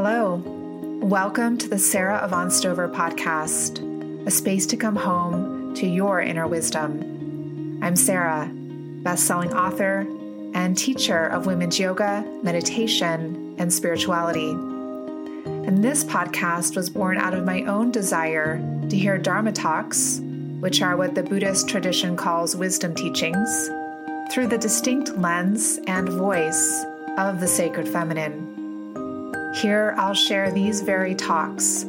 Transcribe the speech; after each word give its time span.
Hello. 0.00 0.36
Welcome 1.02 1.58
to 1.58 1.68
the 1.68 1.76
Sara 1.76 2.20
Avant 2.22 2.52
Stover 2.52 2.88
podcast, 2.88 3.82
a 4.28 4.30
space 4.30 4.64
to 4.66 4.76
come 4.76 4.94
home 4.94 5.74
to 5.74 5.88
your 5.88 6.20
inner 6.20 6.46
wisdom. 6.46 7.80
I'm 7.82 7.96
Sara, 7.96 8.48
best-selling 8.52 9.52
author 9.52 10.06
and 10.54 10.78
teacher 10.78 11.26
of 11.26 11.46
women's 11.46 11.80
yoga, 11.80 12.24
meditation, 12.44 13.56
and 13.58 13.72
spirituality. 13.72 14.50
And 14.50 15.82
this 15.82 16.04
podcast 16.04 16.76
was 16.76 16.88
born 16.88 17.18
out 17.18 17.34
of 17.34 17.44
my 17.44 17.64
own 17.64 17.90
desire 17.90 18.58
to 18.90 18.96
hear 18.96 19.18
Dharma 19.18 19.50
talks, 19.50 20.20
which 20.60 20.80
are 20.80 20.96
what 20.96 21.16
the 21.16 21.24
Buddhist 21.24 21.68
tradition 21.68 22.14
calls 22.14 22.54
wisdom 22.54 22.94
teachings, 22.94 23.68
through 24.30 24.46
the 24.46 24.58
distinct 24.58 25.18
lens 25.18 25.80
and 25.88 26.08
voice 26.08 26.84
of 27.16 27.40
the 27.40 27.48
sacred 27.48 27.88
feminine. 27.88 28.67
Here, 29.60 29.92
I'll 29.98 30.14
share 30.14 30.52
these 30.52 30.82
very 30.82 31.16
talks, 31.16 31.82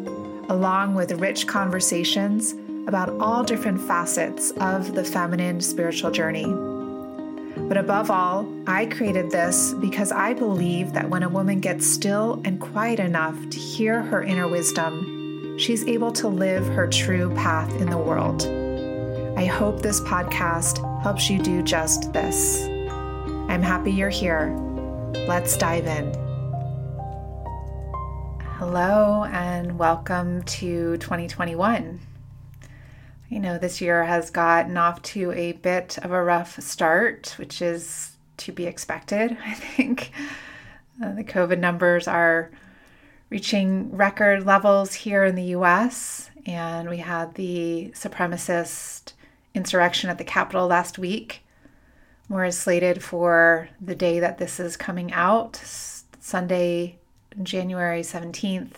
along 0.50 0.96
with 0.96 1.12
rich 1.12 1.46
conversations 1.46 2.56
about 2.88 3.10
all 3.22 3.44
different 3.44 3.80
facets 3.80 4.50
of 4.60 4.96
the 4.96 5.04
feminine 5.04 5.62
spiritual 5.62 6.10
journey. 6.10 6.48
But 7.68 7.78
above 7.78 8.10
all, 8.10 8.52
I 8.66 8.88
created 8.88 9.30
this 9.30 9.76
because 9.76 10.12
I 10.12 10.34
believe 10.34 10.94
that 10.94 11.08
when 11.08 11.22
a 11.22 11.30
woman 11.30 11.60
gets 11.60 11.86
still 11.86 12.42
and 12.44 12.60
quiet 12.60 13.00
enough 13.00 13.38
to 13.52 13.60
hear 13.60 14.02
her 14.02 14.24
inner 14.24 14.48
wisdom, 14.48 15.56
she's 15.60 15.86
able 15.86 16.12
to 16.14 16.28
live 16.28 16.66
her 16.70 16.88
true 16.88 17.30
path 17.36 17.72
in 17.80 17.92
the 17.92 18.00
world. 18.00 18.48
I 19.38 19.46
hope 19.46 19.84
this 19.84 20.02
podcast 20.02 20.80
helps 21.04 21.30
you 21.30 21.40
do 21.40 21.62
just 21.62 22.12
this. 22.14 22.64
I'm 23.48 23.62
happy 23.62 23.92
you're 23.92 24.10
here. 24.10 24.56
Let's 25.28 25.56
dive 25.56 25.86
in. 25.86 26.29
Hello, 28.60 29.24
and 29.24 29.80
welcome 29.80 30.44
to 30.44 30.98
2021. 30.98 31.98
You 33.30 33.40
know, 33.40 33.58
this 33.58 33.80
year 33.80 34.04
has 34.04 34.32
gotten 34.32 34.76
off 34.76 35.02
to 35.04 35.32
a 35.32 35.54
bit 35.54 35.98
of 36.00 36.12
a 36.12 36.22
rough 36.22 36.60
start, 36.60 37.36
which 37.38 37.62
is 37.62 38.18
to 38.36 38.52
be 38.52 38.66
expected, 38.66 39.38
I 39.46 39.54
think. 39.54 40.12
Uh, 41.02 41.14
the 41.14 41.24
COVID 41.24 41.58
numbers 41.60 42.06
are 42.06 42.52
reaching 43.30 43.96
record 43.96 44.46
levels 44.46 44.94
here 44.94 45.24
in 45.24 45.36
the 45.36 45.56
US, 45.56 46.30
and 46.46 46.90
we 46.90 46.98
had 46.98 47.36
the 47.36 47.94
supremacist 47.96 49.14
insurrection 49.56 50.10
at 50.10 50.18
the 50.18 50.26
Capitol 50.26 50.68
last 50.68 51.00
week. 51.00 51.46
More 52.28 52.44
is 52.44 52.60
slated 52.60 53.02
for 53.02 53.70
the 53.80 53.96
day 53.96 54.20
that 54.20 54.38
this 54.38 54.60
is 54.60 54.76
coming 54.76 55.14
out, 55.14 55.56
Sunday, 56.20 56.99
January 57.42 58.02
17th. 58.02 58.76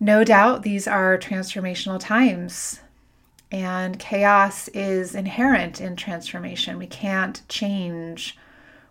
No 0.00 0.24
doubt 0.24 0.62
these 0.62 0.86
are 0.86 1.18
transformational 1.18 2.00
times, 2.00 2.80
and 3.50 3.98
chaos 3.98 4.68
is 4.68 5.14
inherent 5.14 5.80
in 5.80 5.96
transformation. 5.96 6.78
We 6.78 6.86
can't 6.86 7.46
change 7.48 8.36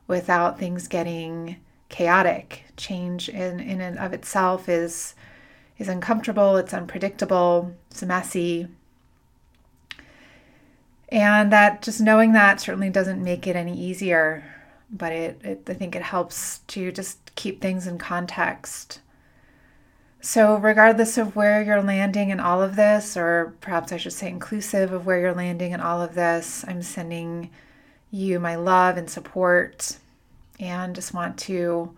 without 0.07 0.57
things 0.57 0.87
getting 0.87 1.57
chaotic. 1.89 2.65
Change 2.77 3.29
in, 3.29 3.59
in 3.59 3.81
and 3.81 3.99
of 3.99 4.13
itself 4.13 4.69
is 4.69 5.15
is 5.77 5.87
uncomfortable, 5.89 6.55
it's 6.55 6.73
unpredictable, 6.73 7.73
it's 7.89 8.03
messy. 8.03 8.67
And 11.09 11.51
that 11.51 11.81
just 11.81 11.99
knowing 11.99 12.33
that 12.33 12.61
certainly 12.61 12.89
doesn't 12.89 13.23
make 13.23 13.45
it 13.47 13.55
any 13.55 13.77
easier 13.77 14.43
but 14.93 15.11
it, 15.11 15.41
it, 15.43 15.63
I 15.67 15.73
think 15.73 15.95
it 15.95 16.03
helps 16.03 16.59
to 16.67 16.91
just 16.91 17.22
keep 17.35 17.61
things 17.61 17.87
in 17.87 17.97
context. 17.97 18.99
So, 20.21 20.55
regardless 20.55 21.17
of 21.17 21.35
where 21.35 21.61
you're 21.61 21.83
landing 21.83 22.29
in 22.29 22.39
all 22.39 22.61
of 22.61 22.77
this, 22.77 23.17
or 23.17 23.53
perhaps 23.59 23.91
I 23.91 23.97
should 23.97 24.13
say 24.13 24.29
inclusive 24.29 24.93
of 24.93 25.05
where 25.05 25.19
you're 25.19 25.33
landing 25.33 25.73
in 25.73 25.81
all 25.81 26.01
of 26.01 26.15
this, 26.15 26.63
I'm 26.67 26.81
sending 26.81 27.49
you 28.09 28.39
my 28.39 28.55
love 28.55 28.95
and 28.95 29.09
support 29.09 29.97
and 30.59 30.95
just 30.95 31.13
want 31.13 31.37
to 31.39 31.95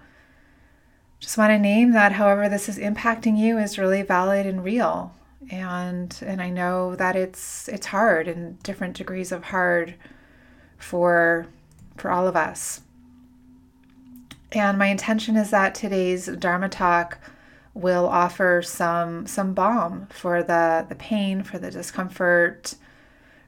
just 1.19 1.37
want 1.37 1.51
to 1.51 1.59
name 1.59 1.91
that 1.91 2.13
however 2.13 2.47
this 2.49 2.69
is 2.69 2.77
impacting 2.77 3.37
you 3.37 3.57
is 3.57 3.77
really 3.77 4.01
valid 4.01 4.45
and 4.45 4.63
real 4.63 5.13
and 5.49 6.17
and 6.25 6.41
I 6.41 6.49
know 6.49 6.95
that 6.95 7.15
it's 7.15 7.67
it's 7.67 7.87
hard 7.87 8.27
and 8.27 8.61
different 8.63 8.95
degrees 8.95 9.31
of 9.31 9.45
hard 9.45 9.95
for 10.77 11.47
for 11.97 12.11
all 12.11 12.27
of 12.27 12.35
us. 12.35 12.81
And 14.51 14.77
my 14.77 14.87
intention 14.87 15.35
is 15.35 15.49
that 15.51 15.75
today's 15.75 16.27
Dharma 16.27 16.69
talk 16.69 17.19
will 17.73 18.07
offer 18.07 18.61
some 18.63 19.27
some 19.27 19.53
balm 19.53 20.07
for 20.09 20.41
the 20.41 20.85
the 20.87 20.95
pain, 20.95 21.43
for 21.43 21.59
the 21.59 21.71
discomfort, 21.71 22.75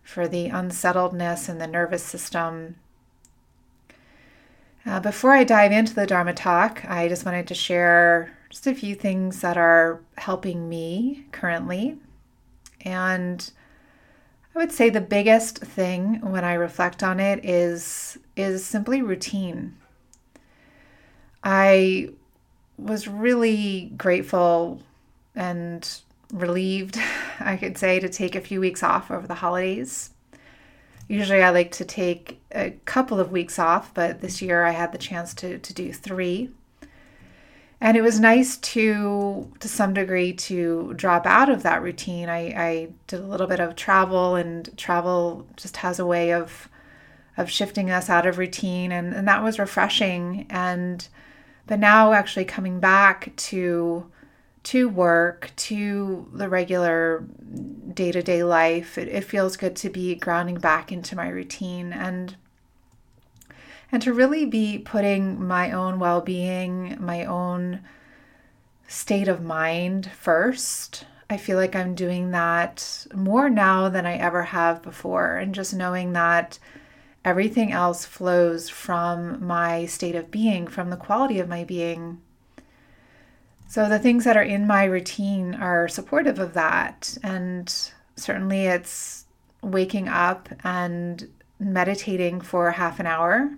for 0.04 0.28
the 0.28 0.48
unsettledness 0.48 1.50
in 1.50 1.58
the 1.58 1.68
nervous 1.68 2.04
system. 2.04 2.76
Uh, 4.86 5.00
before 5.00 5.32
I 5.32 5.44
dive 5.44 5.72
into 5.72 5.94
the 5.94 6.08
Dharma 6.08 6.34
talk, 6.34 6.86
I 6.86 7.08
just 7.10 7.26
wanted 7.26 7.48
to 7.48 7.54
share 7.54 8.38
just 8.50 8.68
a 8.68 8.74
few 8.74 8.96
things 8.96 9.42
that 9.42 9.58
are 9.58 10.02
helping 10.18 10.70
me 10.70 11.26
currently. 11.32 11.98
And 12.82 13.50
I 14.56 14.60
would 14.60 14.72
say 14.72 14.90
the 14.90 15.02
biggest 15.02 15.60
thing 15.60 16.22
when 16.22 16.46
I 16.46 16.54
reflect 16.54 17.04
on 17.04 17.20
it 17.20 17.44
is 17.44 18.18
is 18.36 18.66
simply 18.66 19.02
routine. 19.02 19.76
I 21.50 22.10
was 22.78 23.08
really 23.08 23.94
grateful 23.96 24.82
and 25.34 25.90
relieved, 26.34 27.00
I 27.40 27.56
could 27.56 27.78
say, 27.78 28.02
to 28.02 28.10
take 28.10 28.36
a 28.36 28.42
few 28.42 28.60
weeks 28.60 28.84
off 28.84 29.10
over 29.10 29.26
the 29.26 29.36
holidays. 29.36 30.10
Usually 31.08 31.42
I 31.42 31.52
like 31.52 31.72
to 31.72 31.86
take 31.86 32.42
a 32.52 32.72
couple 32.84 33.22
of 33.22 33.32
weeks 33.32 33.58
off, 33.58 33.94
but 33.94 34.20
this 34.20 34.42
year 34.42 34.66
I 34.66 34.72
had 34.72 34.92
the 34.92 34.98
chance 34.98 35.34
to, 35.36 35.58
to 35.58 35.74
do 35.74 35.94
three. 35.94 36.50
And 37.80 37.96
it 37.96 38.02
was 38.02 38.20
nice 38.20 38.58
to, 38.58 39.50
to 39.62 39.70
some 39.70 39.94
degree, 39.94 40.34
to 40.34 40.94
drop 40.98 41.26
out 41.26 41.48
of 41.48 41.64
that 41.64 41.82
routine. 41.82 42.28
I, 42.28 42.40
I 42.62 42.90
did 43.06 43.22
a 43.22 43.26
little 43.26 43.48
bit 43.48 43.62
of 43.62 43.78
travel, 43.78 44.36
and 44.36 44.78
travel 44.78 45.48
just 45.56 45.78
has 45.78 45.98
a 45.98 46.06
way 46.06 46.34
of 46.34 46.68
of 47.38 47.52
shifting 47.52 47.92
us 47.92 48.10
out 48.10 48.26
of 48.26 48.40
routine, 48.40 48.92
and, 48.92 49.14
and 49.14 49.28
that 49.28 49.44
was 49.44 49.60
refreshing. 49.60 50.48
And 50.50 51.08
but 51.68 51.80
now 51.80 52.14
actually 52.14 52.46
coming 52.46 52.80
back 52.80 53.36
to 53.36 54.10
to 54.64 54.90
work, 54.90 55.52
to 55.56 56.28
the 56.34 56.50
regular 56.50 57.26
day 57.94 58.12
to 58.12 58.22
day 58.22 58.44
life, 58.44 58.98
it, 58.98 59.08
it 59.08 59.24
feels 59.24 59.56
good 59.56 59.78
to 59.78 59.90
be 59.90 60.14
grounding 60.16 60.56
back 60.56 60.92
into 60.92 61.16
my 61.16 61.30
routine 61.30 61.94
and 61.94 62.36
and 63.92 64.02
to 64.02 64.14
really 64.14 64.46
be 64.46 64.78
putting 64.78 65.46
my 65.46 65.72
own 65.72 66.00
well 66.00 66.20
being, 66.20 66.98
my 67.00 67.24
own 67.24 67.82
state 68.88 69.28
of 69.28 69.42
mind 69.42 70.12
first. 70.12 71.06
I 71.30 71.38
feel 71.38 71.58
like 71.58 71.76
I'm 71.76 71.96
doing 71.96 72.32
that 72.32 73.08
more 73.14 73.50
now 73.50 73.90
than 73.90 74.06
I 74.06 74.18
ever 74.18 74.44
have 74.44 74.82
before. 74.82 75.38
And 75.38 75.56
just 75.56 75.74
knowing 75.74 76.14
that 76.14 76.60
Everything 77.26 77.72
else 77.72 78.06
flows 78.06 78.70
from 78.70 79.46
my 79.46 79.86
state 79.86 80.16
of 80.16 80.32
being, 80.32 80.68
from 80.68 80.90
the 80.90 80.98
quality 80.98 81.40
of 81.40 81.50
my 81.50 81.64
being. 81.64 82.22
So 83.68 83.90
the 83.90 84.00
things 84.00 84.24
that 84.24 84.38
are 84.38 84.44
in 84.44 84.66
my 84.66 84.86
routine 84.86 85.54
are 85.56 85.88
supportive 85.88 86.40
of 86.40 86.54
that. 86.54 87.18
And 87.22 87.74
certainly 88.16 88.66
it's 88.66 89.26
waking 89.62 90.08
up 90.08 90.48
and 90.64 91.28
meditating 91.60 92.42
for 92.42 92.72
half 92.72 93.00
an 93.00 93.08
hour. 93.08 93.58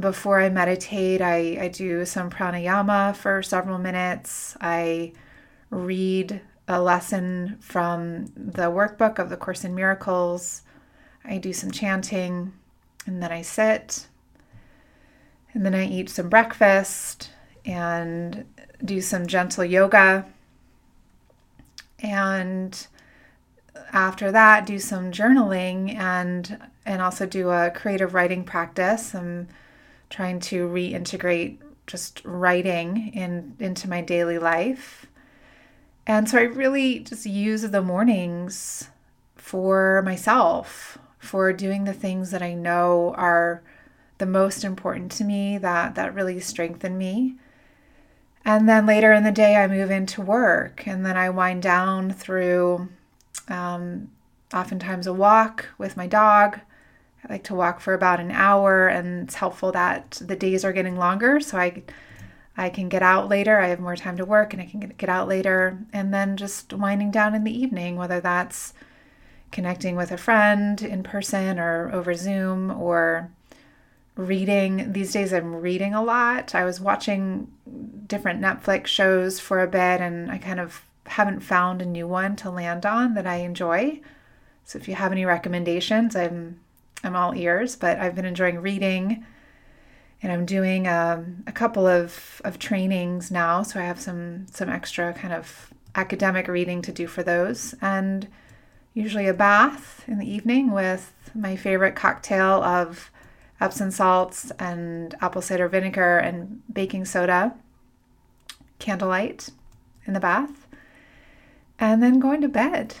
Before 0.00 0.40
I 0.40 0.48
meditate, 0.48 1.20
I, 1.20 1.58
I 1.60 1.68
do 1.68 2.06
some 2.06 2.30
pranayama 2.30 3.14
for 3.14 3.42
several 3.42 3.78
minutes. 3.78 4.56
I 4.60 5.12
read 5.68 6.40
a 6.66 6.80
lesson 6.80 7.58
from 7.60 8.26
the 8.34 8.70
workbook 8.70 9.18
of 9.18 9.28
the 9.28 9.36
Course 9.36 9.64
in 9.64 9.74
Miracles. 9.74 10.62
I 11.24 11.38
do 11.38 11.52
some 11.52 11.70
chanting. 11.70 12.52
And 13.06 13.22
then 13.22 13.32
I 13.32 13.42
sit. 13.42 14.06
And 15.54 15.66
then 15.66 15.74
I 15.74 15.86
eat 15.86 16.08
some 16.08 16.28
breakfast 16.28 17.30
and 17.64 18.44
do 18.84 19.00
some 19.00 19.26
gentle 19.26 19.64
yoga. 19.64 20.26
And 22.00 22.86
after 23.92 24.32
that, 24.32 24.66
do 24.66 24.78
some 24.78 25.12
journaling 25.12 25.94
and 25.94 26.58
and 26.84 27.00
also 27.00 27.26
do 27.26 27.50
a 27.50 27.70
creative 27.70 28.14
writing 28.14 28.44
practice. 28.44 29.14
I'm 29.14 29.48
trying 30.10 30.40
to 30.40 30.66
reintegrate 30.66 31.58
just 31.86 32.22
writing 32.24 33.12
in 33.14 33.56
into 33.60 33.88
my 33.88 34.00
daily 34.00 34.38
life. 34.38 35.06
And 36.06 36.28
so 36.28 36.38
I 36.38 36.42
really 36.42 37.00
just 37.00 37.26
use 37.26 37.62
the 37.62 37.82
mornings 37.82 38.88
for 39.36 40.02
myself 40.02 40.98
for 41.22 41.52
doing 41.52 41.84
the 41.84 41.92
things 41.92 42.32
that 42.32 42.42
I 42.42 42.52
know 42.52 43.14
are 43.16 43.62
the 44.18 44.26
most 44.26 44.64
important 44.64 45.12
to 45.12 45.24
me 45.24 45.56
that 45.56 45.94
that 45.94 46.14
really 46.14 46.40
strengthen 46.40 46.98
me. 46.98 47.36
And 48.44 48.68
then 48.68 48.86
later 48.86 49.12
in 49.12 49.22
the 49.22 49.30
day, 49.30 49.54
I 49.54 49.68
move 49.68 49.92
into 49.92 50.20
work, 50.20 50.84
and 50.84 51.06
then 51.06 51.16
I 51.16 51.30
wind 51.30 51.62
down 51.62 52.10
through 52.10 52.88
um, 53.46 54.10
oftentimes 54.52 55.06
a 55.06 55.12
walk 55.14 55.68
with 55.78 55.96
my 55.96 56.08
dog. 56.08 56.58
I 57.24 57.32
like 57.34 57.44
to 57.44 57.54
walk 57.54 57.78
for 57.80 57.94
about 57.94 58.18
an 58.18 58.32
hour, 58.32 58.88
and 58.88 59.22
it's 59.22 59.36
helpful 59.36 59.70
that 59.72 60.20
the 60.26 60.34
days 60.34 60.64
are 60.64 60.72
getting 60.72 60.96
longer, 60.96 61.38
so 61.38 61.56
I 61.56 61.84
I 62.56 62.68
can 62.68 62.88
get 62.88 63.02
out 63.02 63.28
later. 63.28 63.60
I 63.60 63.68
have 63.68 63.78
more 63.78 63.96
time 63.96 64.16
to 64.16 64.24
work, 64.24 64.52
and 64.52 64.60
I 64.60 64.66
can 64.66 64.80
get, 64.80 64.98
get 64.98 65.08
out 65.08 65.28
later, 65.28 65.78
and 65.92 66.12
then 66.12 66.36
just 66.36 66.72
winding 66.72 67.12
down 67.12 67.36
in 67.36 67.44
the 67.44 67.56
evening, 67.56 67.94
whether 67.94 68.20
that's 68.20 68.74
connecting 69.52 69.94
with 69.94 70.10
a 70.10 70.16
friend 70.16 70.82
in 70.82 71.02
person 71.02 71.58
or 71.58 71.90
over 71.92 72.14
Zoom 72.14 72.70
or 72.70 73.30
reading. 74.16 74.92
These 74.92 75.12
days 75.12 75.32
I'm 75.32 75.54
reading 75.54 75.94
a 75.94 76.02
lot. 76.02 76.54
I 76.54 76.64
was 76.64 76.80
watching 76.80 77.52
different 78.06 78.40
Netflix 78.40 78.88
shows 78.88 79.38
for 79.38 79.60
a 79.60 79.68
bit 79.68 80.00
and 80.00 80.30
I 80.30 80.38
kind 80.38 80.60
of 80.60 80.84
haven't 81.06 81.40
found 81.40 81.82
a 81.82 81.86
new 81.86 82.06
one 82.08 82.36
to 82.36 82.50
land 82.50 82.84
on 82.86 83.14
that 83.14 83.26
I 83.26 83.36
enjoy. 83.36 84.00
So 84.64 84.78
if 84.78 84.88
you 84.88 84.94
have 84.94 85.12
any 85.12 85.24
recommendations, 85.24 86.16
I'm 86.16 86.60
I'm 87.04 87.16
all 87.16 87.34
ears, 87.34 87.74
but 87.74 87.98
I've 87.98 88.14
been 88.14 88.24
enjoying 88.24 88.60
reading 88.60 89.26
and 90.22 90.30
I'm 90.30 90.46
doing 90.46 90.86
um, 90.86 91.42
a 91.48 91.52
couple 91.52 91.86
of, 91.86 92.40
of 92.44 92.60
trainings 92.60 93.30
now, 93.30 93.64
so 93.64 93.80
I 93.80 93.82
have 93.82 94.00
some 94.00 94.46
some 94.48 94.68
extra 94.68 95.12
kind 95.12 95.34
of 95.34 95.72
academic 95.94 96.48
reading 96.48 96.80
to 96.82 96.92
do 96.92 97.06
for 97.06 97.22
those. 97.22 97.74
And 97.82 98.28
usually 98.94 99.26
a 99.26 99.34
bath 99.34 100.04
in 100.06 100.18
the 100.18 100.30
evening 100.30 100.72
with 100.72 101.12
my 101.34 101.56
favorite 101.56 101.96
cocktail 101.96 102.62
of 102.62 103.10
Epsom 103.60 103.90
salts 103.90 104.50
and 104.58 105.14
apple 105.20 105.40
cider 105.40 105.68
vinegar 105.68 106.18
and 106.18 106.62
baking 106.72 107.04
soda, 107.04 107.54
candlelight 108.78 109.50
in 110.04 110.14
the 110.14 110.20
bath, 110.20 110.66
and 111.78 112.02
then 112.02 112.18
going 112.18 112.40
to 112.40 112.48
bed. 112.48 112.96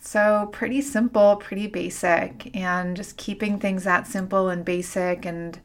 So, 0.00 0.50
pretty 0.52 0.82
simple, 0.82 1.36
pretty 1.36 1.66
basic, 1.66 2.54
and 2.54 2.96
just 2.96 3.16
keeping 3.16 3.58
things 3.58 3.84
that 3.84 4.06
simple 4.06 4.48
and 4.48 4.64
basic 4.64 5.24
and 5.24 5.58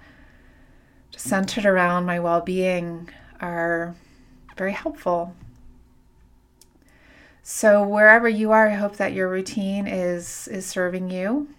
just 1.12 1.28
centered 1.28 1.66
around 1.66 2.06
my 2.06 2.20
well 2.20 2.42
being 2.42 3.10
are 3.40 3.94
very 4.58 4.72
helpful. 4.72 5.36
So 7.44 7.86
wherever 7.86 8.30
you 8.30 8.52
are, 8.52 8.70
I 8.70 8.76
hope 8.76 8.98
that 8.98 9.14
your 9.14 9.28
routine 9.30 9.88
is 9.88 10.48
is 10.48 10.66
serving 10.66 11.10
you 11.10 11.50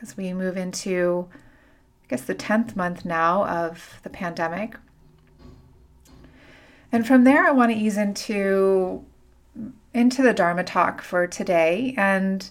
as 0.00 0.16
we 0.16 0.32
move 0.32 0.56
into 0.56 1.28
I 2.04 2.08
guess 2.08 2.22
the 2.22 2.34
10th 2.34 2.76
month 2.76 3.04
now 3.04 3.46
of 3.46 4.00
the 4.02 4.10
pandemic. 4.10 4.76
And 6.90 7.06
from 7.06 7.24
there 7.24 7.46
I 7.46 7.50
want 7.50 7.72
to 7.72 7.78
ease 7.78 7.96
into 7.96 9.04
into 9.94 10.22
the 10.22 10.32
Dharma 10.32 10.64
talk 10.64 11.02
for 11.02 11.26
today 11.26 11.94
and 11.96 12.50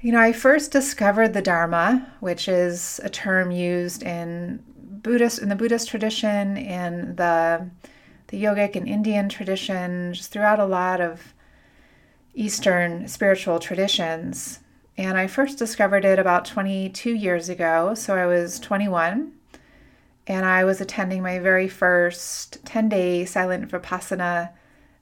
you 0.00 0.12
know, 0.12 0.20
I 0.20 0.32
first 0.32 0.70
discovered 0.70 1.34
the 1.34 1.42
Dharma, 1.42 2.06
which 2.20 2.46
is 2.46 3.00
a 3.02 3.10
term 3.10 3.50
used 3.50 4.04
in 4.04 4.62
Buddhist 5.02 5.40
in 5.40 5.48
the 5.48 5.56
Buddhist 5.56 5.88
tradition 5.88 6.56
in 6.56 7.16
the 7.16 7.68
the 8.28 8.42
yogic 8.42 8.76
and 8.76 8.88
Indian 8.88 9.28
tradition, 9.28 10.14
just 10.14 10.30
throughout 10.30 10.60
a 10.60 10.66
lot 10.66 11.00
of 11.00 11.34
Eastern 12.34 13.08
spiritual 13.08 13.58
traditions. 13.58 14.60
And 14.96 15.18
I 15.18 15.26
first 15.26 15.58
discovered 15.58 16.04
it 16.04 16.18
about 16.18 16.44
22 16.44 17.14
years 17.14 17.48
ago. 17.48 17.94
So 17.94 18.14
I 18.14 18.26
was 18.26 18.58
21 18.60 19.32
and 20.26 20.44
I 20.44 20.64
was 20.64 20.80
attending 20.80 21.22
my 21.22 21.38
very 21.38 21.68
first 21.68 22.64
10 22.64 22.88
day 22.88 23.24
silent 23.24 23.70
Vipassana 23.70 24.50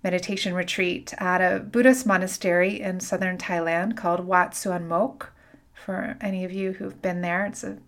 meditation 0.05 0.55
retreat 0.55 1.13
at 1.19 1.41
a 1.41 1.59
Buddhist 1.61 2.07
monastery 2.07 2.81
in 2.81 3.01
southern 3.01 3.37
Thailand 3.37 3.97
called 3.97 4.21
Wat 4.21 4.55
Suan 4.55 4.89
Mokkh. 4.89 5.27
For 5.75 6.17
any 6.21 6.45
of 6.45 6.53
you 6.53 6.73
who've 6.73 7.03
been 7.03 7.23
there, 7.23 7.45
it's 7.47 7.65
a 7.65 7.79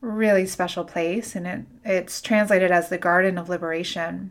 really 0.00 0.46
special 0.46 0.84
place 0.84 1.36
and 1.36 1.46
it, 1.46 1.64
it's 1.84 2.20
translated 2.20 2.70
as 2.70 2.88
the 2.88 2.98
Garden 2.98 3.36
of 3.36 3.48
Liberation. 3.48 4.30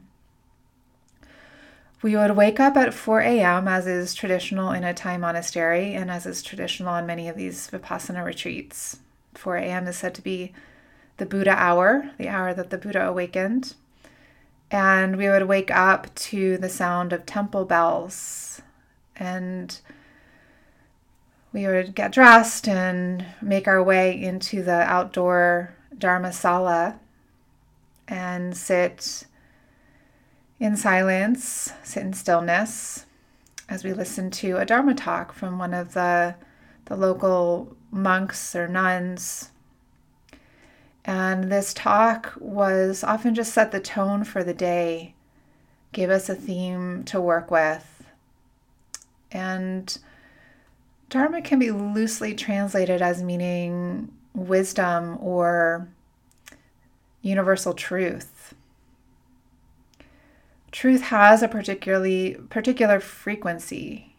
We 2.01 2.15
would 2.15 2.35
wake 2.35 2.59
up 2.59 2.77
at 2.77 2.93
4 2.93 3.21
a.m., 3.21 3.67
as 3.67 3.87
is 3.87 4.13
traditional 4.13 4.71
in 4.71 4.83
a 4.83 4.93
Thai 4.93 5.17
monastery 5.17 5.95
and 5.95 6.11
as 6.11 6.25
is 6.25 6.43
traditional 6.43 6.93
on 6.93 7.05
many 7.05 7.27
of 7.29 7.35
these 7.35 7.69
Vipassana 7.69 8.23
retreats. 8.23 8.99
4 9.33 9.57
a.m. 9.57 9.87
is 9.87 9.97
said 9.97 10.13
to 10.15 10.21
be 10.21 10.53
the 11.17 11.25
Buddha 11.25 11.51
hour, 11.51 12.11
the 12.17 12.27
hour 12.27 12.53
that 12.53 12.69
the 12.69 12.77
Buddha 12.77 13.07
awakened. 13.07 13.75
And 14.69 15.17
we 15.17 15.29
would 15.29 15.47
wake 15.47 15.71
up 15.71 16.13
to 16.15 16.57
the 16.57 16.69
sound 16.69 17.13
of 17.13 17.25
temple 17.25 17.65
bells. 17.65 18.61
And 19.15 19.79
we 21.53 21.65
would 21.67 21.95
get 21.95 22.11
dressed 22.11 22.67
and 22.67 23.25
make 23.41 23.67
our 23.67 23.81
way 23.81 24.21
into 24.21 24.61
the 24.61 24.81
outdoor 24.81 25.73
Dharma 25.97 26.33
sala 26.33 26.99
and 28.07 28.55
sit 28.55 29.25
in 30.59 30.77
silence, 30.77 31.71
sit 31.83 32.03
in 32.03 32.13
stillness 32.13 33.05
as 33.67 33.83
we 33.83 33.93
listen 33.93 34.29
to 34.29 34.57
a 34.57 34.65
Dharma 34.65 34.93
talk 34.93 35.33
from 35.33 35.57
one 35.57 35.73
of 35.73 35.93
the, 35.93 36.35
the 36.85 36.95
local 36.95 37.75
monks 37.91 38.55
or 38.55 38.67
nuns. 38.67 39.51
And 41.03 41.51
this 41.51 41.73
talk 41.73 42.33
was 42.39 43.03
often 43.03 43.35
just 43.35 43.53
set 43.53 43.71
the 43.71 43.79
tone 43.79 44.23
for 44.23 44.43
the 44.43 44.53
day, 44.53 45.13
gave 45.91 46.09
us 46.09 46.29
a 46.29 46.35
theme 46.35 47.03
to 47.05 47.21
work 47.21 47.51
with. 47.51 48.05
And 49.31 49.97
Dharma 51.09 51.41
can 51.41 51.59
be 51.59 51.71
loosely 51.71 52.33
translated 52.33 53.01
as 53.01 53.21
meaning 53.21 54.11
wisdom 54.33 55.17
or 55.19 55.87
universal 57.21 57.73
truth. 57.73 58.54
Truth 60.75 61.03
has 61.03 61.41
a 61.41 61.47
particularly 61.47 62.35
particular 62.49 62.99
frequency. 62.99 64.13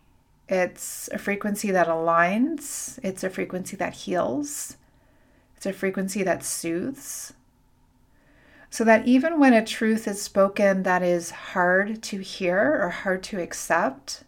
It's 0.48 1.06
a 1.12 1.18
frequency 1.18 1.70
that 1.70 1.86
aligns, 1.86 2.98
it's 3.02 3.22
a 3.22 3.28
frequency 3.28 3.76
that 3.76 3.92
heals, 3.92 4.78
it's 5.54 5.66
a 5.66 5.74
frequency 5.74 6.22
that 6.22 6.42
soothes. 6.42 7.34
So 8.70 8.84
that 8.84 9.06
even 9.06 9.38
when 9.38 9.52
a 9.52 9.62
truth 9.62 10.08
is 10.08 10.22
spoken 10.22 10.82
that 10.84 11.02
is 11.02 11.30
hard 11.30 12.02
to 12.04 12.20
hear 12.20 12.78
or 12.80 12.88
hard 12.88 13.22
to 13.24 13.38
accept, 13.38 14.24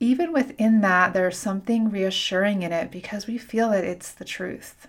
even 0.00 0.32
within 0.32 0.80
that, 0.80 1.12
there's 1.12 1.36
something 1.36 1.90
reassuring 1.90 2.62
in 2.62 2.72
it 2.72 2.90
because 2.90 3.26
we 3.26 3.36
feel 3.36 3.68
that 3.68 3.84
it's 3.84 4.12
the 4.12 4.24
truth. 4.24 4.88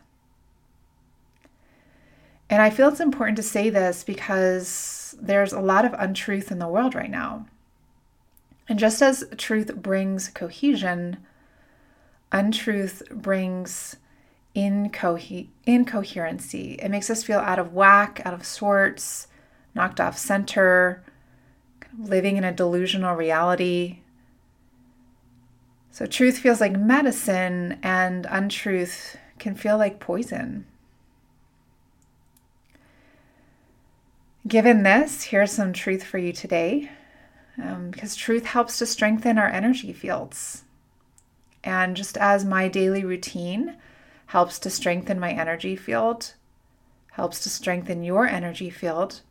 And 2.50 2.62
I 2.62 2.70
feel 2.70 2.88
it's 2.88 3.02
important 3.02 3.36
to 3.36 3.44
say 3.44 3.70
this 3.70 4.06
because 4.06 5.03
there's 5.22 5.54
a 5.54 5.60
lot 5.60 5.86
of 5.86 5.94
untruth 5.94 6.52
in 6.52 6.60
the 6.60 6.68
world 6.68 6.96
right 6.96 7.10
now. 7.10 7.46
And 8.68 8.80
just 8.80 9.02
as 9.02 9.26
truth 9.38 9.76
brings 9.76 10.30
cohesion, 10.30 11.18
untruth 12.32 13.04
brings 13.12 13.98
incohe- 14.56 15.48
incoherency. 15.66 16.74
It 16.74 16.90
makes 16.90 17.10
us 17.10 17.24
feel 17.24 17.40
out 17.40 17.60
of 17.60 17.74
whack, 17.74 18.22
out 18.26 18.34
of 18.34 18.46
sorts, 18.46 19.28
knocked 19.76 20.00
off 20.00 20.18
center, 20.18 21.04
living 21.98 22.38
in 22.38 22.44
a 22.44 22.52
delusional 22.52 23.16
reality. 23.16 24.00
So, 25.92 26.06
truth 26.06 26.40
feels 26.40 26.60
like 26.60 26.76
medicine, 26.76 27.78
and 27.84 28.26
untruth 28.30 29.18
can 29.38 29.56
feel 29.56 29.78
like 29.78 30.00
poison. 30.00 30.66
Given 34.46 34.84
this, 34.84 35.24
here's 35.24 35.54
some 35.54 35.72
truth 35.72 36.04
for 36.04 36.18
you 36.18 36.34
today 36.34 36.92
um, 37.58 37.92
because 37.92 38.16
truth 38.16 38.46
helps 38.46 38.78
to 38.80 38.86
strengthen 38.86 39.38
our 39.38 39.48
energy 39.48 39.94
fields. 39.94 40.64
And 41.64 41.96
just 41.96 42.18
as 42.18 42.44
my 42.44 42.68
daily 42.68 43.06
routine 43.06 43.78
helps 44.28 44.60
to 44.60 44.70
strengthen 44.70 45.18
my 45.18 45.32
energy 45.32 45.78
field, 45.78 46.34
helps 47.12 47.40
to 47.44 47.50
strengthen 47.50 48.04
your 48.04 48.28
energy 48.28 48.70
field, 48.70 49.22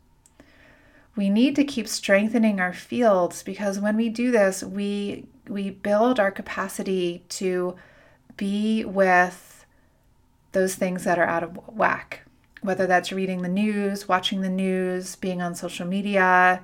we 1.15 1.29
need 1.29 1.55
to 1.57 1.63
keep 1.63 1.87
strengthening 1.87 2.59
our 2.59 2.73
fields 2.73 3.43
because 3.43 3.79
when 3.79 3.95
we 3.95 4.09
do 4.09 4.31
this, 4.31 4.63
we 4.63 5.27
we 5.47 5.69
build 5.69 6.19
our 6.19 6.31
capacity 6.31 7.23
to 7.27 7.75
be 8.35 8.83
with 8.83 9.65
those 10.53 10.73
things 10.73 11.03
that 11.03 11.19
are 11.19 11.27
out 11.27 11.43
of 11.43 11.59
whack 11.67 12.22
whether 12.63 12.87
that's 12.87 13.11
reading 13.11 13.41
the 13.41 13.49
news, 13.49 14.07
watching 14.07 14.41
the 14.41 14.49
news, 14.49 15.15
being 15.15 15.41
on 15.41 15.53
social 15.53 15.85
media, 15.85 16.63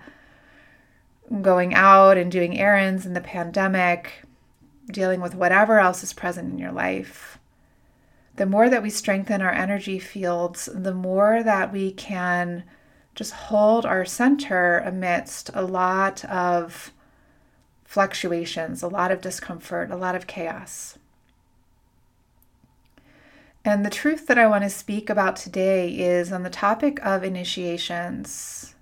going 1.41 1.73
out 1.73 2.17
and 2.17 2.31
doing 2.31 2.57
errands 2.57 3.05
in 3.05 3.13
the 3.13 3.21
pandemic, 3.21 4.23
dealing 4.91 5.21
with 5.21 5.35
whatever 5.35 5.79
else 5.79 6.03
is 6.03 6.13
present 6.13 6.51
in 6.51 6.57
your 6.57 6.71
life. 6.71 7.37
The 8.37 8.45
more 8.45 8.69
that 8.69 8.81
we 8.81 8.89
strengthen 8.89 9.41
our 9.41 9.51
energy 9.51 9.99
fields, 9.99 10.69
the 10.73 10.93
more 10.93 11.43
that 11.43 11.73
we 11.73 11.91
can 11.91 12.63
just 13.13 13.33
hold 13.33 13.85
our 13.85 14.05
center 14.05 14.79
amidst 14.79 15.49
a 15.53 15.63
lot 15.63 16.23
of 16.25 16.93
fluctuations, 17.83 18.81
a 18.81 18.87
lot 18.87 19.11
of 19.11 19.19
discomfort, 19.19 19.91
a 19.91 19.97
lot 19.97 20.15
of 20.15 20.27
chaos. 20.27 20.98
And 23.65 23.85
the 23.85 23.89
truth 23.89 24.27
that 24.27 24.37
I 24.37 24.47
want 24.47 24.63
to 24.63 24.69
speak 24.69 25.09
about 25.09 25.35
today 25.35 25.89
is 25.89 26.31
on 26.31 26.43
the 26.43 26.49
topic 26.49 27.03
of 27.05 27.23
initiations. 27.23 28.75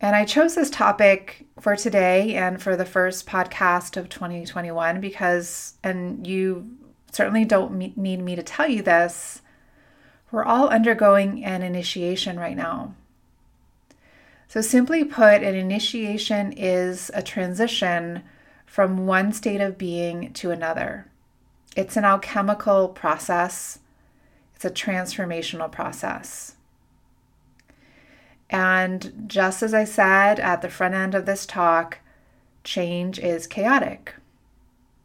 And 0.00 0.14
I 0.14 0.24
chose 0.24 0.54
this 0.54 0.68
topic 0.68 1.46
for 1.60 1.76
today 1.76 2.34
and 2.34 2.60
for 2.60 2.76
the 2.76 2.84
first 2.84 3.26
podcast 3.26 3.96
of 3.96 4.08
2021 4.08 5.00
because, 5.00 5.74
and 5.82 6.26
you 6.26 6.70
certainly 7.12 7.44
don't 7.44 7.96
need 7.96 8.20
me 8.20 8.36
to 8.36 8.42
tell 8.42 8.68
you 8.68 8.82
this, 8.82 9.40
we're 10.30 10.44
all 10.44 10.68
undergoing 10.68 11.44
an 11.44 11.62
initiation 11.62 12.38
right 12.38 12.56
now. 12.56 12.94
So, 14.48 14.60
simply 14.60 15.02
put, 15.02 15.42
an 15.42 15.54
initiation 15.54 16.52
is 16.52 17.10
a 17.14 17.22
transition 17.22 18.22
from 18.64 19.06
one 19.06 19.32
state 19.32 19.60
of 19.60 19.78
being 19.78 20.32
to 20.34 20.50
another. 20.50 21.06
It's 21.76 21.96
an 21.96 22.06
alchemical 22.06 22.88
process, 22.88 23.80
it's 24.54 24.64
a 24.64 24.70
transformational 24.70 25.70
process. 25.70 26.54
And 28.48 29.24
just 29.26 29.62
as 29.62 29.74
I 29.74 29.84
said 29.84 30.40
at 30.40 30.62
the 30.62 30.70
front 30.70 30.94
end 30.94 31.14
of 31.14 31.26
this 31.26 31.44
talk, 31.44 31.98
change 32.64 33.18
is 33.18 33.46
chaotic. 33.46 34.14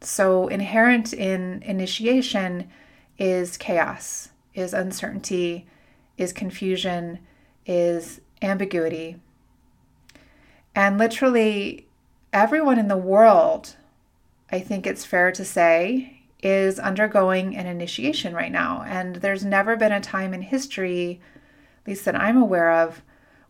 So, 0.00 0.48
inherent 0.48 1.12
in 1.12 1.62
initiation 1.62 2.70
is 3.18 3.58
chaos, 3.58 4.30
is 4.54 4.72
uncertainty, 4.72 5.66
is 6.16 6.32
confusion, 6.32 7.18
is 7.66 8.20
ambiguity. 8.40 9.20
And 10.74 10.96
literally, 10.96 11.86
everyone 12.32 12.78
in 12.78 12.88
the 12.88 12.96
world, 12.96 13.76
I 14.50 14.60
think 14.60 14.86
it's 14.86 15.04
fair 15.04 15.30
to 15.32 15.44
say, 15.44 16.21
is 16.42 16.78
undergoing 16.78 17.56
an 17.56 17.66
initiation 17.66 18.34
right 18.34 18.50
now. 18.52 18.82
And 18.86 19.16
there's 19.16 19.44
never 19.44 19.76
been 19.76 19.92
a 19.92 20.00
time 20.00 20.34
in 20.34 20.42
history, 20.42 21.20
at 21.82 21.88
least 21.88 22.04
that 22.04 22.20
I'm 22.20 22.36
aware 22.36 22.72
of, 22.72 23.02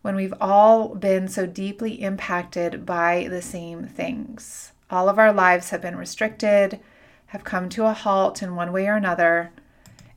when 0.03 0.15
we've 0.15 0.35
all 0.41 0.95
been 0.95 1.29
so 1.29 1.47
deeply 1.47 2.03
impacted 2.03 2.85
by 2.85 3.29
the 3.31 3.43
same 3.43 3.87
things. 3.87 4.73
All 4.91 5.09
of 5.09 5.19
our 5.19 5.33
lives 5.33 5.71
have 5.71 5.81
been 5.81 5.97
restricted, 5.97 6.81
have 7.27 7.45
come 7.45 7.69
to 7.71 7.87
a 7.87 7.95
halt 7.95 8.43
in 8.43 8.55
one 8.55 8.73
way 8.73 8.87
or 8.89 8.97
another, 8.97 9.53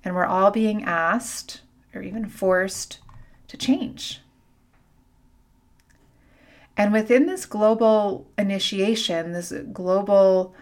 and 0.04 0.14
we're 0.14 0.26
all 0.26 0.52
being 0.52 0.84
asked 0.84 1.62
or 1.94 2.02
even 2.02 2.28
forced 2.28 3.00
to 3.48 3.56
change. 3.56 4.22
And 6.76 6.92
within 6.92 7.26
this 7.26 7.46
global 7.46 8.28
initiation, 8.38 9.32
this 9.32 9.54
global 9.72 10.54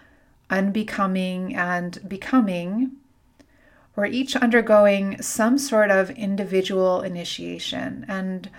unbecoming, 0.50 1.54
and 1.54 2.06
becoming, 2.08 2.92
we're 3.96 4.06
each 4.06 4.34
undergoing 4.36 5.20
some 5.22 5.58
sort 5.58 5.90
of 5.90 6.10
individual 6.10 7.02
initiation. 7.02 8.04
And 8.08 8.50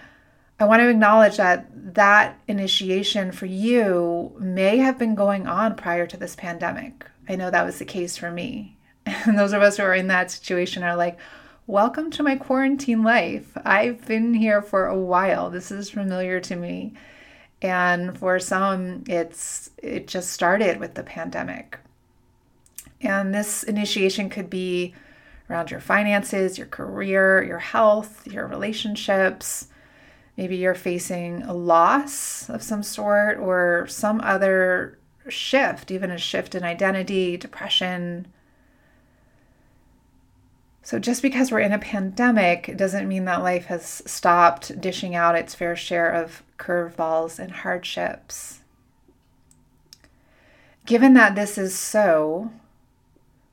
I 0.60 0.66
want 0.66 0.82
to 0.82 0.90
acknowledge 0.90 1.38
that 1.38 1.68
that 1.96 2.40
initiation 2.48 3.32
for 3.32 3.46
you 3.46 4.34
may 4.40 4.78
have 4.78 4.98
been 4.98 5.16
going 5.16 5.48
on 5.48 5.76
prior 5.76 6.08
to 6.08 6.18
this 6.18 6.36
pandemic. 6.36 7.06
I 7.28 7.36
know 7.36 7.52
that 7.52 7.66
was 7.66 7.80
the 7.80 7.86
case 7.86 8.18
for 8.18 8.32
me. 8.32 8.78
And 9.06 9.38
those 9.38 9.54
of 9.54 9.62
us 9.62 9.78
who 9.78 9.84
are 9.84 9.94
in 9.94 10.08
that 10.08 10.32
situation 10.32 10.84
are 10.84 10.96
like, 10.96 11.18
Welcome 11.68 12.12
to 12.12 12.22
my 12.22 12.36
quarantine 12.36 13.02
life. 13.02 13.58
I've 13.66 14.06
been 14.06 14.36
here 14.36 14.62
for 14.62 14.86
a 14.86 14.98
while. 14.98 15.50
This 15.50 15.72
is 15.72 15.90
familiar 15.90 16.40
to 16.42 16.56
me. 16.56 16.94
And 17.62 18.18
for 18.18 18.40
some, 18.40 19.04
it's 19.08 19.72
it 19.78 20.08
just 20.08 20.32
started 20.32 20.80
with 20.80 20.96
the 20.96 21.04
pandemic. 21.04 21.80
And 23.02 23.34
this 23.34 23.64
initiation 23.64 24.30
could 24.30 24.50
be 24.50 24.94
around 25.50 25.72
your 25.72 25.80
finances, 25.80 26.58
your 26.58 26.68
career, 26.68 27.44
your 27.44 27.60
health, 27.60 28.26
your 28.28 28.48
relationships. 28.48 29.68
Maybe 30.38 30.58
you're 30.58 30.76
facing 30.76 31.44
a 31.44 31.54
loss 31.54 32.50
of 32.50 32.62
some 32.62 32.84
sort 32.84 33.38
or 33.38 33.88
some 33.88 34.20
other 34.22 34.98
shift, 35.30 35.92
even 35.92 36.12
a 36.12 36.18
shift 36.18 36.56
in 36.56 36.64
identity, 36.64 37.38
depression. 37.38 38.28
So, 40.86 41.00
just 41.00 41.24
because 41.24 41.52
we're 41.52 41.62
in 41.62 41.72
a 41.72 41.80
pandemic 41.80 42.78
doesn't 42.78 43.08
mean 43.08 43.26
that 43.26 43.42
life 43.42 43.66
has 43.66 44.04
stopped 44.06 44.80
dishing 44.80 45.16
out 45.16 45.36
its 45.36 45.56
fair 45.56 45.76
share 45.76 46.12
of 46.12 46.44
curveballs 46.60 47.40
and 47.40 47.52
hardships. 47.52 48.60
Given 50.86 51.16
that 51.16 51.34
this 51.34 51.58
is 51.58 51.74
so, 51.74 52.52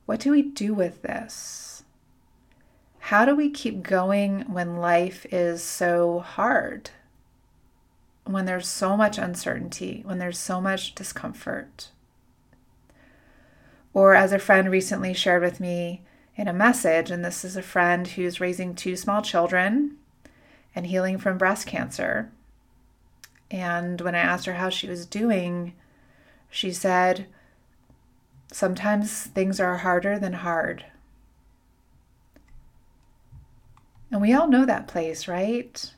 what 0.05 0.19
do 0.19 0.29
we 0.29 0.43
do 0.43 0.75
with 0.75 1.01
this? 1.01 1.83
How 2.99 3.25
do 3.25 3.35
we 3.35 3.49
keep 3.49 3.81
going 3.81 4.41
when 4.41 4.77
life 4.77 5.25
is 5.31 5.63
so 5.63 6.19
hard? 6.19 6.91
When 8.25 8.45
there's 8.45 8.67
so 8.67 8.95
much 8.95 9.17
uncertainty, 9.17 10.03
when 10.05 10.19
there's 10.19 10.37
so 10.37 10.61
much 10.61 10.93
discomfort? 10.93 11.89
Or, 13.91 14.13
as 14.13 14.31
a 14.31 14.37
friend 14.37 14.69
recently 14.69 15.15
shared 15.15 15.41
with 15.41 15.59
me, 15.59 16.03
in 16.35 16.47
a 16.47 16.53
message. 16.53 17.11
And 17.11 17.23
this 17.23 17.43
is 17.43 17.55
a 17.55 17.61
friend 17.61 18.07
who's 18.07 18.39
raising 18.39 18.75
two 18.75 18.95
small 18.95 19.21
children 19.21 19.97
and 20.75 20.87
healing 20.87 21.17
from 21.17 21.37
breast 21.37 21.67
cancer. 21.67 22.31
And 23.51 24.01
when 24.01 24.15
I 24.15 24.19
asked 24.19 24.45
her 24.45 24.53
how 24.53 24.69
she 24.69 24.87
was 24.87 25.05
doing, 25.05 25.73
she 26.49 26.71
said, 26.71 27.27
Sometimes 28.51 29.23
things 29.23 29.59
are 29.59 29.77
harder 29.77 30.19
than 30.19 30.33
hard. 30.33 30.85
And 34.11 34.21
we 34.21 34.33
all 34.33 34.47
know 34.47 34.63
that 34.65 34.87
place, 34.87 35.27
right? 35.27 35.91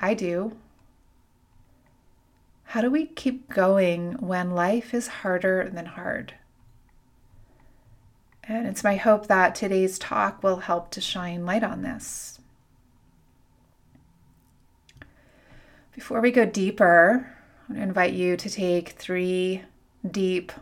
I 0.00 0.14
do. 0.14 0.56
How 2.64 2.80
do 2.80 2.90
we 2.90 3.06
keep 3.06 3.48
going 3.50 4.14
when 4.14 4.50
life 4.50 4.92
is 4.92 5.06
harder 5.06 5.70
than 5.72 5.86
hard? 5.86 6.34
And 8.46 8.66
it's 8.66 8.84
my 8.84 8.96
hope 8.96 9.26
that 9.28 9.54
today's 9.54 9.98
talk 9.98 10.42
will 10.42 10.56
help 10.56 10.90
to 10.90 11.00
shine 11.00 11.46
light 11.46 11.64
on 11.64 11.82
this. 11.82 12.38
Before 15.94 16.20
we 16.20 16.30
go 16.30 16.44
deeper, 16.44 17.34
I 17.74 17.80
invite 17.80 18.12
you 18.12 18.36
to 18.36 18.50
take 18.50 18.90
three 18.90 19.62
deep, 20.08 20.52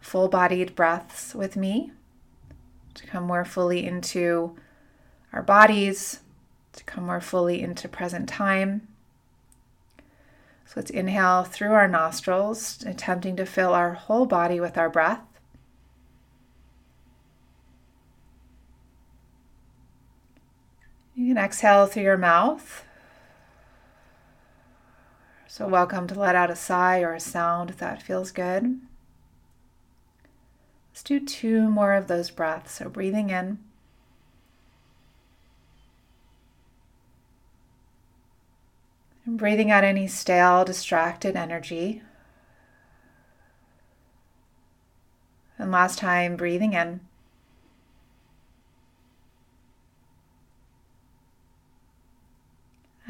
full 0.00 0.26
bodied 0.26 0.74
breaths 0.74 1.34
with 1.34 1.56
me 1.56 1.92
to 2.94 3.06
come 3.06 3.24
more 3.24 3.44
fully 3.44 3.86
into 3.86 4.56
our 5.32 5.42
bodies, 5.42 6.20
to 6.72 6.82
come 6.84 7.06
more 7.06 7.20
fully 7.20 7.62
into 7.62 7.88
present 7.88 8.28
time. 8.28 8.88
So 10.66 10.74
let's 10.76 10.90
inhale 10.90 11.44
through 11.44 11.72
our 11.72 11.88
nostrils, 11.88 12.82
attempting 12.86 13.36
to 13.36 13.46
fill 13.46 13.74
our 13.74 13.94
whole 13.94 14.26
body 14.26 14.60
with 14.60 14.76
our 14.76 14.88
breath. 14.88 15.20
You 21.30 21.36
can 21.36 21.44
exhale 21.44 21.86
through 21.86 22.02
your 22.02 22.16
mouth. 22.16 22.84
So, 25.46 25.68
welcome 25.68 26.08
to 26.08 26.18
let 26.18 26.34
out 26.34 26.50
a 26.50 26.56
sigh 26.56 27.02
or 27.02 27.14
a 27.14 27.20
sound 27.20 27.70
if 27.70 27.78
that 27.78 28.02
feels 28.02 28.32
good. 28.32 28.80
Let's 30.90 31.04
do 31.04 31.24
two 31.24 31.70
more 31.70 31.94
of 31.94 32.08
those 32.08 32.30
breaths. 32.30 32.72
So, 32.72 32.88
breathing 32.88 33.30
in. 33.30 33.60
And 39.24 39.38
breathing 39.38 39.70
out 39.70 39.84
any 39.84 40.08
stale, 40.08 40.64
distracted 40.64 41.36
energy. 41.36 42.02
And 45.58 45.70
last 45.70 46.00
time, 46.00 46.34
breathing 46.34 46.72
in. 46.72 47.02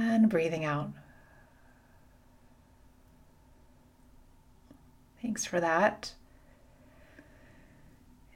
And 0.00 0.28
breathing 0.28 0.64
out. 0.64 0.90
Thanks 5.23 5.45
for 5.45 5.61
that. 5.61 6.14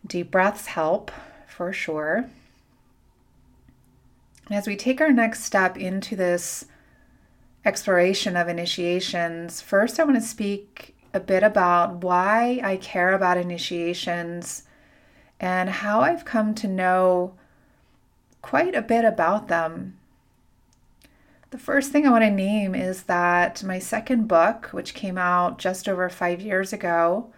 Deep 0.06 0.30
breaths 0.30 0.66
help 0.66 1.10
for 1.48 1.72
sure. 1.72 2.28
As 4.50 4.66
we 4.66 4.76
take 4.76 5.00
our 5.00 5.12
next 5.12 5.44
step 5.44 5.78
into 5.78 6.14
this 6.14 6.66
exploration 7.64 8.36
of 8.36 8.48
initiations, 8.48 9.62
first 9.62 9.98
I 9.98 10.04
want 10.04 10.16
to 10.16 10.22
speak 10.22 10.94
a 11.14 11.20
bit 11.20 11.42
about 11.42 12.02
why 12.02 12.60
I 12.62 12.76
care 12.76 13.14
about 13.14 13.38
initiations 13.38 14.64
and 15.40 15.70
how 15.70 16.00
I've 16.00 16.26
come 16.26 16.54
to 16.56 16.68
know 16.68 17.34
quite 18.42 18.74
a 18.74 18.82
bit 18.82 19.06
about 19.06 19.48
them 19.48 19.96
the 21.54 21.60
first 21.60 21.92
thing 21.92 22.04
I 22.04 22.10
want 22.10 22.24
to 22.24 22.30
name 22.32 22.74
is 22.74 23.04
that 23.04 23.62
my 23.62 23.78
second 23.78 24.26
book, 24.26 24.70
which 24.72 24.92
came 24.92 25.16
out 25.16 25.56
just 25.56 25.88
over 25.88 26.08
five 26.08 26.40
years 26.40 26.72
ago, 26.72 27.32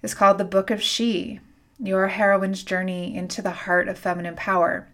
is 0.00 0.14
called 0.14 0.38
The 0.38 0.44
Book 0.46 0.70
of 0.70 0.82
She 0.82 1.40
Your 1.78 2.08
Heroine's 2.08 2.62
Journey 2.62 3.14
into 3.14 3.42
the 3.42 3.50
Heart 3.50 3.88
of 3.88 3.98
Feminine 3.98 4.36
Power. 4.36 4.88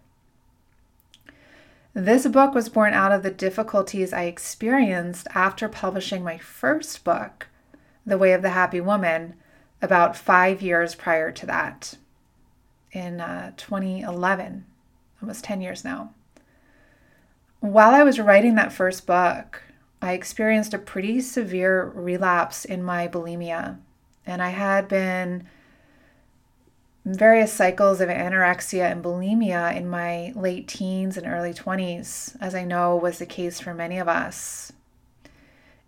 This 1.93 2.27
book 2.27 2.53
was 2.53 2.67
born 2.67 2.93
out 2.93 3.13
of 3.13 3.23
the 3.23 3.31
difficulties 3.31 4.11
I 4.11 4.23
experienced 4.23 5.25
after 5.33 5.69
publishing 5.69 6.21
my 6.21 6.37
first 6.37 7.05
book, 7.05 7.47
The 8.05 8.17
Way 8.17 8.33
of 8.33 8.41
the 8.41 8.49
Happy 8.49 8.81
Woman, 8.81 9.35
about 9.81 10.17
five 10.17 10.61
years 10.61 10.95
prior 10.95 11.31
to 11.31 11.45
that, 11.45 11.93
in 12.91 13.21
uh, 13.21 13.53
2011, 13.55 14.65
almost 15.21 15.45
10 15.45 15.61
years 15.61 15.85
now. 15.85 16.11
While 17.63 17.91
I 17.91 18.03
was 18.03 18.19
writing 18.19 18.55
that 18.55 18.73
first 18.73 19.07
book, 19.07 19.63
I 20.01 20.11
experienced 20.11 20.73
a 20.73 20.77
pretty 20.77 21.21
severe 21.21 21.85
relapse 21.95 22.65
in 22.65 22.83
my 22.83 23.07
bulimia. 23.07 23.77
And 24.25 24.41
I 24.41 24.49
had 24.49 24.89
been 24.89 25.47
various 27.05 27.53
cycles 27.53 28.01
of 28.01 28.09
anorexia 28.09 28.91
and 28.91 29.01
bulimia 29.01 29.73
in 29.77 29.87
my 29.87 30.33
late 30.35 30.67
teens 30.67 31.15
and 31.15 31.25
early 31.25 31.53
20s, 31.53 32.35
as 32.41 32.53
I 32.53 32.65
know 32.65 32.97
was 32.97 33.19
the 33.19 33.25
case 33.25 33.61
for 33.61 33.73
many 33.73 33.97
of 33.97 34.09
us. 34.09 34.73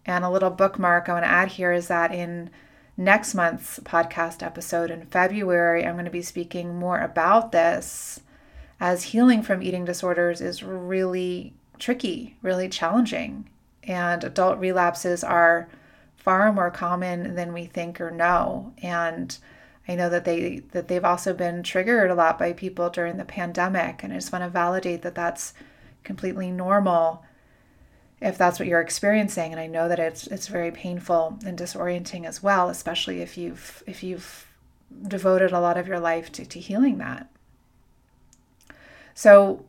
And 0.06 0.24
a 0.24 0.30
little 0.30 0.52
bookmark 0.52 1.10
I 1.10 1.12
want 1.12 1.26
to 1.26 1.30
add 1.30 1.50
here 1.50 1.74
is 1.74 1.90
that 1.90 2.14
in 2.14 2.52
next 2.96 3.36
month's 3.36 3.82
podcast 3.82 4.42
episode 4.42 4.92
in 4.92 5.08
February, 5.08 5.86
I'm 5.86 5.96
going 5.96 6.06
to 6.06 6.10
be 6.10 6.22
speaking 6.22 6.80
more 6.80 7.02
about 7.02 7.52
this 7.52 8.22
as 8.80 9.04
healing 9.04 9.42
from 9.42 9.62
eating 9.62 9.84
disorders 9.84 10.40
is 10.40 10.64
really 10.64 11.54
tricky, 11.80 12.38
really 12.42 12.70
challenging. 12.70 13.50
And 13.84 14.24
adult 14.24 14.58
relapses 14.60 15.24
are 15.24 15.68
far 16.16 16.52
more 16.52 16.72
common 16.72 17.36
than 17.36 17.54
we 17.54 17.66
think 17.66 18.02
or 18.02 18.10
know. 18.10 18.74
And 18.82 19.38
I 19.88 19.96
know 19.96 20.10
that 20.10 20.26
they 20.26 20.64
that 20.72 20.88
they've 20.88 21.06
also 21.06 21.34
been 21.34 21.62
triggered 21.62 22.10
a 22.10 22.16
lot 22.16 22.40
by 22.40 22.54
people 22.54 22.90
during 22.90 23.18
the 23.18 23.26
pandemic, 23.26 24.04
and 24.04 24.12
I 24.12 24.18
just 24.18 24.32
want 24.32 24.44
to 24.44 24.50
validate 24.50 25.04
that 25.04 25.14
that's 25.16 25.54
completely 26.04 26.50
normal 26.50 27.24
if 28.20 28.38
that's 28.38 28.58
what 28.58 28.68
you're 28.68 28.82
experiencing. 28.82 29.52
And 29.52 29.60
I 29.60 29.68
know 29.68 29.88
that 29.88 30.00
it's 30.00 30.26
it's 30.28 30.48
very 30.48 30.72
painful 30.72 31.38
and 31.46 31.58
disorienting 31.58 32.26
as 32.26 32.42
well, 32.42 32.70
especially 32.70 33.22
if 33.22 33.38
you've 33.38 33.84
if 33.86 34.04
you've 34.04 34.48
devoted 35.08 35.52
a 35.52 35.60
lot 35.60 35.78
of 35.78 35.88
your 35.88 36.00
life 36.00 36.32
to, 36.32 36.46
to 36.46 36.60
healing 36.60 36.98
that. 36.98 37.30
So 39.14 39.66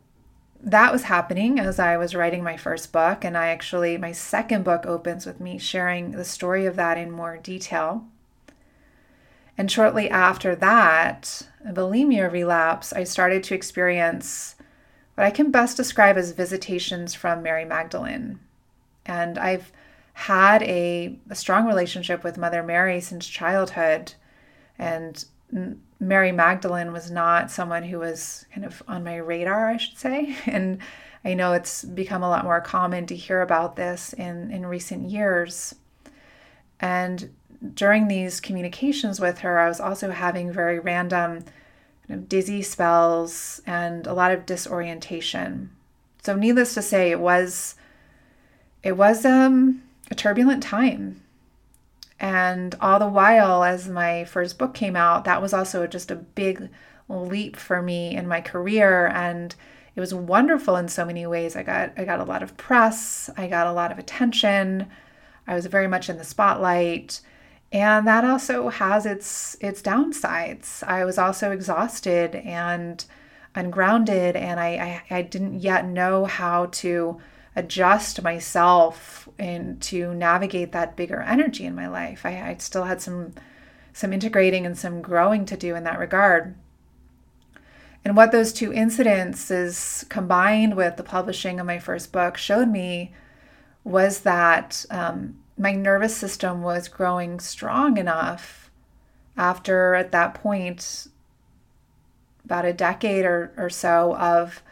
that 0.62 0.92
was 0.92 1.04
happening 1.04 1.58
as 1.58 1.78
I 1.78 1.96
was 1.96 2.14
writing 2.14 2.42
my 2.42 2.56
first 2.56 2.92
book. 2.92 3.24
And 3.24 3.36
I 3.36 3.48
actually, 3.48 3.96
my 3.98 4.12
second 4.12 4.64
book 4.64 4.86
opens 4.86 5.26
with 5.26 5.40
me 5.40 5.58
sharing 5.58 6.12
the 6.12 6.24
story 6.24 6.66
of 6.66 6.76
that 6.76 6.98
in 6.98 7.10
more 7.10 7.36
detail. 7.36 8.06
And 9.58 9.70
shortly 9.70 10.10
after 10.10 10.54
that, 10.56 11.42
a 11.64 11.72
bulimia 11.72 12.30
relapse, 12.30 12.92
I 12.92 13.04
started 13.04 13.42
to 13.44 13.54
experience 13.54 14.54
what 15.14 15.24
I 15.24 15.30
can 15.30 15.50
best 15.50 15.76
describe 15.76 16.18
as 16.18 16.32
visitations 16.32 17.14
from 17.14 17.42
Mary 17.42 17.64
Magdalene. 17.64 18.38
And 19.06 19.38
I've 19.38 19.72
had 20.12 20.62
a, 20.62 21.18
a 21.30 21.34
strong 21.34 21.66
relationship 21.66 22.22
with 22.22 22.36
Mother 22.38 22.62
Mary 22.62 23.00
since 23.00 23.26
childhood. 23.26 24.12
And 24.78 25.24
Mary 26.00 26.32
Magdalene 26.32 26.92
was 26.92 27.10
not 27.10 27.50
someone 27.50 27.82
who 27.82 27.98
was 27.98 28.46
kind 28.52 28.66
of 28.66 28.82
on 28.86 29.04
my 29.04 29.16
radar, 29.16 29.70
I 29.70 29.76
should 29.76 29.98
say. 29.98 30.36
And 30.46 30.78
I 31.24 31.34
know 31.34 31.52
it's 31.52 31.84
become 31.84 32.22
a 32.22 32.28
lot 32.28 32.44
more 32.44 32.60
common 32.60 33.06
to 33.06 33.16
hear 33.16 33.42
about 33.42 33.76
this 33.76 34.12
in, 34.12 34.50
in 34.52 34.64
recent 34.64 35.10
years. 35.10 35.74
And 36.78 37.30
during 37.74 38.06
these 38.06 38.40
communications 38.40 39.18
with 39.18 39.38
her, 39.38 39.58
I 39.58 39.68
was 39.68 39.80
also 39.80 40.10
having 40.10 40.52
very 40.52 40.78
random 40.78 41.44
kind 42.06 42.20
of 42.20 42.28
dizzy 42.28 42.62
spells 42.62 43.60
and 43.66 44.06
a 44.06 44.14
lot 44.14 44.30
of 44.30 44.46
disorientation. 44.46 45.70
So 46.22 46.36
needless 46.36 46.74
to 46.74 46.82
say, 46.82 47.10
it 47.10 47.20
was 47.20 47.74
it 48.82 48.96
was 48.96 49.24
um, 49.24 49.82
a 50.10 50.14
turbulent 50.14 50.62
time 50.62 51.22
and 52.18 52.74
all 52.80 52.98
the 52.98 53.08
while, 53.08 53.62
as 53.62 53.88
my 53.88 54.24
first 54.24 54.58
book 54.58 54.74
came 54.74 54.96
out, 54.96 55.24
that 55.24 55.42
was 55.42 55.52
also 55.52 55.86
just 55.86 56.10
a 56.10 56.16
big 56.16 56.68
leap 57.08 57.56
for 57.56 57.82
me 57.82 58.16
in 58.16 58.26
my 58.26 58.40
career 58.40 59.06
and 59.08 59.54
it 59.94 60.00
was 60.00 60.12
wonderful 60.12 60.76
in 60.76 60.88
so 60.88 61.04
many 61.04 61.26
ways. 61.26 61.56
I 61.56 61.62
got 61.62 61.92
I 61.96 62.04
got 62.04 62.20
a 62.20 62.24
lot 62.24 62.42
of 62.42 62.56
press, 62.56 63.30
I 63.36 63.46
got 63.46 63.66
a 63.66 63.72
lot 63.72 63.90
of 63.92 63.98
attention. 63.98 64.88
I 65.46 65.54
was 65.54 65.66
very 65.66 65.88
much 65.88 66.10
in 66.10 66.18
the 66.18 66.24
spotlight. 66.24 67.20
And 67.72 68.06
that 68.06 68.24
also 68.24 68.68
has 68.68 69.06
its 69.06 69.56
its 69.60 69.80
downsides. 69.82 70.82
I 70.84 71.04
was 71.04 71.18
also 71.18 71.50
exhausted 71.50 72.34
and 72.36 73.04
ungrounded 73.54 74.36
and 74.36 74.60
I, 74.60 75.02
I, 75.10 75.16
I 75.16 75.22
didn't 75.22 75.60
yet 75.60 75.86
know 75.86 76.26
how 76.26 76.66
to 76.66 77.18
adjust 77.56 78.22
myself 78.22 79.25
and 79.38 79.80
to 79.82 80.14
navigate 80.14 80.72
that 80.72 80.96
bigger 80.96 81.20
energy 81.22 81.64
in 81.64 81.74
my 81.74 81.88
life. 81.88 82.24
I, 82.24 82.50
I 82.50 82.56
still 82.58 82.84
had 82.84 83.00
some 83.00 83.34
some 83.92 84.12
integrating 84.12 84.66
and 84.66 84.76
some 84.76 85.00
growing 85.00 85.46
to 85.46 85.56
do 85.56 85.74
in 85.74 85.84
that 85.84 85.98
regard. 85.98 86.54
And 88.04 88.14
what 88.14 88.30
those 88.30 88.52
two 88.52 88.70
incidences 88.70 90.06
combined 90.10 90.76
with 90.76 90.96
the 90.96 91.02
publishing 91.02 91.58
of 91.58 91.66
my 91.66 91.78
first 91.78 92.12
book 92.12 92.36
showed 92.36 92.68
me 92.68 93.14
was 93.84 94.20
that 94.20 94.84
um, 94.90 95.38
my 95.56 95.72
nervous 95.72 96.14
system 96.14 96.62
was 96.62 96.88
growing 96.88 97.40
strong 97.40 97.96
enough 97.96 98.70
after, 99.36 99.94
at 99.94 100.12
that 100.12 100.34
point, 100.34 101.08
about 102.44 102.64
a 102.64 102.72
decade 102.72 103.24
or, 103.24 103.52
or 103.56 103.70
so 103.70 104.14
of 104.16 104.62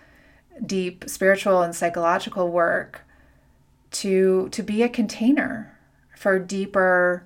deep 0.65 1.05
spiritual 1.09 1.63
and 1.63 1.75
psychological 1.75 2.51
work 2.51 3.04
to 3.95 4.49
to 4.51 4.63
be 4.63 4.83
a 4.83 4.89
container 4.89 5.79
for 6.17 6.39
deeper 6.39 7.25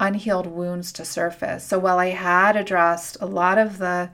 unhealed 0.00 0.46
wounds 0.46 0.92
to 0.92 1.04
surface. 1.04 1.64
So 1.64 1.78
while 1.78 1.98
I 1.98 2.10
had 2.10 2.56
addressed 2.56 3.16
a 3.20 3.26
lot 3.26 3.58
of 3.58 3.78
the 3.78 4.10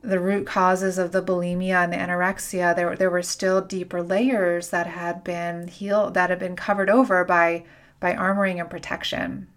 the 0.00 0.20
root 0.20 0.46
causes 0.46 0.96
of 0.96 1.10
the 1.10 1.22
bulimia 1.22 1.84
and 1.84 1.92
the 1.92 1.96
anorexia, 1.96 2.74
there 2.74 2.94
there 2.96 3.10
were 3.10 3.22
still 3.22 3.60
deeper 3.60 4.02
layers 4.02 4.70
that 4.70 4.86
had 4.86 5.24
been 5.24 5.68
healed 5.68 6.14
that 6.14 6.30
had 6.30 6.38
been 6.38 6.56
covered 6.56 6.90
over 6.90 7.24
by 7.24 7.64
by 8.00 8.14
armoring 8.14 8.60
and 8.60 8.70
protection. 8.70 9.48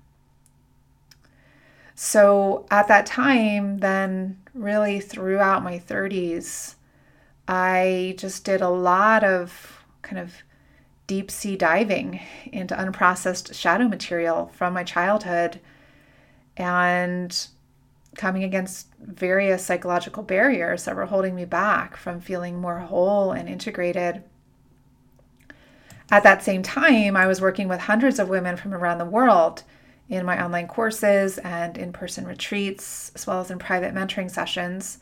So 1.96 2.66
at 2.72 2.88
that 2.88 3.06
time, 3.06 3.80
then 3.80 4.40
really 4.56 5.00
throughout 5.00 5.64
my 5.64 5.78
30s, 5.78 6.76
I 7.48 8.16
just 8.18 8.44
did 8.44 8.62
a 8.62 8.70
lot 8.70 9.24
of 9.24 9.84
kind 10.02 10.18
of 10.18 10.34
deep 11.12 11.30
sea 11.30 11.58
diving 11.58 12.22
into 12.54 12.74
unprocessed 12.74 13.54
shadow 13.54 13.86
material 13.86 14.50
from 14.56 14.74
my 14.74 14.82
childhood 14.82 15.60
and 16.56 17.48
coming 18.16 18.46
against 18.46 18.88
various 18.98 19.66
psychological 19.66 20.24
barriers 20.24 20.86
that 20.86 20.96
were 20.96 21.08
holding 21.08 21.36
me 21.36 21.44
back 21.44 21.98
from 21.98 22.22
feeling 22.22 22.62
more 22.62 22.80
whole 22.80 23.34
and 23.34 23.50
integrated. 23.50 24.24
At 26.10 26.24
that 26.24 26.44
same 26.44 26.64
time, 26.64 27.18
I 27.18 27.28
was 27.28 27.42
working 27.42 27.68
with 27.68 27.82
hundreds 27.82 28.18
of 28.18 28.30
women 28.30 28.56
from 28.56 28.74
around 28.74 29.00
the 29.00 29.04
world 29.04 29.64
in 30.08 30.26
my 30.26 30.42
online 30.42 30.70
courses 30.70 31.38
and 31.40 31.78
in 31.78 31.92
person 31.92 32.26
retreats, 32.26 33.12
as 33.16 33.28
well 33.28 33.42
as 33.42 33.52
in 33.52 33.60
private 33.60 33.94
mentoring 33.94 34.32
sessions 34.32 35.00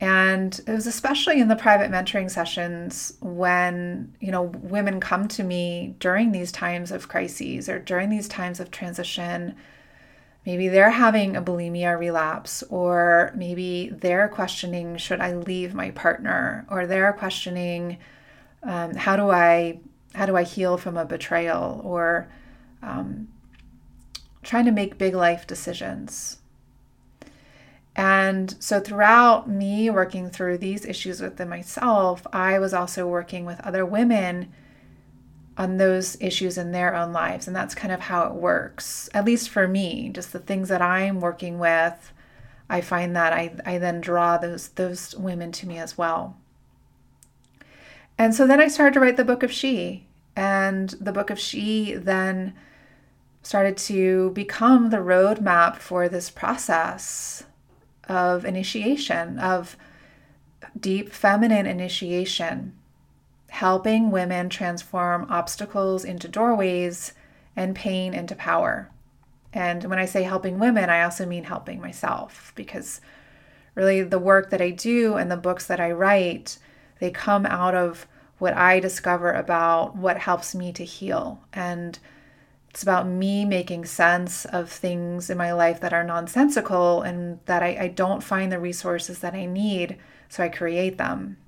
and 0.00 0.60
it 0.66 0.70
was 0.70 0.86
especially 0.86 1.40
in 1.40 1.48
the 1.48 1.56
private 1.56 1.90
mentoring 1.90 2.30
sessions 2.30 3.14
when, 3.20 4.14
you 4.20 4.30
know, 4.30 4.42
women 4.42 5.00
come 5.00 5.26
to 5.28 5.42
me 5.42 5.96
during 5.98 6.30
these 6.30 6.52
times 6.52 6.92
of 6.92 7.08
crises 7.08 7.68
or 7.68 7.80
during 7.80 8.08
these 8.08 8.28
times 8.28 8.60
of 8.60 8.70
transition. 8.70 9.56
Maybe 10.46 10.68
they're 10.68 10.90
having 10.90 11.36
a 11.36 11.42
bulimia 11.42 11.98
relapse, 11.98 12.62
or 12.70 13.32
maybe 13.34 13.90
they're 13.90 14.28
questioning, 14.28 14.96
should 14.96 15.20
I 15.20 15.34
leave 15.34 15.74
my 15.74 15.90
partner? 15.90 16.64
Or 16.70 16.86
they're 16.86 17.12
questioning, 17.12 17.98
um, 18.62 18.94
how 18.94 19.16
do 19.16 19.30
I 19.30 19.80
how 20.14 20.26
do 20.26 20.36
I 20.36 20.44
heal 20.44 20.78
from 20.78 20.96
a 20.96 21.04
betrayal? 21.04 21.82
Or 21.84 22.28
um, 22.82 23.28
trying 24.42 24.64
to 24.64 24.72
make 24.72 24.96
big 24.96 25.14
life 25.14 25.46
decisions. 25.46 26.37
And 27.98 28.54
so, 28.60 28.78
throughout 28.78 29.50
me 29.50 29.90
working 29.90 30.30
through 30.30 30.58
these 30.58 30.84
issues 30.84 31.20
within 31.20 31.48
myself, 31.48 32.24
I 32.32 32.60
was 32.60 32.72
also 32.72 33.08
working 33.08 33.44
with 33.44 33.60
other 33.66 33.84
women 33.84 34.52
on 35.56 35.78
those 35.78 36.16
issues 36.20 36.56
in 36.56 36.70
their 36.70 36.94
own 36.94 37.12
lives. 37.12 37.48
And 37.48 37.56
that's 37.56 37.74
kind 37.74 37.92
of 37.92 37.98
how 37.98 38.28
it 38.28 38.34
works, 38.34 39.10
at 39.12 39.24
least 39.24 39.50
for 39.50 39.66
me, 39.66 40.10
just 40.10 40.32
the 40.32 40.38
things 40.38 40.68
that 40.68 40.80
I'm 40.80 41.20
working 41.20 41.58
with. 41.58 42.12
I 42.70 42.82
find 42.82 43.16
that 43.16 43.32
I, 43.32 43.56
I 43.66 43.78
then 43.78 44.00
draw 44.00 44.38
those 44.38 44.68
those 44.68 45.16
women 45.16 45.50
to 45.52 45.66
me 45.66 45.78
as 45.78 45.98
well. 45.98 46.36
And 48.16 48.32
so 48.32 48.46
then 48.46 48.60
I 48.60 48.68
started 48.68 48.94
to 48.94 49.00
write 49.00 49.16
the 49.16 49.24
book 49.24 49.42
of 49.42 49.50
She. 49.50 50.06
And 50.36 50.90
the 51.00 51.12
book 51.12 51.30
of 51.30 51.40
She 51.40 51.94
then 51.94 52.54
started 53.42 53.76
to 53.76 54.30
become 54.30 54.90
the 54.90 54.98
roadmap 54.98 55.78
for 55.78 56.08
this 56.08 56.30
process 56.30 57.42
of 58.08 58.44
initiation, 58.44 59.38
of 59.38 59.76
deep 60.78 61.12
feminine 61.12 61.66
initiation, 61.66 62.74
helping 63.50 64.10
women 64.10 64.48
transform 64.48 65.26
obstacles 65.30 66.04
into 66.04 66.28
doorways 66.28 67.12
and 67.56 67.74
pain 67.74 68.14
into 68.14 68.34
power. 68.34 68.90
And 69.52 69.84
when 69.84 69.98
I 69.98 70.04
say 70.04 70.22
helping 70.22 70.58
women, 70.58 70.90
I 70.90 71.02
also 71.02 71.26
mean 71.26 71.44
helping 71.44 71.80
myself 71.80 72.52
because 72.54 73.00
really 73.74 74.02
the 74.02 74.18
work 74.18 74.50
that 74.50 74.60
I 74.60 74.70
do 74.70 75.14
and 75.14 75.30
the 75.30 75.36
books 75.36 75.66
that 75.66 75.80
I 75.80 75.90
write, 75.92 76.58
they 77.00 77.10
come 77.10 77.46
out 77.46 77.74
of 77.74 78.06
what 78.38 78.54
I 78.54 78.80
discover 78.80 79.32
about 79.32 79.96
what 79.96 80.18
helps 80.18 80.54
me 80.54 80.72
to 80.72 80.84
heal. 80.84 81.40
And 81.52 81.98
it's 82.70 82.82
about 82.82 83.08
me 83.08 83.44
making 83.44 83.86
sense 83.86 84.44
of 84.44 84.70
things 84.70 85.30
in 85.30 85.38
my 85.38 85.52
life 85.52 85.80
that 85.80 85.92
are 85.92 86.04
nonsensical 86.04 87.02
and 87.02 87.40
that 87.46 87.62
I, 87.62 87.76
I 87.80 87.88
don't 87.88 88.22
find 88.22 88.52
the 88.52 88.58
resources 88.58 89.20
that 89.20 89.34
I 89.34 89.46
need, 89.46 89.96
so 90.28 90.44
I 90.44 90.48
create 90.48 90.98
them. 90.98 91.38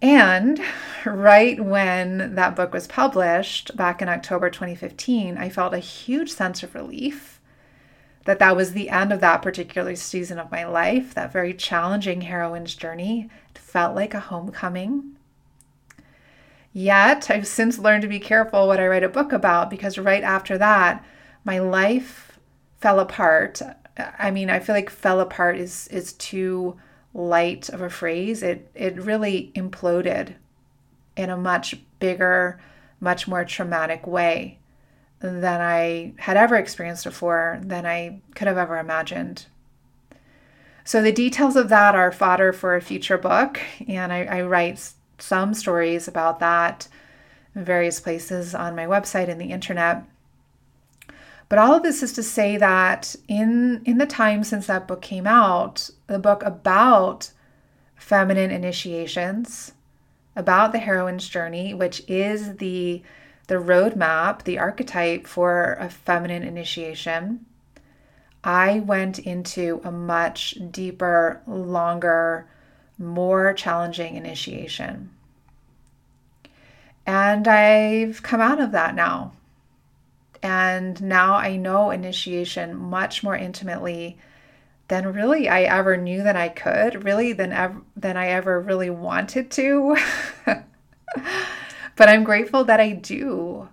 And 0.00 0.60
right 1.04 1.62
when 1.62 2.36
that 2.36 2.54
book 2.54 2.72
was 2.72 2.86
published 2.86 3.76
back 3.76 4.00
in 4.00 4.08
October 4.08 4.48
2015, 4.48 5.36
I 5.36 5.48
felt 5.48 5.74
a 5.74 5.78
huge 5.78 6.30
sense 6.30 6.62
of 6.62 6.74
relief 6.74 7.40
that 8.24 8.38
that 8.38 8.54
was 8.54 8.72
the 8.72 8.90
end 8.90 9.12
of 9.12 9.20
that 9.20 9.42
particular 9.42 9.96
season 9.96 10.38
of 10.38 10.52
my 10.52 10.64
life, 10.64 11.14
that 11.14 11.32
very 11.32 11.54
challenging 11.54 12.20
heroine's 12.20 12.74
journey. 12.74 13.28
It 13.50 13.58
felt 13.58 13.96
like 13.96 14.14
a 14.14 14.20
homecoming. 14.20 15.16
Yet, 16.78 17.28
I've 17.28 17.48
since 17.48 17.80
learned 17.80 18.02
to 18.02 18.08
be 18.08 18.20
careful 18.20 18.68
what 18.68 18.78
I 18.78 18.86
write 18.86 19.02
a 19.02 19.08
book 19.08 19.32
about 19.32 19.68
because 19.68 19.98
right 19.98 20.22
after 20.22 20.56
that, 20.58 21.04
my 21.42 21.58
life 21.58 22.38
fell 22.78 23.00
apart. 23.00 23.60
I 24.16 24.30
mean, 24.30 24.48
I 24.48 24.60
feel 24.60 24.76
like 24.76 24.88
fell 24.88 25.18
apart 25.18 25.56
is 25.56 25.88
is 25.88 26.12
too 26.12 26.78
light 27.12 27.68
of 27.68 27.80
a 27.80 27.90
phrase. 27.90 28.44
It 28.44 28.70
it 28.76 28.96
really 28.96 29.50
imploded 29.56 30.34
in 31.16 31.30
a 31.30 31.36
much 31.36 31.74
bigger, 31.98 32.60
much 33.00 33.26
more 33.26 33.44
traumatic 33.44 34.06
way 34.06 34.60
than 35.18 35.60
I 35.60 36.12
had 36.18 36.36
ever 36.36 36.54
experienced 36.54 37.02
before, 37.02 37.58
than 37.60 37.86
I 37.86 38.20
could 38.36 38.46
have 38.46 38.56
ever 38.56 38.78
imagined. 38.78 39.46
So 40.84 41.02
the 41.02 41.10
details 41.10 41.56
of 41.56 41.70
that 41.70 41.96
are 41.96 42.12
fodder 42.12 42.52
for 42.52 42.76
a 42.76 42.80
future 42.80 43.18
book, 43.18 43.60
and 43.88 44.12
I, 44.12 44.22
I 44.22 44.42
write 44.42 44.92
some 45.18 45.54
stories 45.54 46.08
about 46.08 46.40
that 46.40 46.88
in 47.54 47.64
various 47.64 48.00
places 48.00 48.54
on 48.54 48.76
my 48.76 48.86
website 48.86 49.28
and 49.28 49.40
the 49.40 49.52
internet. 49.52 50.04
But 51.48 51.58
all 51.58 51.74
of 51.74 51.82
this 51.82 52.02
is 52.02 52.12
to 52.14 52.22
say 52.22 52.56
that 52.58 53.16
in 53.26 53.82
in 53.84 53.98
the 53.98 54.06
time 54.06 54.44
since 54.44 54.66
that 54.66 54.86
book 54.86 55.00
came 55.00 55.26
out, 55.26 55.90
the 56.06 56.18
book 56.18 56.42
about 56.44 57.32
feminine 57.96 58.50
initiations, 58.50 59.72
about 60.36 60.72
the 60.72 60.78
heroine's 60.78 61.28
journey, 61.28 61.74
which 61.74 62.02
is 62.06 62.56
the 62.56 63.02
the 63.46 63.54
roadmap, 63.54 64.44
the 64.44 64.58
archetype 64.58 65.26
for 65.26 65.78
a 65.80 65.88
feminine 65.88 66.42
initiation, 66.42 67.46
I 68.44 68.80
went 68.80 69.18
into 69.18 69.80
a 69.84 69.90
much 69.90 70.58
deeper, 70.70 71.40
longer, 71.46 72.46
more 72.98 73.52
challenging 73.54 74.16
initiation. 74.16 75.10
And 77.06 77.48
I've 77.48 78.22
come 78.22 78.40
out 78.40 78.60
of 78.60 78.72
that 78.72 78.94
now. 78.94 79.32
And 80.42 81.00
now 81.02 81.34
I 81.34 81.56
know 81.56 81.90
initiation 81.90 82.76
much 82.76 83.22
more 83.22 83.36
intimately 83.36 84.18
than 84.88 85.12
really 85.12 85.48
I 85.48 85.62
ever 85.62 85.96
knew 85.96 86.22
that 86.22 86.36
I 86.36 86.48
could, 86.48 87.04
really 87.04 87.32
than 87.32 87.52
ever, 87.52 87.80
than 87.96 88.16
I 88.16 88.28
ever 88.28 88.60
really 88.60 88.90
wanted 88.90 89.50
to. 89.52 89.96
but 90.44 92.08
I'm 92.08 92.24
grateful 92.24 92.64
that 92.64 92.80
I 92.80 92.92
do. 92.92 93.68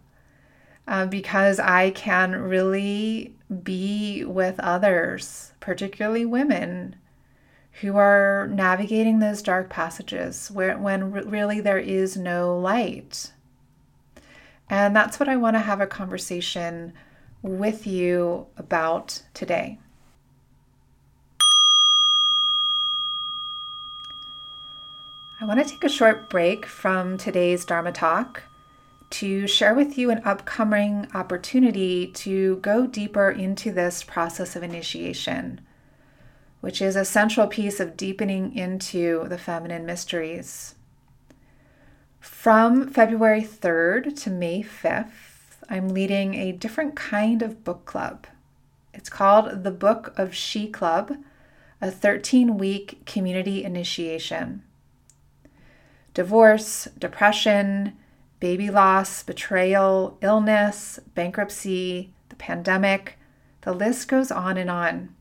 Uh, 0.88 1.08
because 1.08 1.60
I 1.60 1.90
can 1.90 2.36
really 2.36 3.34
be 3.64 4.24
with 4.24 4.60
others, 4.60 5.52
particularly 5.60 6.26
women, 6.26 6.96
who 7.82 7.98
are 7.98 8.48
navigating 8.52 9.20
those 9.20 9.42
dark 9.42 9.70
passages 9.70 10.50
where 10.50 10.78
when 10.78 11.12
really 11.12 11.60
there 11.60 11.78
is 11.78 12.16
no 12.16 12.58
light. 12.58 13.32
And 14.70 14.96
that's 14.96 15.20
what 15.20 15.30
I 15.30 15.36
want 15.36 15.56
to 15.56 15.60
have 15.60 15.82
a 15.82 15.88
conversation 15.88 16.94
with 17.42 17.86
you 17.86 18.48
about 18.58 19.22
today. 19.34 19.78
I 25.40 25.46
want 25.46 25.60
to 25.60 25.70
take 25.70 25.84
a 25.84 25.90
short 25.90 26.30
break 26.30 26.66
from 26.66 27.18
today's 27.18 27.66
Dharma 27.66 27.92
talk 27.92 28.44
to 29.12 29.48
share 29.48 29.76
with 29.76 29.98
you 29.98 30.10
an 30.10 30.22
upcoming 30.26 31.08
opportunity 31.14 32.08
to 32.08 32.56
go 32.58 32.88
deeper 32.88 33.30
into 33.30 33.72
this 33.72 34.04
process 34.04 34.56
of 34.56 34.64
initiation, 34.64 35.62
which 36.66 36.82
is 36.82 36.96
a 36.96 37.06
central 37.06 37.46
piece 37.46 37.80
of 37.80 37.96
deepening 37.96 38.56
into 38.56 39.28
the 39.30 39.38
feminine 39.38 39.86
mysteries. 39.86 40.74
From 42.20 42.90
February 42.90 43.44
3rd 43.44 44.20
to 44.24 44.32
May 44.32 44.64
5th, 44.64 45.60
I'm 45.70 45.90
leading 45.90 46.34
a 46.34 46.54
different 46.54 46.96
kind 46.96 47.44
of 47.44 47.64
book 47.64 47.86
club. 47.86 48.26
It's 48.96 49.10
called 49.10 49.64
the 49.64 49.70
Book 49.70 50.16
of 50.18 50.34
She 50.34 50.68
Club, 50.68 51.16
a 51.80 51.92
13 51.92 52.58
week 52.58 53.06
community 53.06 53.64
initiation. 53.64 54.64
Divorce, 56.16 56.88
depression, 56.98 57.94
baby 58.40 58.72
loss, 58.72 59.22
betrayal, 59.22 60.18
illness, 60.20 61.00
bankruptcy, 61.14 62.12
the 62.30 62.36
pandemic, 62.36 63.20
the 63.62 63.72
list 63.72 64.08
goes 64.08 64.32
on 64.32 64.58
and 64.58 64.72
on. 64.72 65.15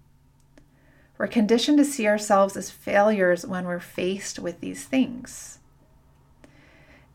We're 1.16 1.26
conditioned 1.28 1.78
to 1.78 1.84
see 1.84 2.06
ourselves 2.06 2.56
as 2.56 2.70
failures 2.70 3.46
when 3.46 3.66
we're 3.66 3.80
faced 3.80 4.38
with 4.38 4.60
these 4.60 4.84
things. 4.84 5.58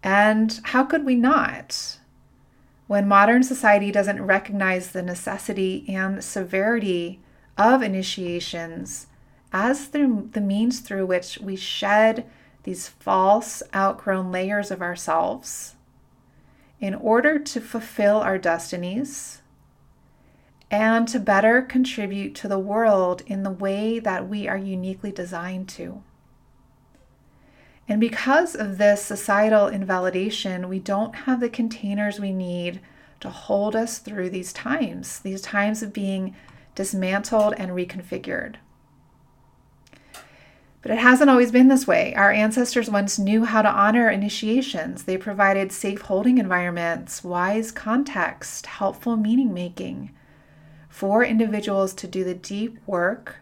And 0.01 0.59
how 0.63 0.85
could 0.85 1.05
we 1.05 1.15
not? 1.15 1.99
When 2.87 3.07
modern 3.07 3.43
society 3.43 3.91
doesn't 3.91 4.25
recognize 4.25 4.91
the 4.91 5.01
necessity 5.01 5.85
and 5.87 6.23
severity 6.23 7.19
of 7.57 7.81
initiations 7.83 9.07
as 9.51 9.89
the, 9.89 10.27
the 10.31 10.41
means 10.41 10.79
through 10.79 11.05
which 11.05 11.37
we 11.39 11.55
shed 11.55 12.25
these 12.63 12.87
false, 12.87 13.61
outgrown 13.75 14.31
layers 14.31 14.71
of 14.71 14.81
ourselves 14.81 15.75
in 16.79 16.95
order 16.95 17.37
to 17.37 17.59
fulfill 17.59 18.17
our 18.17 18.37
destinies 18.37 19.41
and 20.71 21.07
to 21.07 21.19
better 21.19 21.61
contribute 21.61 22.35
to 22.35 22.47
the 22.47 22.59
world 22.59 23.23
in 23.25 23.43
the 23.43 23.49
way 23.49 23.99
that 23.99 24.29
we 24.29 24.47
are 24.47 24.57
uniquely 24.57 25.11
designed 25.11 25.67
to. 25.69 26.03
And 27.87 27.99
because 27.99 28.55
of 28.55 28.77
this 28.77 29.03
societal 29.03 29.67
invalidation, 29.67 30.69
we 30.69 30.77
don't 30.77 31.15
have 31.15 31.39
the 31.39 31.49
containers 31.49 32.19
we 32.19 32.31
need 32.31 32.81
to 33.19 33.29
hold 33.31 33.75
us 33.75 33.97
through 33.97 34.29
these 34.29 34.53
times, 34.53 35.19
these 35.19 35.41
times 35.41 35.81
of 35.81 35.91
being 35.91 36.35
dismantled 36.75 37.55
and 37.57 37.71
reconfigured. 37.71 38.55
But 40.81 40.91
it 40.91 40.99
hasn't 40.99 41.31
always 41.31 41.51
been 41.51 41.67
this 41.67 41.87
way. 41.87 42.13
Our 42.15 42.31
ancestors 42.31 42.89
once 42.89 43.19
knew 43.19 43.43
how 43.43 43.63
to 43.63 43.69
honor 43.69 44.09
initiations. 44.09 45.03
They 45.03 45.17
provided 45.17 45.71
safe 45.71 46.01
holding 46.01 46.37
environments, 46.37 47.23
wise 47.23 47.71
context, 47.71 48.67
helpful 48.67 49.17
meaning 49.17 49.53
making 49.53 50.11
for 50.89 51.23
individuals 51.23 51.93
to 51.93 52.07
do 52.07 52.23
the 52.23 52.33
deep 52.33 52.77
work 52.85 53.37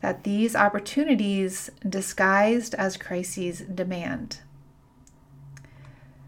that 0.00 0.22
these 0.22 0.54
opportunities, 0.54 1.70
disguised 1.88 2.74
as 2.74 2.98
crises, 2.98 3.60
demand. 3.62 4.40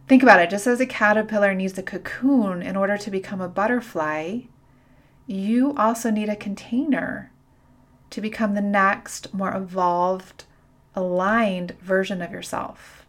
Think 0.08 0.22
about 0.22 0.40
it 0.40 0.50
just 0.50 0.66
as 0.66 0.80
a 0.80 0.86
caterpillar 0.86 1.54
needs 1.54 1.76
a 1.76 1.82
cocoon 1.82 2.62
in 2.62 2.76
order 2.76 2.96
to 2.96 3.10
become 3.10 3.40
a 3.40 3.48
butterfly, 3.48 4.40
you 5.26 5.74
also 5.76 6.10
need 6.10 6.28
a 6.28 6.36
container 6.36 7.32
to 8.10 8.20
become 8.20 8.54
the 8.54 8.60
next, 8.60 9.34
more 9.34 9.54
evolved, 9.54 10.44
aligned 10.94 11.72
version 11.80 12.22
of 12.22 12.30
yourself. 12.30 13.05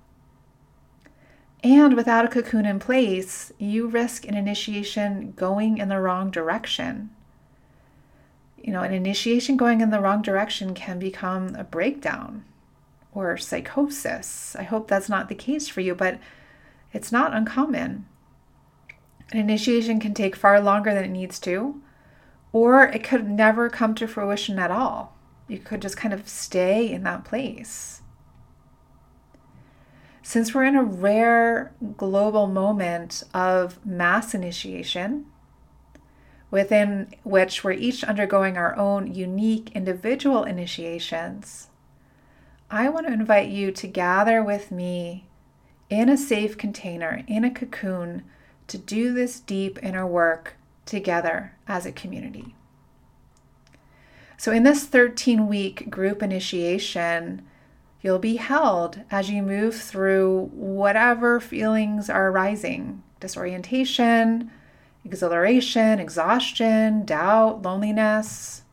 And 1.68 1.96
without 1.96 2.26
a 2.26 2.30
cocoon 2.30 2.66
in 2.66 2.80
place, 2.80 3.52
you 3.58 3.88
risk 3.88 4.26
an 4.28 4.36
initiation 4.36 5.34
going 5.36 5.78
in 5.78 5.90
the 5.90 6.00
wrong 6.00 6.32
direction 6.32 7.10
you 8.68 8.74
know, 8.74 8.82
an 8.82 8.94
initiation 8.94 9.56
going 9.56 9.80
in 9.80 9.92
the 9.92 10.02
wrong 10.02 10.22
direction 10.22 10.74
can 10.74 11.00
become 11.00 11.56
a 11.56 11.64
breakdown 11.64 12.44
or 13.14 13.38
psychosis. 13.38 14.58
I 14.60 14.64
hope 14.64 14.90
that's 14.90 15.08
not 15.08 15.30
the 15.30 15.36
case 15.36 15.70
for 15.70 15.80
you, 15.80 15.96
but 15.96 16.20
it's 16.92 17.10
not 17.10 17.34
uncommon. 17.34 18.06
An 19.32 19.40
initiation 19.40 20.02
can 20.02 20.14
take 20.14 20.36
far 20.36 20.60
longer 20.60 20.94
than 20.94 21.06
it 21.06 21.12
needs 21.12 21.40
to, 21.40 21.82
or 22.52 22.84
it 22.84 23.06
could 23.06 23.30
never 23.30 23.70
come 23.70 23.96
to 23.96 24.08
fruition 24.08 24.60
at 24.60 24.70
all. 24.70 25.16
You 25.48 25.60
could 25.60 25.82
just 25.82 25.96
kind 25.96 26.14
of 26.14 26.28
stay 26.28 26.92
in 26.92 27.04
that 27.04 27.24
place. 27.24 28.02
Since 30.28 30.54
we're 30.54 30.66
in 30.66 30.76
a 30.76 30.84
rare 30.84 31.72
global 31.96 32.48
moment 32.48 33.24
of 33.34 33.84
mass 33.86 34.34
initiation, 34.34 35.28
within 36.52 37.14
which 37.24 37.64
we're 37.64 37.72
each 37.72 38.04
undergoing 38.04 38.58
our 38.58 38.76
own 38.76 39.16
unique 39.16 39.72
individual 39.74 40.44
initiations, 40.44 41.70
I 42.70 42.90
want 42.90 43.08
to 43.08 43.14
invite 43.14 43.48
you 43.48 43.72
to 43.72 43.88
gather 43.88 44.44
with 44.44 44.70
me 44.70 45.30
in 45.90 46.10
a 46.10 46.18
safe 46.18 46.58
container, 46.58 47.24
in 47.26 47.46
a 47.46 47.50
cocoon, 47.50 48.26
to 48.68 48.78
do 48.78 49.14
this 49.14 49.40
deep 49.40 49.82
inner 49.82 50.06
work 50.06 50.58
together 50.86 51.54
as 51.70 51.86
a 51.86 51.94
community. 51.94 52.54
So, 54.38 54.52
in 54.52 54.64
this 54.64 54.84
13 54.84 55.48
week 55.48 55.90
group 55.90 56.22
initiation, 56.22 57.48
you'll 58.02 58.20
be 58.20 58.38
held 58.38 59.02
as 59.10 59.30
you 59.30 59.42
move 59.42 59.76
through 59.76 60.50
whatever 60.54 61.40
feelings 61.40 62.10
are 62.10 62.30
arising 62.30 63.04
disorientation, 63.20 64.52
exhilaration, 65.04 66.00
exhaustion, 66.00 67.04
doubt, 67.06 67.64
loneliness. 67.64 68.64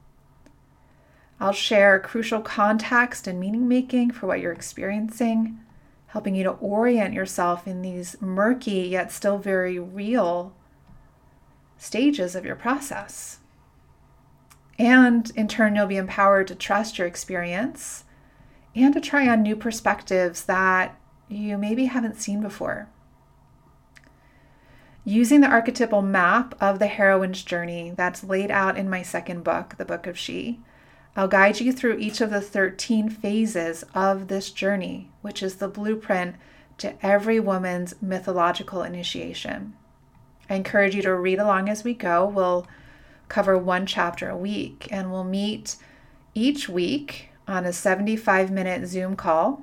I'll 1.40 1.52
share 1.52 1.98
crucial 1.98 2.42
context 2.42 3.26
and 3.26 3.40
meaning 3.40 3.66
making 3.66 4.10
for 4.10 4.26
what 4.26 4.40
you're 4.40 4.52
experiencing, 4.52 5.58
helping 6.08 6.34
you 6.34 6.44
to 6.44 6.50
orient 6.50 7.14
yourself 7.14 7.66
in 7.66 7.82
these 7.82 8.20
murky 8.20 8.88
yet 8.88 9.10
still 9.10 9.38
very 9.38 9.78
real 9.78 10.54
stages 11.78 12.34
of 12.34 12.44
your 12.44 12.56
process. 12.56 13.38
And 14.78 15.30
in 15.36 15.48
turn, 15.48 15.76
you'll 15.76 15.86
be 15.86 15.96
empowered 15.96 16.48
to 16.48 16.54
trust 16.54 16.98
your 16.98 17.06
experience 17.06 18.03
and 18.74 18.92
to 18.94 19.00
try 19.00 19.28
on 19.28 19.42
new 19.42 19.56
perspectives 19.56 20.44
that 20.44 20.98
you 21.28 21.56
maybe 21.56 21.86
haven't 21.86 22.20
seen 22.20 22.40
before. 22.40 22.88
Using 25.04 25.40
the 25.40 25.48
archetypal 25.48 26.02
map 26.02 26.54
of 26.60 26.78
the 26.78 26.86
heroine's 26.86 27.42
journey 27.42 27.92
that's 27.94 28.24
laid 28.24 28.50
out 28.50 28.78
in 28.78 28.88
my 28.88 29.02
second 29.02 29.44
book, 29.44 29.74
The 29.76 29.84
Book 29.84 30.06
of 30.06 30.18
She, 30.18 30.60
I'll 31.16 31.28
guide 31.28 31.60
you 31.60 31.72
through 31.72 31.98
each 31.98 32.20
of 32.20 32.30
the 32.30 32.40
13 32.40 33.08
phases 33.08 33.84
of 33.94 34.28
this 34.28 34.50
journey, 34.50 35.10
which 35.22 35.42
is 35.42 35.56
the 35.56 35.68
blueprint 35.68 36.36
to 36.78 36.94
every 37.06 37.38
woman's 37.38 37.94
mythological 38.02 38.82
initiation. 38.82 39.74
I 40.50 40.54
encourage 40.54 40.94
you 40.94 41.02
to 41.02 41.14
read 41.14 41.38
along 41.38 41.68
as 41.68 41.84
we 41.84 41.94
go. 41.94 42.26
We'll 42.26 42.66
cover 43.28 43.56
one 43.56 43.86
chapter 43.86 44.28
a 44.28 44.36
week 44.36 44.88
and 44.90 45.12
we'll 45.12 45.24
meet 45.24 45.76
each 46.34 46.68
week 46.68 47.30
on 47.46 47.64
a 47.64 47.72
75 47.72 48.50
minute 48.50 48.86
Zoom 48.86 49.16
call. 49.16 49.62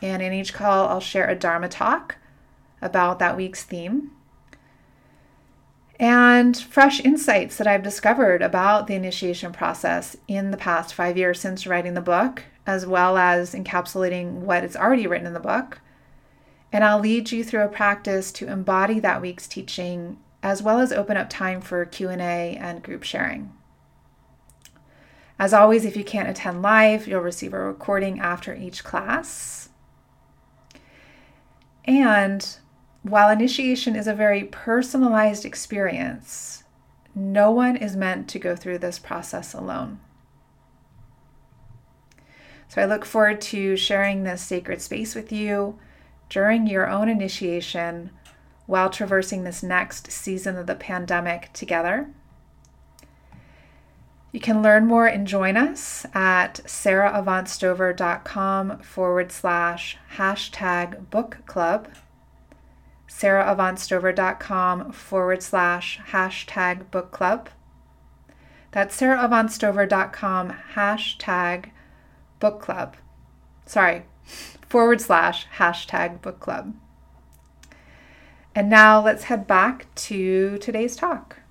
And 0.00 0.22
in 0.22 0.32
each 0.32 0.52
call, 0.52 0.88
I'll 0.88 1.00
share 1.00 1.28
a 1.28 1.36
Dharma 1.36 1.68
talk 1.68 2.16
about 2.80 3.18
that 3.18 3.36
week's 3.36 3.62
theme 3.62 4.10
and 6.02 6.56
fresh 6.56 6.98
insights 7.04 7.56
that 7.56 7.68
I've 7.68 7.84
discovered 7.84 8.42
about 8.42 8.88
the 8.88 8.94
initiation 8.96 9.52
process 9.52 10.16
in 10.26 10.50
the 10.50 10.56
past 10.56 10.94
five 10.94 11.16
years 11.16 11.38
since 11.40 11.64
writing 11.64 11.94
the 11.94 12.00
book, 12.00 12.42
as 12.66 12.84
well 12.84 13.16
as 13.16 13.54
encapsulating 13.54 14.40
what 14.40 14.64
is 14.64 14.74
already 14.74 15.06
written 15.06 15.28
in 15.28 15.32
the 15.32 15.38
book. 15.38 15.80
And 16.72 16.82
I'll 16.82 16.98
lead 16.98 17.30
you 17.30 17.44
through 17.44 17.62
a 17.62 17.68
practice 17.68 18.32
to 18.32 18.48
embody 18.48 18.98
that 18.98 19.22
week's 19.22 19.46
teaching, 19.46 20.18
as 20.42 20.60
well 20.60 20.80
as 20.80 20.90
open 20.92 21.16
up 21.16 21.30
time 21.30 21.60
for 21.60 21.84
Q&A 21.84 22.56
and 22.56 22.82
group 22.82 23.04
sharing. 23.04 23.52
As 25.38 25.52
always, 25.52 25.84
if 25.84 25.96
you 25.96 26.04
can't 26.04 26.28
attend 26.28 26.62
live, 26.62 27.06
you'll 27.06 27.20
receive 27.20 27.52
a 27.52 27.58
recording 27.58 28.20
after 28.20 28.54
each 28.54 28.84
class. 28.84 29.70
And 31.84 32.56
while 33.02 33.30
initiation 33.30 33.96
is 33.96 34.06
a 34.06 34.14
very 34.14 34.44
personalized 34.44 35.44
experience, 35.44 36.62
no 37.14 37.50
one 37.50 37.76
is 37.76 37.96
meant 37.96 38.28
to 38.28 38.38
go 38.38 38.54
through 38.54 38.78
this 38.78 38.98
process 38.98 39.52
alone. 39.52 40.00
So 42.68 42.80
I 42.80 42.86
look 42.86 43.04
forward 43.04 43.40
to 43.42 43.76
sharing 43.76 44.22
this 44.22 44.40
sacred 44.40 44.80
space 44.80 45.14
with 45.14 45.30
you 45.30 45.78
during 46.30 46.66
your 46.66 46.88
own 46.88 47.08
initiation 47.08 48.10
while 48.66 48.88
traversing 48.88 49.44
this 49.44 49.62
next 49.62 50.10
season 50.10 50.56
of 50.56 50.66
the 50.66 50.74
pandemic 50.74 51.52
together. 51.52 52.08
You 54.32 54.40
can 54.40 54.62
learn 54.62 54.86
more 54.86 55.06
and 55.06 55.26
join 55.26 55.58
us 55.58 56.06
at 56.14 56.62
saraavantstover.com 56.64 58.78
forward 58.78 59.30
slash 59.30 59.98
hashtag 60.16 61.10
book 61.10 61.40
club. 61.44 61.88
saraavantstover.com 63.06 64.92
forward 64.92 65.42
slash 65.42 66.00
hashtag 66.12 66.90
book 66.90 67.10
club. 67.10 67.50
That's 68.70 68.98
saraavantstover.com 68.98 70.54
hashtag 70.74 71.70
book 72.40 72.62
club. 72.62 72.96
Sorry, 73.66 74.06
forward 74.66 75.02
slash 75.02 75.46
hashtag 75.58 76.22
book 76.22 76.40
club. 76.40 76.74
And 78.54 78.70
now 78.70 79.02
let's 79.02 79.24
head 79.24 79.46
back 79.46 79.94
to 79.94 80.56
today's 80.56 80.96
talk. 80.96 81.42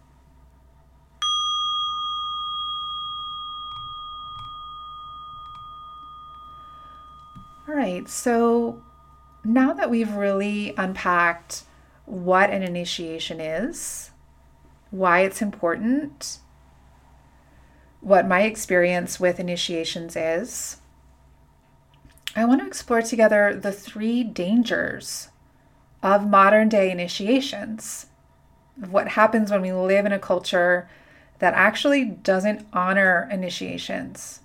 All 7.72 7.78
right, 8.02 8.10
so 8.10 8.82
now 9.44 9.74
that 9.74 9.90
we've 9.90 10.14
really 10.14 10.74
unpacked 10.78 11.64
what 12.06 12.50
an 12.50 12.64
initiation 12.64 13.40
is, 13.40 14.12
why 14.90 15.22
it's 15.22 15.42
important, 15.42 16.40
what 18.02 18.28
my 18.28 18.42
experience 18.42 19.20
with 19.20 19.40
initiations 19.40 20.16
is, 20.16 20.78
I 22.36 22.46
want 22.46 22.62
to 22.62 22.68
explore 22.68 23.02
together 23.02 23.54
the 23.54 23.72
three 23.72 24.24
dangers 24.24 25.30
of 26.02 26.28
modern 26.28 26.70
day 26.70 26.90
initiations, 26.90 28.08
what 28.76 29.10
happens 29.10 29.52
when 29.52 29.62
we 29.62 29.72
live 29.72 30.06
in 30.06 30.12
a 30.12 30.20
culture 30.20 30.90
that 31.40 31.54
actually 31.54 32.06
doesn't 32.06 32.68
honor 32.74 33.28
initiations 33.32 34.41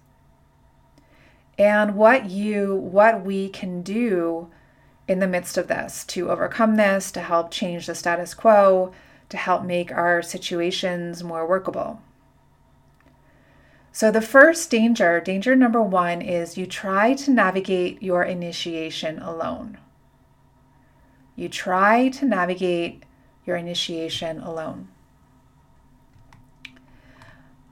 and 1.59 1.97
what 1.97 2.31
you, 2.31 2.75
what 2.75 3.25
we 3.25 3.49
can 3.49 3.83
do 3.83 4.51
in 5.09 5.21
the 5.21 5.27
midst 5.27 5.57
of 5.57 5.69
this 5.69 6.05
to 6.05 6.31
overcome 6.31 6.77
this, 6.77 7.11
to 7.13 7.21
help 7.21 7.51
change 7.51 7.87
the 7.87 7.95
status 7.95 8.35
quo, 8.35 8.93
to 9.29 9.37
help 9.37 9.65
make 9.65 9.91
our 9.91 10.23
situations 10.23 11.23
more 11.23 11.47
workable. 11.47 12.01
So, 13.93 14.11
the 14.11 14.21
first 14.21 14.71
danger, 14.71 15.21
danger 15.21 15.57
number 15.57 15.81
one, 15.81 16.21
is 16.21 16.59
you 16.59 16.67
try 16.67 17.15
to 17.15 17.31
navigate 17.31 18.03
your 18.03 18.23
initiation 18.23 19.19
alone. 19.21 19.79
You 21.35 21.49
try 21.49 22.11
to 22.11 22.27
navigate 22.27 23.05
your 23.47 23.57
initiation 23.57 24.41
alone. 24.41 24.89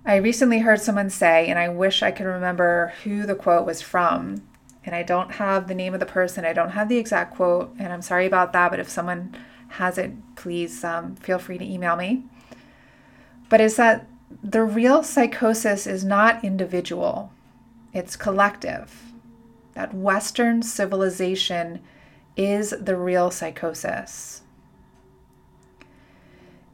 I 0.06 0.16
recently 0.16 0.58
heard 0.58 0.82
someone 0.82 1.08
say, 1.08 1.48
and 1.48 1.58
I 1.58 1.70
wish 1.70 2.02
I 2.02 2.10
could 2.10 2.26
remember 2.26 2.92
who 3.04 3.24
the 3.24 3.34
quote 3.34 3.64
was 3.64 3.80
from, 3.80 4.42
and 4.84 4.94
I 4.94 5.02
don't 5.02 5.32
have 5.32 5.66
the 5.66 5.74
name 5.74 5.94
of 5.94 6.00
the 6.00 6.04
person, 6.04 6.44
I 6.44 6.52
don't 6.52 6.72
have 6.72 6.90
the 6.90 6.98
exact 6.98 7.34
quote, 7.34 7.74
and 7.78 7.90
I'm 7.90 8.02
sorry 8.02 8.26
about 8.26 8.52
that, 8.52 8.70
but 8.70 8.80
if 8.80 8.90
someone 8.90 9.34
has 9.68 9.96
it, 9.96 10.12
please 10.36 10.84
um, 10.84 11.16
feel 11.16 11.38
free 11.38 11.56
to 11.56 11.64
email 11.64 11.96
me. 11.96 12.24
But 13.48 13.62
is 13.62 13.76
that 13.76 14.06
the 14.42 14.62
real 14.62 15.02
psychosis 15.02 15.86
is 15.86 16.04
not 16.04 16.44
individual, 16.44 17.32
it's 17.94 18.14
collective. 18.14 19.12
That 19.72 19.94
Western 19.94 20.62
civilization 20.62 21.80
is 22.36 22.74
the 22.78 22.96
real 22.96 23.30
psychosis. 23.30 24.42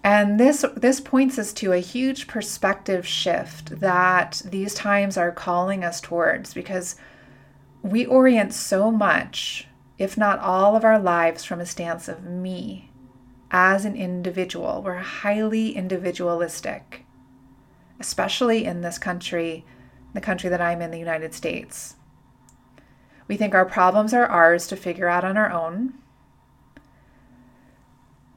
And 0.02 0.40
this 0.40 0.64
this 0.76 1.00
points 1.00 1.38
us 1.38 1.52
to 1.54 1.72
a 1.72 1.78
huge 1.78 2.26
perspective 2.26 3.06
shift 3.06 3.80
that 3.80 4.40
these 4.46 4.72
times 4.72 5.18
are 5.18 5.30
calling 5.30 5.84
us 5.84 6.00
towards 6.00 6.54
because 6.54 6.96
we 7.82 8.06
orient 8.06 8.54
so 8.54 8.90
much, 8.90 9.66
if 9.98 10.16
not 10.16 10.38
all 10.38 10.74
of 10.74 10.84
our 10.84 10.98
lives 10.98 11.44
from 11.44 11.60
a 11.60 11.66
stance 11.66 12.08
of 12.08 12.24
me 12.24 12.90
as 13.50 13.84
an 13.84 13.96
individual. 13.96 14.82
We're 14.82 14.96
highly 14.96 15.76
individualistic, 15.76 17.04
especially 17.98 18.64
in 18.64 18.80
this 18.80 18.98
country, 18.98 19.66
the 20.14 20.20
country 20.20 20.48
that 20.48 20.62
I'm 20.62 20.80
in, 20.80 20.90
the 20.90 20.98
United 20.98 21.34
States. 21.34 21.96
We 23.28 23.36
think 23.36 23.54
our 23.54 23.66
problems 23.66 24.14
are 24.14 24.26
ours 24.26 24.66
to 24.68 24.76
figure 24.76 25.08
out 25.08 25.24
on 25.24 25.36
our 25.36 25.50
own. 25.52 25.94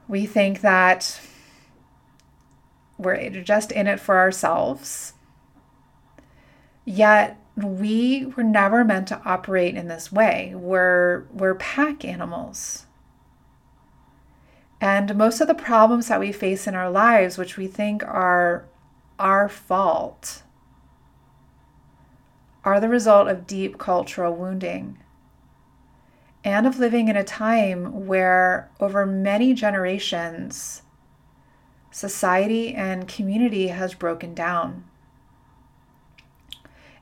We 0.06 0.26
think 0.26 0.60
that 0.60 1.20
we're 2.98 3.30
just 3.30 3.72
in 3.72 3.86
it 3.86 4.00
for 4.00 4.18
ourselves. 4.18 5.14
Yet 6.84 7.38
we 7.56 8.26
were 8.36 8.42
never 8.42 8.84
meant 8.84 9.08
to 9.08 9.22
operate 9.24 9.76
in 9.76 9.88
this 9.88 10.12
way. 10.12 10.52
We're, 10.54 11.24
we're 11.32 11.54
pack 11.54 12.04
animals. 12.04 12.86
And 14.80 15.16
most 15.16 15.40
of 15.40 15.48
the 15.48 15.54
problems 15.54 16.08
that 16.08 16.20
we 16.20 16.32
face 16.32 16.66
in 16.66 16.74
our 16.74 16.90
lives, 16.90 17.38
which 17.38 17.56
we 17.56 17.66
think 17.66 18.02
are 18.04 18.66
our 19.18 19.48
fault, 19.48 20.42
are 22.64 22.80
the 22.80 22.88
result 22.88 23.28
of 23.28 23.46
deep 23.46 23.78
cultural 23.78 24.34
wounding 24.34 24.98
and 26.44 26.66
of 26.66 26.78
living 26.78 27.08
in 27.08 27.16
a 27.16 27.24
time 27.24 28.06
where, 28.06 28.70
over 28.78 29.06
many 29.06 29.54
generations, 29.54 30.82
society 31.94 32.74
and 32.74 33.06
community 33.06 33.68
has 33.68 33.94
broken 33.94 34.34
down. 34.34 34.82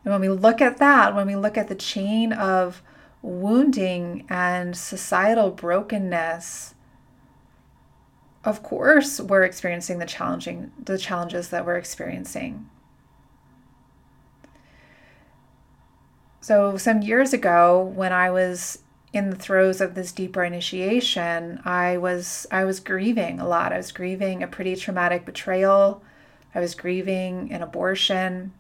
And 0.05 0.13
when 0.13 0.21
we 0.21 0.29
look 0.29 0.61
at 0.61 0.77
that, 0.77 1.15
when 1.15 1.27
we 1.27 1.35
look 1.35 1.57
at 1.57 1.69
the 1.69 1.75
chain 1.75 2.31
of 2.31 2.83
wounding 3.23 4.27
and 4.29 4.77
societal 4.77 5.51
brokenness, 5.51 6.75
of 8.45 8.63
course 8.63 9.19
we're 9.19 9.45
experiencing 9.45 9.99
the 9.99 10.05
challenging 10.05 10.73
the 10.85 10.99
challenges 10.99 11.49
that 11.49 11.65
we're 11.65 11.77
experiencing. 11.77 12.69
So 16.43 16.77
some 16.77 17.01
years 17.01 17.33
ago 17.33 17.83
when 17.83 18.13
I 18.13 18.31
was 18.31 18.81
in 19.13 19.31
the 19.31 19.37
throes 19.37 19.81
of 19.81 19.95
this 19.95 20.13
deeper 20.13 20.43
initiation, 20.43 21.61
I 21.65 21.99
was 21.99 22.47
I 22.51 22.65
was 22.65 22.81
grieving 22.81 23.41
a 23.41 23.47
lot. 23.47 23.73
I 23.73 23.77
was 23.77 23.93
grieving 23.93 24.43
a 24.43 24.47
pretty 24.47 24.75
traumatic 24.75 25.25
betrayal. 25.25 26.03
I 26.55 26.61
was 26.61 26.75
grieving 26.75 27.53
an 27.53 27.63
abortion. 27.63 28.53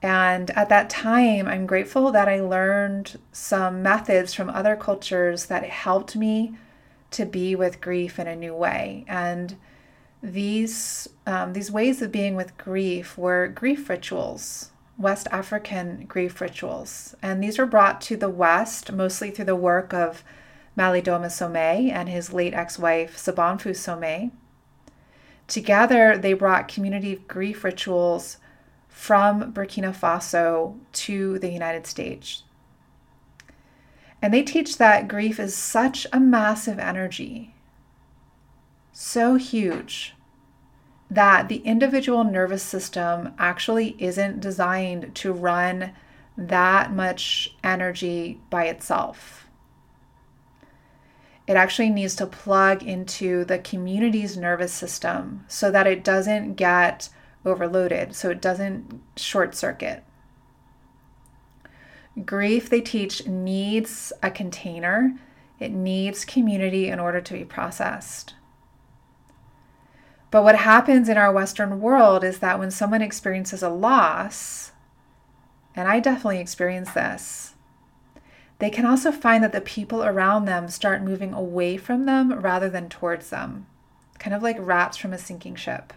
And 0.00 0.50
at 0.50 0.68
that 0.68 0.90
time, 0.90 1.48
I'm 1.48 1.66
grateful 1.66 2.12
that 2.12 2.28
I 2.28 2.40
learned 2.40 3.18
some 3.32 3.82
methods 3.82 4.32
from 4.32 4.48
other 4.48 4.76
cultures 4.76 5.46
that 5.46 5.64
helped 5.64 6.14
me 6.14 6.54
to 7.10 7.24
be 7.24 7.56
with 7.56 7.80
grief 7.80 8.18
in 8.18 8.28
a 8.28 8.36
new 8.36 8.54
way. 8.54 9.04
And 9.08 9.56
these 10.22 11.08
um, 11.26 11.52
these 11.52 11.70
ways 11.70 12.02
of 12.02 12.12
being 12.12 12.36
with 12.36 12.58
grief 12.58 13.16
were 13.16 13.48
grief 13.48 13.88
rituals. 13.88 14.70
West 14.98 15.28
African 15.30 16.04
grief 16.06 16.40
rituals. 16.40 17.14
And 17.22 17.42
these 17.42 17.58
were 17.58 17.66
brought 17.66 18.00
to 18.02 18.16
the 18.16 18.28
West 18.28 18.92
mostly 18.92 19.30
through 19.30 19.44
the 19.44 19.54
work 19.54 19.94
of 19.94 20.24
Malidoma 20.76 21.30
Some 21.30 21.56
and 21.56 22.08
his 22.08 22.32
late 22.32 22.52
ex 22.52 22.78
wife, 22.78 23.16
Sobonfu 23.16 23.74
Some. 23.74 24.32
Together, 25.46 26.18
they 26.18 26.32
brought 26.34 26.68
community 26.68 27.22
grief 27.28 27.64
rituals 27.64 28.38
from 28.88 29.52
Burkina 29.52 29.94
Faso 29.96 30.78
to 30.92 31.38
the 31.38 31.50
United 31.50 31.86
States. 31.86 32.42
And 34.20 34.34
they 34.34 34.42
teach 34.42 34.78
that 34.78 35.06
grief 35.06 35.38
is 35.38 35.54
such 35.54 36.06
a 36.12 36.18
massive 36.18 36.80
energy, 36.80 37.54
so 38.92 39.36
huge 39.36 40.16
that 41.10 41.48
the 41.48 41.58
individual 41.58 42.24
nervous 42.24 42.62
system 42.62 43.34
actually 43.38 43.96
isn't 43.98 44.40
designed 44.40 45.14
to 45.16 45.32
run 45.32 45.92
that 46.36 46.92
much 46.92 47.56
energy 47.64 48.40
by 48.50 48.66
itself. 48.66 49.48
It 51.46 51.56
actually 51.56 51.88
needs 51.88 52.14
to 52.16 52.26
plug 52.26 52.82
into 52.82 53.44
the 53.44 53.58
community's 53.58 54.36
nervous 54.36 54.72
system 54.72 55.46
so 55.48 55.70
that 55.70 55.86
it 55.86 56.04
doesn't 56.04 56.54
get 56.54 57.08
overloaded, 57.44 58.14
so 58.14 58.28
it 58.28 58.42
doesn't 58.42 59.00
short 59.16 59.54
circuit. 59.54 60.04
Grief, 62.24 62.68
they 62.68 62.82
teach, 62.82 63.26
needs 63.26 64.12
a 64.22 64.30
container, 64.30 65.18
it 65.58 65.72
needs 65.72 66.24
community 66.24 66.88
in 66.88 67.00
order 67.00 67.20
to 67.20 67.32
be 67.32 67.44
processed. 67.44 68.34
But 70.30 70.42
what 70.42 70.56
happens 70.56 71.08
in 71.08 71.16
our 71.16 71.32
Western 71.32 71.80
world 71.80 72.22
is 72.22 72.40
that 72.40 72.58
when 72.58 72.70
someone 72.70 73.02
experiences 73.02 73.62
a 73.62 73.70
loss, 73.70 74.72
and 75.74 75.88
I 75.88 76.00
definitely 76.00 76.40
experience 76.40 76.92
this, 76.92 77.54
they 78.58 78.70
can 78.70 78.84
also 78.84 79.12
find 79.12 79.42
that 79.44 79.52
the 79.52 79.60
people 79.60 80.02
around 80.02 80.44
them 80.44 80.68
start 80.68 81.02
moving 81.02 81.32
away 81.32 81.76
from 81.76 82.06
them 82.06 82.32
rather 82.40 82.68
than 82.68 82.88
towards 82.88 83.30
them, 83.30 83.66
kind 84.18 84.34
of 84.34 84.42
like 84.42 84.56
rats 84.58 84.96
from 84.96 85.12
a 85.12 85.18
sinking 85.18 85.54
ship. 85.54 85.92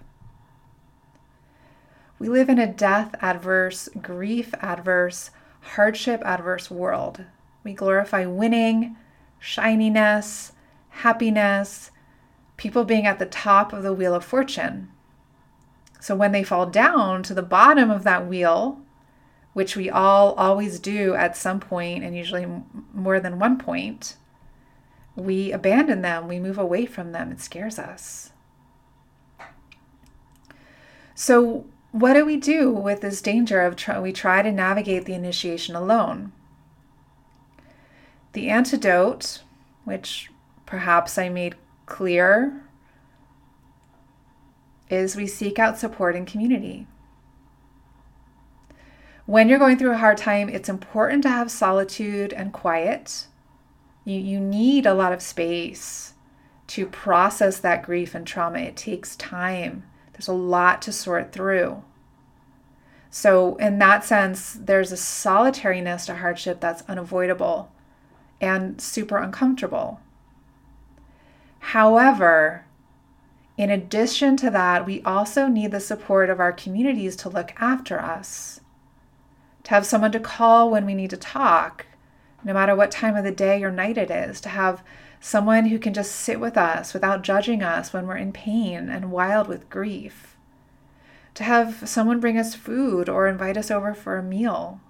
We 2.19 2.29
live 2.29 2.49
in 2.49 2.59
a 2.59 2.71
death 2.71 3.15
adverse, 3.19 3.89
grief 3.99 4.53
adverse, 4.61 5.31
hardship 5.61 6.21
adverse 6.23 6.69
world. 6.69 7.25
We 7.63 7.73
glorify 7.73 8.27
winning, 8.27 8.95
shininess, 9.39 10.51
happiness, 10.89 11.89
people 12.61 12.83
being 12.83 13.07
at 13.07 13.17
the 13.17 13.25
top 13.25 13.73
of 13.73 13.81
the 13.81 13.91
wheel 13.91 14.13
of 14.13 14.23
fortune. 14.23 14.87
So 15.99 16.15
when 16.15 16.31
they 16.31 16.43
fall 16.43 16.67
down 16.67 17.23
to 17.23 17.33
the 17.33 17.41
bottom 17.41 17.89
of 17.89 18.03
that 18.03 18.27
wheel, 18.27 18.79
which 19.53 19.75
we 19.75 19.89
all 19.89 20.33
always 20.33 20.79
do 20.79 21.15
at 21.15 21.35
some 21.35 21.59
point 21.59 22.03
and 22.03 22.15
usually 22.15 22.45
more 22.93 23.19
than 23.19 23.39
one 23.39 23.57
point, 23.57 24.15
we 25.15 25.51
abandon 25.51 26.03
them, 26.03 26.27
we 26.27 26.39
move 26.39 26.59
away 26.59 26.85
from 26.85 27.13
them. 27.13 27.31
It 27.31 27.41
scares 27.41 27.79
us. 27.79 28.31
So, 31.15 31.65
what 31.91 32.13
do 32.13 32.23
we 32.23 32.37
do 32.37 32.69
with 32.69 33.01
this 33.01 33.23
danger 33.23 33.61
of 33.61 33.75
try, 33.75 33.99
we 33.99 34.13
try 34.13 34.43
to 34.43 34.51
navigate 34.51 35.05
the 35.05 35.15
initiation 35.15 35.75
alone? 35.75 36.31
The 38.33 38.49
antidote, 38.49 39.41
which 39.83 40.29
perhaps 40.67 41.17
I 41.17 41.27
made 41.27 41.55
clear, 41.91 42.63
is 44.89 45.17
we 45.17 45.27
seek 45.27 45.59
out 45.59 45.77
support 45.77 46.15
and 46.15 46.25
community. 46.25 46.87
When 49.25 49.49
you're 49.49 49.59
going 49.59 49.77
through 49.77 49.91
a 49.91 49.97
hard 49.97 50.17
time, 50.17 50.47
it's 50.47 50.69
important 50.69 51.23
to 51.23 51.29
have 51.29 51.51
solitude 51.51 52.31
and 52.31 52.53
quiet. 52.53 53.27
You, 54.05 54.19
you 54.19 54.39
need 54.39 54.85
a 54.85 54.93
lot 54.93 55.11
of 55.11 55.21
space 55.21 56.13
to 56.67 56.85
process 56.85 57.59
that 57.59 57.83
grief 57.83 58.15
and 58.15 58.25
trauma. 58.25 58.59
It 58.59 58.77
takes 58.77 59.17
time, 59.17 59.83
there's 60.13 60.29
a 60.29 60.33
lot 60.33 60.81
to 60.83 60.93
sort 60.93 61.33
through. 61.33 61.83
So, 63.09 63.57
in 63.57 63.79
that 63.79 64.05
sense, 64.05 64.53
there's 64.53 64.93
a 64.93 64.97
solitariness 64.97 66.05
to 66.05 66.15
hardship 66.15 66.61
that's 66.61 66.83
unavoidable 66.87 67.69
and 68.39 68.79
super 68.79 69.17
uncomfortable. 69.17 69.99
However, 71.61 72.65
in 73.57 73.69
addition 73.69 74.37
to 74.37 74.49
that, 74.49 74.85
we 74.85 75.01
also 75.03 75.47
need 75.47 75.71
the 75.71 75.79
support 75.79 76.29
of 76.29 76.39
our 76.39 76.51
communities 76.51 77.15
to 77.17 77.29
look 77.29 77.53
after 77.59 77.99
us 77.99 78.61
to 79.63 79.71
have 79.71 79.85
someone 79.85 80.11
to 80.11 80.19
call 80.19 80.69
when 80.69 80.85
we 80.85 80.95
need 80.95 81.09
to 81.11 81.17
talk, 81.17 81.85
no 82.43 82.53
matter 82.53 82.75
what 82.75 82.91
time 82.91 83.15
of 83.15 83.23
the 83.23 83.31
day 83.31 83.63
or 83.63 83.71
night 83.71 83.97
it 83.97 84.09
is, 84.09 84.41
to 84.41 84.49
have 84.49 84.83
someone 85.19 85.65
who 85.65 85.77
can 85.77 85.93
just 85.93 86.11
sit 86.11 86.39
with 86.39 86.57
us 86.57 86.93
without 86.93 87.21
judging 87.21 87.61
us 87.61 87.93
when 87.93 88.07
we're 88.07 88.17
in 88.17 88.31
pain 88.31 88.89
and 88.89 89.11
wild 89.11 89.47
with 89.47 89.69
grief, 89.69 90.35
to 91.35 91.43
have 91.43 91.87
someone 91.87 92.19
bring 92.19 92.37
us 92.37 92.55
food 92.55 93.07
or 93.07 93.27
invite 93.27 93.57
us 93.57 93.69
over 93.69 93.93
for 93.93 94.17
a 94.17 94.23
meal, 94.23 94.81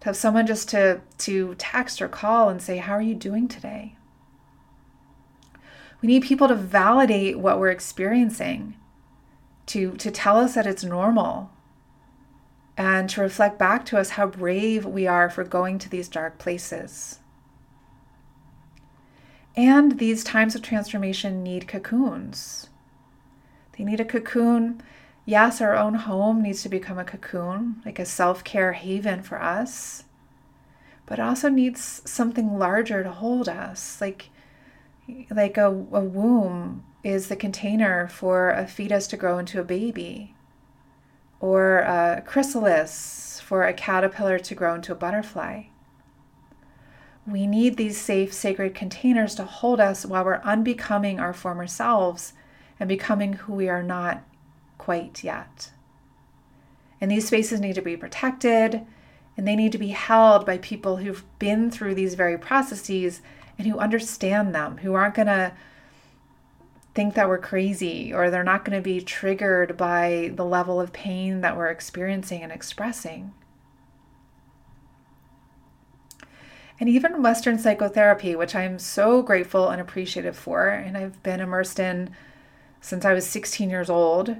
to 0.00 0.06
have 0.06 0.16
someone 0.16 0.46
just 0.46 0.68
to, 0.68 1.00
to 1.18 1.54
text 1.56 2.00
or 2.02 2.08
call 2.08 2.48
and 2.48 2.60
say, 2.60 2.76
How 2.76 2.92
are 2.92 3.02
you 3.02 3.14
doing 3.14 3.48
today? 3.48 3.96
We 6.00 6.06
need 6.06 6.22
people 6.22 6.48
to 6.48 6.54
validate 6.54 7.38
what 7.38 7.58
we're 7.58 7.70
experiencing, 7.70 8.76
to, 9.66 9.92
to 9.92 10.10
tell 10.10 10.38
us 10.38 10.54
that 10.54 10.66
it's 10.66 10.84
normal, 10.84 11.50
and 12.76 13.10
to 13.10 13.20
reflect 13.20 13.58
back 13.58 13.84
to 13.86 13.98
us 13.98 14.10
how 14.10 14.26
brave 14.26 14.86
we 14.86 15.06
are 15.06 15.28
for 15.28 15.44
going 15.44 15.78
to 15.80 15.88
these 15.88 16.08
dark 16.08 16.38
places. 16.38 17.18
And 19.56 19.98
these 19.98 20.24
times 20.24 20.54
of 20.54 20.62
transformation 20.62 21.42
need 21.42 21.68
cocoons. 21.68 22.70
They 23.76 23.84
need 23.84 24.00
a 24.00 24.04
cocoon. 24.04 24.82
Yes, 25.26 25.60
our 25.60 25.76
own 25.76 25.94
home 25.94 26.42
needs 26.42 26.62
to 26.62 26.68
become 26.68 26.98
a 26.98 27.04
cocoon, 27.04 27.82
like 27.84 27.98
a 27.98 28.06
self 28.06 28.42
care 28.44 28.72
haven 28.72 29.22
for 29.22 29.42
us, 29.42 30.04
but 31.04 31.20
also 31.20 31.48
needs 31.48 32.00
something 32.04 32.58
larger 32.58 33.02
to 33.02 33.10
hold 33.10 33.48
us, 33.48 34.00
like, 34.00 34.30
like 35.30 35.56
a, 35.56 35.66
a 35.66 35.70
womb 35.70 36.84
is 37.02 37.28
the 37.28 37.36
container 37.36 38.08
for 38.08 38.50
a 38.50 38.66
fetus 38.66 39.06
to 39.08 39.16
grow 39.16 39.38
into 39.38 39.60
a 39.60 39.64
baby 39.64 40.34
or 41.40 41.78
a 41.78 42.22
chrysalis 42.26 43.40
for 43.44 43.62
a 43.64 43.72
caterpillar 43.72 44.38
to 44.38 44.54
grow 44.54 44.74
into 44.74 44.92
a 44.92 44.96
butterfly. 44.96 45.64
We 47.26 47.46
need 47.46 47.76
these 47.76 48.00
safe, 48.00 48.32
sacred 48.32 48.74
containers 48.74 49.34
to 49.36 49.44
hold 49.44 49.80
us 49.80 50.04
while 50.04 50.24
we're 50.24 50.42
unbecoming 50.42 51.18
our 51.18 51.32
former 51.32 51.66
selves 51.66 52.32
and 52.78 52.88
becoming 52.88 53.34
who 53.34 53.54
we 53.54 53.68
are 53.68 53.82
not 53.82 54.22
quite 54.78 55.22
yet. 55.24 55.72
And 57.00 57.10
these 57.10 57.26
spaces 57.26 57.60
need 57.60 57.74
to 57.74 57.82
be 57.82 57.96
protected 57.96 58.86
and 59.36 59.48
they 59.48 59.56
need 59.56 59.72
to 59.72 59.78
be 59.78 59.88
held 59.88 60.44
by 60.44 60.58
people 60.58 60.98
who've 60.98 61.24
been 61.38 61.70
through 61.70 61.94
these 61.94 62.14
very 62.14 62.36
processes 62.36 63.22
and 63.60 63.70
who 63.70 63.78
understand 63.78 64.54
them, 64.54 64.78
who 64.78 64.94
aren't 64.94 65.14
going 65.14 65.26
to 65.26 65.52
think 66.94 67.14
that 67.14 67.28
we're 67.28 67.36
crazy 67.36 68.10
or 68.10 68.30
they're 68.30 68.42
not 68.42 68.64
going 68.64 68.76
to 68.76 68.82
be 68.82 69.02
triggered 69.02 69.76
by 69.76 70.32
the 70.34 70.44
level 70.46 70.80
of 70.80 70.94
pain 70.94 71.42
that 71.42 71.58
we're 71.58 71.68
experiencing 71.68 72.42
and 72.42 72.50
expressing. 72.50 73.34
And 76.80 76.88
even 76.88 77.22
Western 77.22 77.58
psychotherapy, 77.58 78.34
which 78.34 78.54
I'm 78.54 78.78
so 78.78 79.20
grateful 79.20 79.68
and 79.68 79.78
appreciative 79.78 80.38
for, 80.38 80.68
and 80.70 80.96
I've 80.96 81.22
been 81.22 81.40
immersed 81.40 81.78
in 81.78 82.08
since 82.80 83.04
I 83.04 83.12
was 83.12 83.26
16 83.26 83.68
years 83.68 83.90
old, 83.90 84.36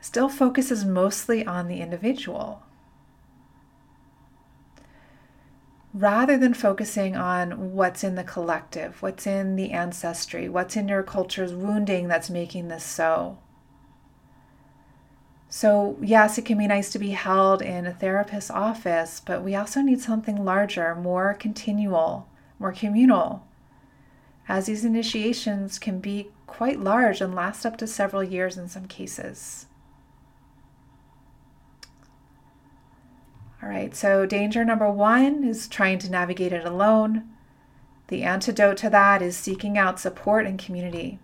still 0.00 0.28
focuses 0.28 0.84
mostly 0.84 1.46
on 1.46 1.68
the 1.68 1.80
individual. 1.80 2.64
Rather 5.92 6.38
than 6.38 6.54
focusing 6.54 7.16
on 7.16 7.72
what's 7.72 8.04
in 8.04 8.14
the 8.14 8.24
collective, 8.24 9.02
what's 9.02 9.26
in 9.26 9.56
the 9.56 9.72
ancestry, 9.72 10.48
what's 10.48 10.76
in 10.76 10.88
your 10.88 11.02
culture's 11.02 11.52
wounding 11.52 12.06
that's 12.08 12.30
making 12.30 12.68
this 12.68 12.84
so. 12.84 13.38
So, 15.48 15.98
yes, 16.00 16.38
it 16.38 16.44
can 16.44 16.58
be 16.58 16.68
nice 16.68 16.92
to 16.92 16.98
be 17.00 17.10
held 17.10 17.60
in 17.60 17.84
a 17.84 17.92
therapist's 17.92 18.52
office, 18.52 19.20
but 19.24 19.42
we 19.42 19.56
also 19.56 19.80
need 19.80 20.00
something 20.00 20.44
larger, 20.44 20.94
more 20.94 21.34
continual, 21.34 22.28
more 22.60 22.70
communal, 22.72 23.44
as 24.48 24.66
these 24.66 24.84
initiations 24.84 25.80
can 25.80 25.98
be 25.98 26.28
quite 26.46 26.78
large 26.78 27.20
and 27.20 27.34
last 27.34 27.66
up 27.66 27.76
to 27.78 27.88
several 27.88 28.22
years 28.22 28.56
in 28.56 28.68
some 28.68 28.86
cases. 28.86 29.66
All 33.62 33.68
right, 33.68 33.94
so 33.94 34.24
danger 34.24 34.64
number 34.64 34.90
one 34.90 35.44
is 35.44 35.68
trying 35.68 35.98
to 36.00 36.10
navigate 36.10 36.52
it 36.52 36.64
alone. 36.64 37.28
The 38.08 38.22
antidote 38.22 38.78
to 38.78 38.90
that 38.90 39.20
is 39.20 39.36
seeking 39.36 39.76
out 39.76 40.00
support 40.00 40.46
and 40.46 40.58
community. 40.58 41.18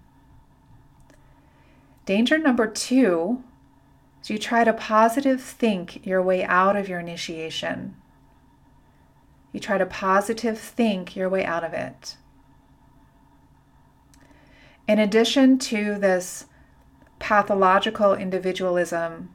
Danger 2.04 2.36
number 2.36 2.66
two 2.66 3.42
is 4.22 4.30
you 4.30 4.38
try 4.38 4.64
to 4.64 4.72
positive 4.72 5.40
think 5.40 6.04
your 6.06 6.22
way 6.22 6.44
out 6.44 6.76
of 6.76 6.88
your 6.88 7.00
initiation. 7.00 7.96
You 9.52 9.58
try 9.58 9.78
to 9.78 9.86
positive 9.86 10.58
think 10.58 11.16
your 11.16 11.30
way 11.30 11.44
out 11.44 11.64
of 11.64 11.72
it. 11.72 12.16
In 14.86 14.98
addition 14.98 15.58
to 15.60 15.98
this 15.98 16.44
pathological 17.18 18.14
individualism 18.14 19.30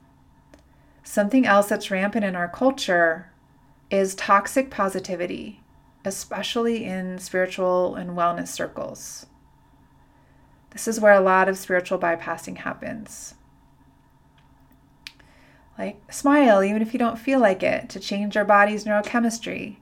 Something 1.03 1.45
else 1.45 1.67
that's 1.67 1.91
rampant 1.91 2.25
in 2.25 2.35
our 2.35 2.47
culture 2.47 3.31
is 3.89 4.15
toxic 4.15 4.69
positivity, 4.69 5.61
especially 6.05 6.85
in 6.85 7.19
spiritual 7.19 7.95
and 7.95 8.11
wellness 8.11 8.47
circles. 8.47 9.25
This 10.71 10.87
is 10.87 10.99
where 10.99 11.13
a 11.13 11.19
lot 11.19 11.49
of 11.49 11.57
spiritual 11.57 11.99
bypassing 11.99 12.57
happens. 12.57 13.35
Like, 15.77 15.99
smile 16.11 16.63
even 16.63 16.81
if 16.81 16.93
you 16.93 16.99
don't 16.99 17.19
feel 17.19 17.39
like 17.39 17.63
it 17.63 17.89
to 17.89 17.99
change 17.99 18.35
your 18.35 18.45
body's 18.45 18.85
neurochemistry. 18.85 19.77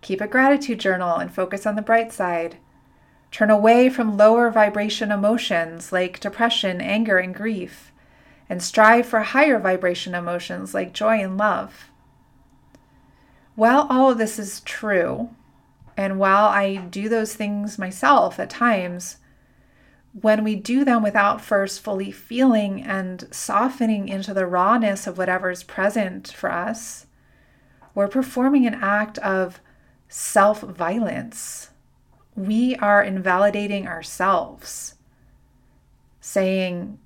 Keep 0.00 0.20
a 0.20 0.26
gratitude 0.26 0.80
journal 0.80 1.16
and 1.16 1.32
focus 1.32 1.66
on 1.66 1.74
the 1.74 1.82
bright 1.82 2.12
side. 2.12 2.56
Turn 3.30 3.50
away 3.50 3.88
from 3.88 4.16
lower 4.16 4.50
vibration 4.50 5.10
emotions 5.10 5.92
like 5.92 6.20
depression, 6.20 6.80
anger, 6.80 7.18
and 7.18 7.34
grief 7.34 7.91
and 8.52 8.62
strive 8.62 9.06
for 9.06 9.20
higher 9.20 9.58
vibration 9.58 10.14
emotions 10.14 10.74
like 10.74 10.92
joy 10.92 11.22
and 11.22 11.38
love. 11.38 11.90
While 13.54 13.86
all 13.88 14.10
of 14.10 14.18
this 14.18 14.38
is 14.38 14.60
true, 14.60 15.30
and 15.96 16.18
while 16.18 16.44
I 16.44 16.76
do 16.76 17.08
those 17.08 17.34
things 17.34 17.78
myself 17.78 18.38
at 18.38 18.50
times, 18.50 19.16
when 20.12 20.44
we 20.44 20.54
do 20.54 20.84
them 20.84 21.02
without 21.02 21.40
first 21.40 21.80
fully 21.80 22.10
feeling 22.10 22.82
and 22.82 23.26
softening 23.30 24.06
into 24.06 24.34
the 24.34 24.46
rawness 24.46 25.06
of 25.06 25.16
whatever 25.16 25.48
is 25.50 25.62
present 25.62 26.28
for 26.28 26.52
us, 26.52 27.06
we're 27.94 28.06
performing 28.06 28.66
an 28.66 28.74
act 28.74 29.16
of 29.20 29.60
self 30.10 30.60
violence. 30.60 31.70
We 32.36 32.76
are 32.76 33.02
invalidating 33.02 33.88
ourselves, 33.88 34.96
saying, 36.20 36.98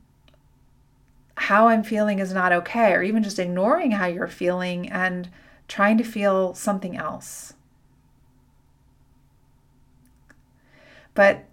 how 1.36 1.68
I'm 1.68 1.82
feeling 1.82 2.18
is 2.18 2.32
not 2.32 2.52
okay, 2.52 2.92
or 2.92 3.02
even 3.02 3.22
just 3.22 3.38
ignoring 3.38 3.92
how 3.92 4.06
you're 4.06 4.26
feeling 4.26 4.88
and 4.88 5.28
trying 5.68 5.98
to 5.98 6.04
feel 6.04 6.54
something 6.54 6.96
else. 6.96 7.54
But 11.14 11.44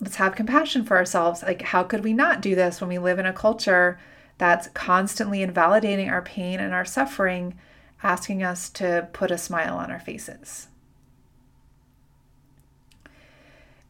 let's 0.00 0.16
have 0.16 0.34
compassion 0.34 0.84
for 0.84 0.96
ourselves. 0.96 1.42
Like, 1.42 1.62
how 1.62 1.82
could 1.82 2.04
we 2.04 2.12
not 2.12 2.40
do 2.40 2.54
this 2.54 2.80
when 2.80 2.88
we 2.88 2.98
live 2.98 3.18
in 3.18 3.26
a 3.26 3.32
culture 3.32 3.98
that's 4.38 4.68
constantly 4.68 5.42
invalidating 5.42 6.10
our 6.10 6.22
pain 6.22 6.60
and 6.60 6.74
our 6.74 6.84
suffering, 6.84 7.58
asking 8.02 8.42
us 8.42 8.68
to 8.70 9.08
put 9.12 9.30
a 9.30 9.38
smile 9.38 9.76
on 9.76 9.90
our 9.90 10.00
faces? 10.00 10.68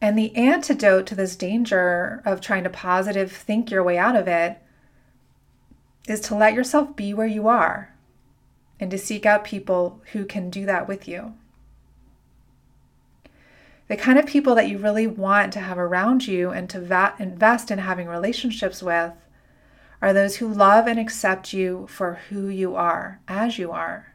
And 0.01 0.17
the 0.17 0.35
antidote 0.35 1.07
to 1.07 1.15
this 1.15 1.35
danger 1.35 2.21
of 2.25 2.39
trying 2.39 2.63
to 2.63 2.69
positive 2.69 3.31
think 3.31 3.71
your 3.71 3.83
way 3.83 3.97
out 3.97 4.15
of 4.15 4.27
it 4.27 4.61
is 6.07 6.19
to 6.21 6.35
let 6.35 6.53
yourself 6.53 6.95
be 6.95 7.13
where 7.13 7.27
you 7.27 7.47
are 7.47 7.93
and 8.79 8.91
to 8.91 8.97
seek 8.97 9.25
out 9.25 9.43
people 9.43 10.01
who 10.11 10.25
can 10.25 10.49
do 10.49 10.65
that 10.65 10.87
with 10.87 11.07
you. 11.07 11.33
The 13.87 13.95
kind 13.95 14.17
of 14.17 14.25
people 14.25 14.55
that 14.55 14.67
you 14.67 14.77
really 14.77 15.07
want 15.07 15.53
to 15.53 15.59
have 15.59 15.77
around 15.77 16.27
you 16.27 16.49
and 16.49 16.69
to 16.71 16.81
va- 16.81 17.15
invest 17.19 17.69
in 17.69 17.79
having 17.79 18.07
relationships 18.07 18.81
with 18.81 19.13
are 20.01 20.13
those 20.13 20.37
who 20.37 20.47
love 20.47 20.87
and 20.87 20.99
accept 20.99 21.53
you 21.53 21.87
for 21.89 22.19
who 22.29 22.47
you 22.47 22.75
are, 22.75 23.21
as 23.27 23.57
you 23.57 23.71
are. 23.71 24.13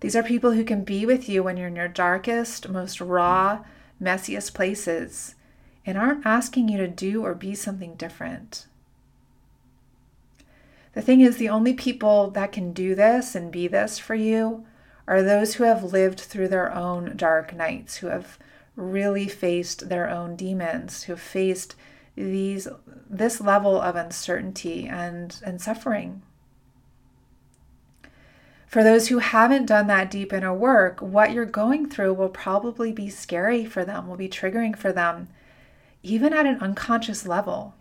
These 0.00 0.16
are 0.16 0.22
people 0.22 0.52
who 0.52 0.64
can 0.64 0.84
be 0.84 1.06
with 1.06 1.28
you 1.28 1.42
when 1.42 1.56
you're 1.56 1.68
in 1.68 1.76
your 1.76 1.88
darkest, 1.88 2.68
most 2.68 3.00
raw, 3.00 3.64
messiest 4.00 4.54
places 4.54 5.34
and 5.86 5.98
aren't 5.98 6.26
asking 6.26 6.68
you 6.68 6.78
to 6.78 6.88
do 6.88 7.24
or 7.24 7.34
be 7.34 7.54
something 7.54 7.94
different. 7.94 8.66
The 10.94 11.02
thing 11.02 11.20
is, 11.20 11.36
the 11.36 11.48
only 11.48 11.74
people 11.74 12.30
that 12.30 12.52
can 12.52 12.72
do 12.72 12.94
this 12.94 13.34
and 13.34 13.50
be 13.50 13.66
this 13.66 13.98
for 13.98 14.14
you 14.14 14.64
are 15.06 15.22
those 15.22 15.54
who 15.54 15.64
have 15.64 15.92
lived 15.92 16.20
through 16.20 16.48
their 16.48 16.72
own 16.72 17.16
dark 17.16 17.54
nights, 17.54 17.96
who 17.96 18.06
have 18.06 18.38
really 18.76 19.28
faced 19.28 19.88
their 19.88 20.08
own 20.08 20.36
demons, 20.36 21.04
who 21.04 21.12
have 21.12 21.20
faced 21.20 21.74
these 22.16 22.68
this 23.10 23.40
level 23.40 23.80
of 23.80 23.96
uncertainty 23.96 24.86
and, 24.86 25.40
and 25.44 25.60
suffering. 25.60 26.22
For 28.66 28.82
those 28.82 29.08
who 29.08 29.18
haven't 29.18 29.66
done 29.66 29.86
that 29.88 30.10
deep 30.10 30.32
inner 30.32 30.54
work, 30.54 31.00
what 31.00 31.32
you're 31.32 31.44
going 31.44 31.88
through 31.88 32.14
will 32.14 32.28
probably 32.28 32.92
be 32.92 33.08
scary 33.08 33.64
for 33.64 33.84
them, 33.84 34.08
will 34.08 34.16
be 34.16 34.28
triggering 34.28 34.76
for 34.76 34.92
them, 34.92 35.28
even 36.02 36.32
at 36.32 36.46
an 36.46 36.58
unconscious 36.60 37.26
level. 37.26 37.74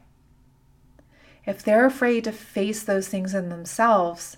If 1.46 1.64
they're 1.64 1.86
afraid 1.86 2.24
to 2.24 2.32
face 2.32 2.84
those 2.84 3.08
things 3.08 3.34
in 3.34 3.50
themselves, 3.50 4.38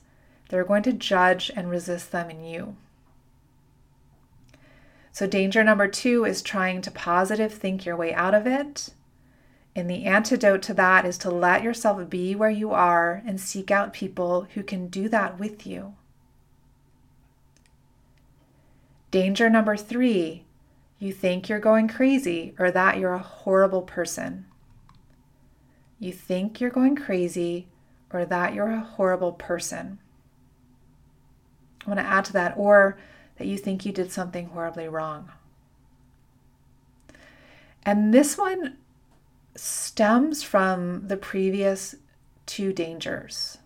they're 0.49 0.63
going 0.63 0.83
to 0.83 0.93
judge 0.93 1.51
and 1.55 1.69
resist 1.69 2.11
them 2.11 2.29
in 2.29 2.43
you. 2.43 2.75
So, 5.11 5.27
danger 5.27 5.63
number 5.63 5.87
two 5.87 6.25
is 6.25 6.41
trying 6.41 6.81
to 6.81 6.91
positive 6.91 7.53
think 7.53 7.85
your 7.85 7.95
way 7.95 8.13
out 8.13 8.33
of 8.33 8.45
it. 8.45 8.89
And 9.75 9.89
the 9.89 10.05
antidote 10.05 10.61
to 10.63 10.73
that 10.75 11.05
is 11.05 11.17
to 11.19 11.29
let 11.29 11.63
yourself 11.63 12.09
be 12.09 12.33
where 12.35 12.49
you 12.49 12.71
are 12.71 13.21
and 13.25 13.39
seek 13.39 13.71
out 13.71 13.93
people 13.93 14.47
who 14.53 14.63
can 14.63 14.87
do 14.87 15.09
that 15.09 15.39
with 15.39 15.67
you. 15.67 15.95
Danger 19.11 19.49
number 19.49 19.77
three 19.77 20.43
you 20.97 21.11
think 21.11 21.49
you're 21.49 21.59
going 21.59 21.87
crazy 21.89 22.55
or 22.57 22.71
that 22.71 22.97
you're 22.97 23.13
a 23.13 23.19
horrible 23.19 23.81
person 23.81 24.45
you 26.05 26.13
think 26.13 26.61
you're 26.61 26.69
going 26.69 26.95
crazy 26.95 27.67
or 28.11 28.25
that 28.25 28.53
you're 28.53 28.71
a 28.71 28.79
horrible 28.79 29.33
person. 29.33 29.99
I 31.85 31.89
want 31.89 31.99
to 31.99 32.05
add 32.05 32.25
to 32.25 32.33
that, 32.33 32.53
or 32.57 32.97
that 33.37 33.47
you 33.47 33.57
think 33.57 33.85
you 33.85 33.91
did 33.91 34.11
something 34.11 34.47
horribly 34.47 34.87
wrong. 34.87 35.31
And 37.83 38.13
this 38.13 38.37
one 38.37 38.77
stems 39.55 40.41
from 40.41 41.07
the 41.07 41.17
previous 41.17 41.95
two 42.45 42.73
dangers. 42.73 43.59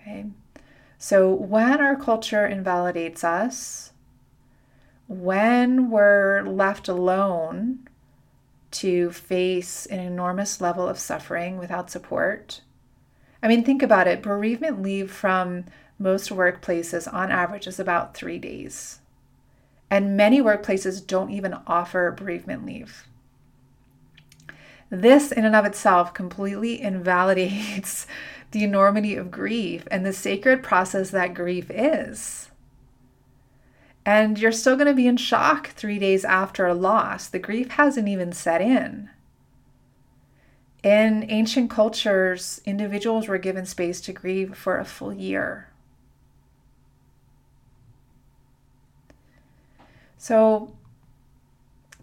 Okay. 0.00 0.26
So 0.98 1.32
when 1.32 1.80
our 1.80 1.96
culture 1.96 2.46
invalidates 2.46 3.24
us, 3.24 3.92
when 5.08 5.90
we're 5.90 6.42
left 6.42 6.88
alone 6.88 7.81
to 8.72 9.10
face 9.10 9.86
an 9.86 10.00
enormous 10.00 10.60
level 10.60 10.88
of 10.88 10.98
suffering 10.98 11.58
without 11.58 11.90
support. 11.90 12.62
I 13.42 13.48
mean, 13.48 13.64
think 13.64 13.82
about 13.82 14.06
it 14.06 14.22
bereavement 14.22 14.82
leave 14.82 15.10
from 15.10 15.64
most 15.98 16.30
workplaces 16.30 17.12
on 17.12 17.30
average 17.30 17.66
is 17.66 17.78
about 17.78 18.14
three 18.14 18.38
days. 18.38 19.00
And 19.90 20.16
many 20.16 20.40
workplaces 20.40 21.06
don't 21.06 21.30
even 21.30 21.54
offer 21.66 22.10
bereavement 22.10 22.64
leave. 22.64 23.06
This, 24.90 25.32
in 25.32 25.44
and 25.44 25.56
of 25.56 25.64
itself, 25.64 26.12
completely 26.12 26.80
invalidates 26.82 28.06
the 28.50 28.64
enormity 28.64 29.16
of 29.16 29.30
grief 29.30 29.88
and 29.90 30.04
the 30.04 30.12
sacred 30.12 30.62
process 30.62 31.10
that 31.10 31.34
grief 31.34 31.70
is. 31.70 32.50
And 34.04 34.38
you're 34.38 34.52
still 34.52 34.76
going 34.76 34.88
to 34.88 34.94
be 34.94 35.06
in 35.06 35.16
shock 35.16 35.68
three 35.68 35.98
days 35.98 36.24
after 36.24 36.66
a 36.66 36.74
loss. 36.74 37.28
The 37.28 37.38
grief 37.38 37.70
hasn't 37.72 38.08
even 38.08 38.32
set 38.32 38.60
in. 38.60 39.10
In 40.82 41.24
ancient 41.28 41.70
cultures, 41.70 42.60
individuals 42.64 43.28
were 43.28 43.38
given 43.38 43.66
space 43.66 44.00
to 44.00 44.12
grieve 44.12 44.56
for 44.56 44.78
a 44.78 44.84
full 44.84 45.12
year. 45.12 45.68
So 50.18 50.72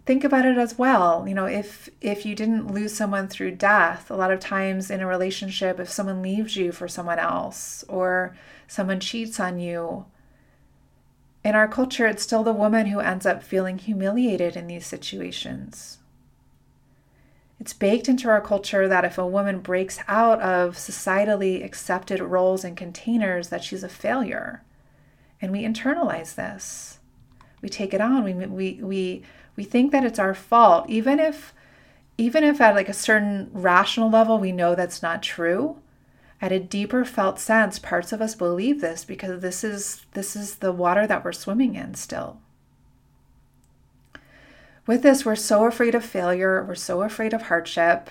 think 0.06 0.24
about 0.24 0.44
it 0.44 0.58
as 0.58 0.78
well. 0.78 1.28
You 1.28 1.34
know, 1.34 1.46
if 1.46 1.88
if 2.00 2.24
you 2.24 2.34
didn't 2.34 2.72
lose 2.72 2.94
someone 2.94 3.28
through 3.28 3.52
death, 3.52 4.10
a 4.10 4.16
lot 4.16 4.32
of 4.32 4.40
times 4.40 4.90
in 4.90 5.00
a 5.00 5.06
relationship 5.06 5.78
if 5.78 5.90
someone 5.90 6.22
leaves 6.22 6.56
you 6.56 6.72
for 6.72 6.88
someone 6.88 7.18
else 7.18 7.84
or 7.88 8.34
someone 8.66 9.00
cheats 9.00 9.38
on 9.38 9.60
you, 9.60 10.06
in 11.42 11.54
our 11.54 11.68
culture, 11.68 12.06
it's 12.06 12.22
still 12.22 12.42
the 12.42 12.52
woman 12.52 12.86
who 12.86 13.00
ends 13.00 13.24
up 13.24 13.42
feeling 13.42 13.78
humiliated 13.78 14.56
in 14.56 14.66
these 14.66 14.86
situations. 14.86 15.98
It's 17.58 17.72
baked 17.72 18.08
into 18.08 18.28
our 18.28 18.40
culture 18.40 18.88
that 18.88 19.04
if 19.04 19.18
a 19.18 19.26
woman 19.26 19.60
breaks 19.60 19.98
out 20.08 20.40
of 20.40 20.76
societally 20.76 21.64
accepted 21.64 22.20
roles 22.20 22.64
and 22.64 22.76
containers, 22.76 23.48
that 23.48 23.62
she's 23.62 23.82
a 23.82 23.88
failure. 23.88 24.62
And 25.42 25.52
we 25.52 25.62
internalize 25.62 26.34
this. 26.34 26.98
We 27.62 27.68
take 27.68 27.92
it 27.92 28.00
on. 28.00 28.24
We, 28.24 28.32
we, 28.32 28.80
we, 28.82 29.22
we 29.56 29.64
think 29.64 29.92
that 29.92 30.04
it's 30.04 30.18
our 30.18 30.34
fault, 30.34 30.88
even 30.88 31.18
if 31.18 31.54
even 32.16 32.44
if 32.44 32.60
at 32.60 32.74
like 32.74 32.90
a 32.90 32.94
certain 32.94 33.48
rational 33.50 34.10
level 34.10 34.38
we 34.38 34.52
know 34.52 34.74
that's 34.74 35.02
not 35.02 35.22
true 35.22 35.80
at 36.40 36.52
a 36.52 36.60
deeper 36.60 37.04
felt 37.04 37.38
sense 37.38 37.78
parts 37.78 38.12
of 38.12 38.22
us 38.22 38.34
believe 38.34 38.80
this 38.80 39.04
because 39.04 39.40
this 39.40 39.62
is 39.62 40.06
this 40.12 40.34
is 40.34 40.56
the 40.56 40.72
water 40.72 41.06
that 41.06 41.24
we're 41.24 41.32
swimming 41.32 41.74
in 41.74 41.94
still. 41.94 42.40
With 44.86 45.02
this 45.02 45.24
we're 45.24 45.36
so 45.36 45.66
afraid 45.66 45.94
of 45.94 46.04
failure 46.04 46.64
we're 46.64 46.74
so 46.74 47.02
afraid 47.02 47.34
of 47.34 47.42
hardship 47.42 48.10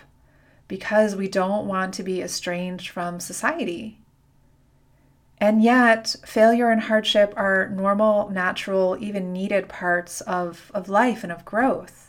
because 0.68 1.16
we 1.16 1.28
don't 1.28 1.68
want 1.68 1.94
to 1.96 2.04
be 2.04 2.22
estranged 2.22 2.90
from 2.90 3.20
society. 3.20 3.98
And 5.42 5.64
yet 5.64 6.16
failure 6.26 6.70
and 6.70 6.82
hardship 6.82 7.34
are 7.38 7.70
normal 7.70 8.30
natural 8.30 8.98
even 9.00 9.32
needed 9.34 9.70
parts 9.70 10.22
of, 10.22 10.70
of 10.74 10.90
life 10.90 11.24
and 11.24 11.32
of 11.32 11.46
growth 11.46 12.09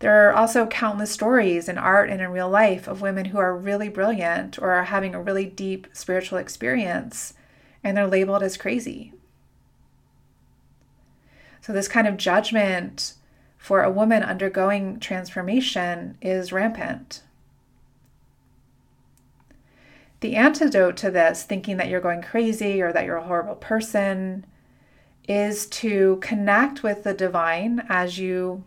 there 0.00 0.28
are 0.28 0.32
also 0.32 0.66
countless 0.66 1.10
stories 1.10 1.68
in 1.68 1.76
art 1.76 2.08
and 2.08 2.20
in 2.20 2.30
real 2.30 2.48
life 2.48 2.86
of 2.86 3.00
women 3.00 3.26
who 3.26 3.38
are 3.38 3.56
really 3.56 3.88
brilliant 3.88 4.58
or 4.58 4.70
are 4.70 4.84
having 4.84 5.14
a 5.14 5.22
really 5.22 5.44
deep 5.44 5.88
spiritual 5.92 6.38
experience 6.38 7.34
and 7.82 7.96
they're 7.96 8.06
labeled 8.06 8.42
as 8.42 8.56
crazy. 8.56 9.12
So, 11.60 11.72
this 11.72 11.88
kind 11.88 12.06
of 12.06 12.16
judgment 12.16 13.14
for 13.56 13.82
a 13.82 13.90
woman 13.90 14.22
undergoing 14.22 15.00
transformation 15.00 16.16
is 16.22 16.52
rampant. 16.52 17.22
The 20.20 20.36
antidote 20.36 20.96
to 20.98 21.10
this, 21.10 21.44
thinking 21.44 21.76
that 21.76 21.88
you're 21.88 22.00
going 22.00 22.22
crazy 22.22 22.80
or 22.80 22.92
that 22.92 23.04
you're 23.04 23.16
a 23.16 23.26
horrible 23.26 23.54
person, 23.54 24.46
is 25.28 25.66
to 25.66 26.18
connect 26.22 26.82
with 26.82 27.04
the 27.04 27.12
divine 27.12 27.84
as 27.88 28.18
you 28.18 28.64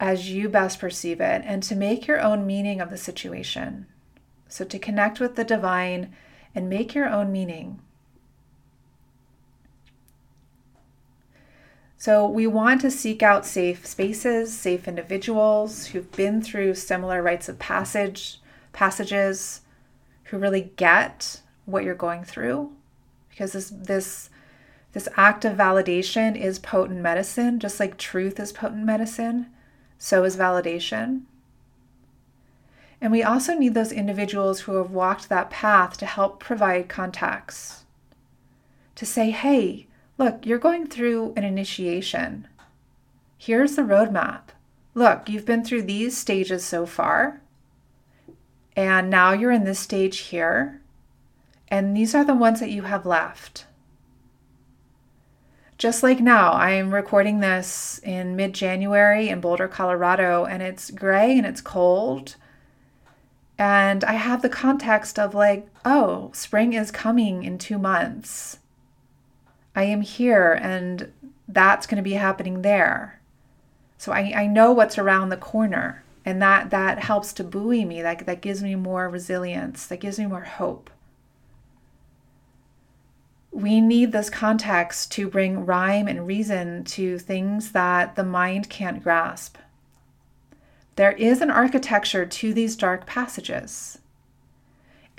as 0.00 0.30
you 0.30 0.48
best 0.48 0.80
perceive 0.80 1.20
it 1.20 1.42
and 1.44 1.62
to 1.62 1.76
make 1.76 2.06
your 2.06 2.20
own 2.20 2.46
meaning 2.46 2.80
of 2.80 2.88
the 2.88 2.96
situation. 2.96 3.86
So 4.48 4.64
to 4.64 4.78
connect 4.78 5.20
with 5.20 5.36
the 5.36 5.44
divine 5.44 6.12
and 6.54 6.70
make 6.70 6.94
your 6.94 7.08
own 7.08 7.30
meaning. 7.30 7.80
So, 11.96 12.26
we 12.26 12.46
want 12.46 12.80
to 12.80 12.90
seek 12.90 13.22
out 13.22 13.44
safe 13.44 13.86
spaces, 13.86 14.56
safe 14.56 14.88
individuals 14.88 15.88
who've 15.88 16.10
been 16.12 16.40
through 16.40 16.76
similar 16.76 17.22
rites 17.22 17.46
of 17.46 17.58
passage, 17.58 18.40
passages, 18.72 19.60
who 20.24 20.38
really 20.38 20.72
get 20.76 21.42
what 21.66 21.84
you're 21.84 21.94
going 21.94 22.24
through. 22.24 22.72
Because 23.28 23.52
this, 23.52 23.68
this, 23.68 24.30
this 24.94 25.08
act 25.18 25.44
of 25.44 25.58
validation 25.58 26.40
is 26.40 26.58
potent 26.58 27.02
medicine, 27.02 27.60
just 27.60 27.78
like 27.78 27.98
truth 27.98 28.40
is 28.40 28.50
potent 28.50 28.86
medicine, 28.86 29.48
so 30.00 30.24
is 30.24 30.36
validation. 30.36 31.20
And 33.00 33.12
we 33.12 33.22
also 33.22 33.54
need 33.54 33.74
those 33.74 33.92
individuals 33.92 34.62
who 34.62 34.74
have 34.74 34.90
walked 34.90 35.28
that 35.28 35.50
path 35.50 35.96
to 35.98 36.06
help 36.06 36.40
provide 36.40 36.88
context. 36.88 37.84
To 38.96 39.06
say, 39.06 39.30
hey, 39.30 39.86
Look, 40.20 40.44
you're 40.44 40.58
going 40.58 40.86
through 40.86 41.32
an 41.34 41.44
initiation. 41.44 42.46
Here's 43.38 43.74
the 43.74 43.80
roadmap. 43.80 44.50
Look, 44.92 45.30
you've 45.30 45.46
been 45.46 45.64
through 45.64 45.84
these 45.84 46.14
stages 46.14 46.62
so 46.62 46.84
far, 46.84 47.40
and 48.76 49.08
now 49.08 49.32
you're 49.32 49.50
in 49.50 49.64
this 49.64 49.78
stage 49.78 50.18
here, 50.18 50.82
and 51.68 51.96
these 51.96 52.14
are 52.14 52.22
the 52.22 52.34
ones 52.34 52.60
that 52.60 52.68
you 52.68 52.82
have 52.82 53.06
left. 53.06 53.64
Just 55.80 56.02
like 56.02 56.20
now, 56.20 56.52
I 56.52 56.72
am 56.72 56.92
recording 56.92 57.40
this 57.40 58.00
in 58.04 58.36
mid 58.36 58.52
January 58.52 59.30
in 59.30 59.40
Boulder, 59.40 59.66
Colorado, 59.66 60.44
and 60.44 60.62
it's 60.62 60.90
gray 60.90 61.38
and 61.38 61.46
it's 61.46 61.62
cold. 61.62 62.36
And 63.56 64.04
I 64.04 64.12
have 64.12 64.42
the 64.42 64.50
context 64.50 65.18
of 65.18 65.34
like, 65.34 65.66
oh, 65.82 66.32
spring 66.34 66.74
is 66.74 66.90
coming 66.90 67.44
in 67.44 67.56
two 67.56 67.78
months. 67.78 68.58
I 69.74 69.84
am 69.84 70.02
here 70.02 70.52
and 70.52 71.10
that's 71.48 71.86
going 71.86 71.96
to 71.96 72.02
be 72.02 72.12
happening 72.12 72.60
there. 72.60 73.18
So 73.96 74.12
I, 74.12 74.34
I 74.36 74.46
know 74.48 74.72
what's 74.72 74.98
around 74.98 75.30
the 75.30 75.38
corner 75.38 76.04
and 76.26 76.42
that 76.42 76.68
that 76.68 76.98
helps 76.98 77.32
to 77.32 77.42
buoy 77.42 77.86
me 77.86 78.02
that, 78.02 78.26
that 78.26 78.42
gives 78.42 78.62
me 78.62 78.74
more 78.74 79.08
resilience 79.08 79.86
that 79.86 80.00
gives 80.00 80.18
me 80.18 80.26
more 80.26 80.42
hope 80.42 80.90
we 83.52 83.80
need 83.80 84.12
this 84.12 84.30
context 84.30 85.10
to 85.12 85.28
bring 85.28 85.66
rhyme 85.66 86.06
and 86.06 86.26
reason 86.26 86.84
to 86.84 87.18
things 87.18 87.72
that 87.72 88.14
the 88.16 88.24
mind 88.24 88.68
can't 88.68 89.02
grasp 89.02 89.56
there 90.96 91.12
is 91.12 91.40
an 91.40 91.50
architecture 91.50 92.26
to 92.26 92.52
these 92.52 92.76
dark 92.76 93.06
passages 93.06 93.98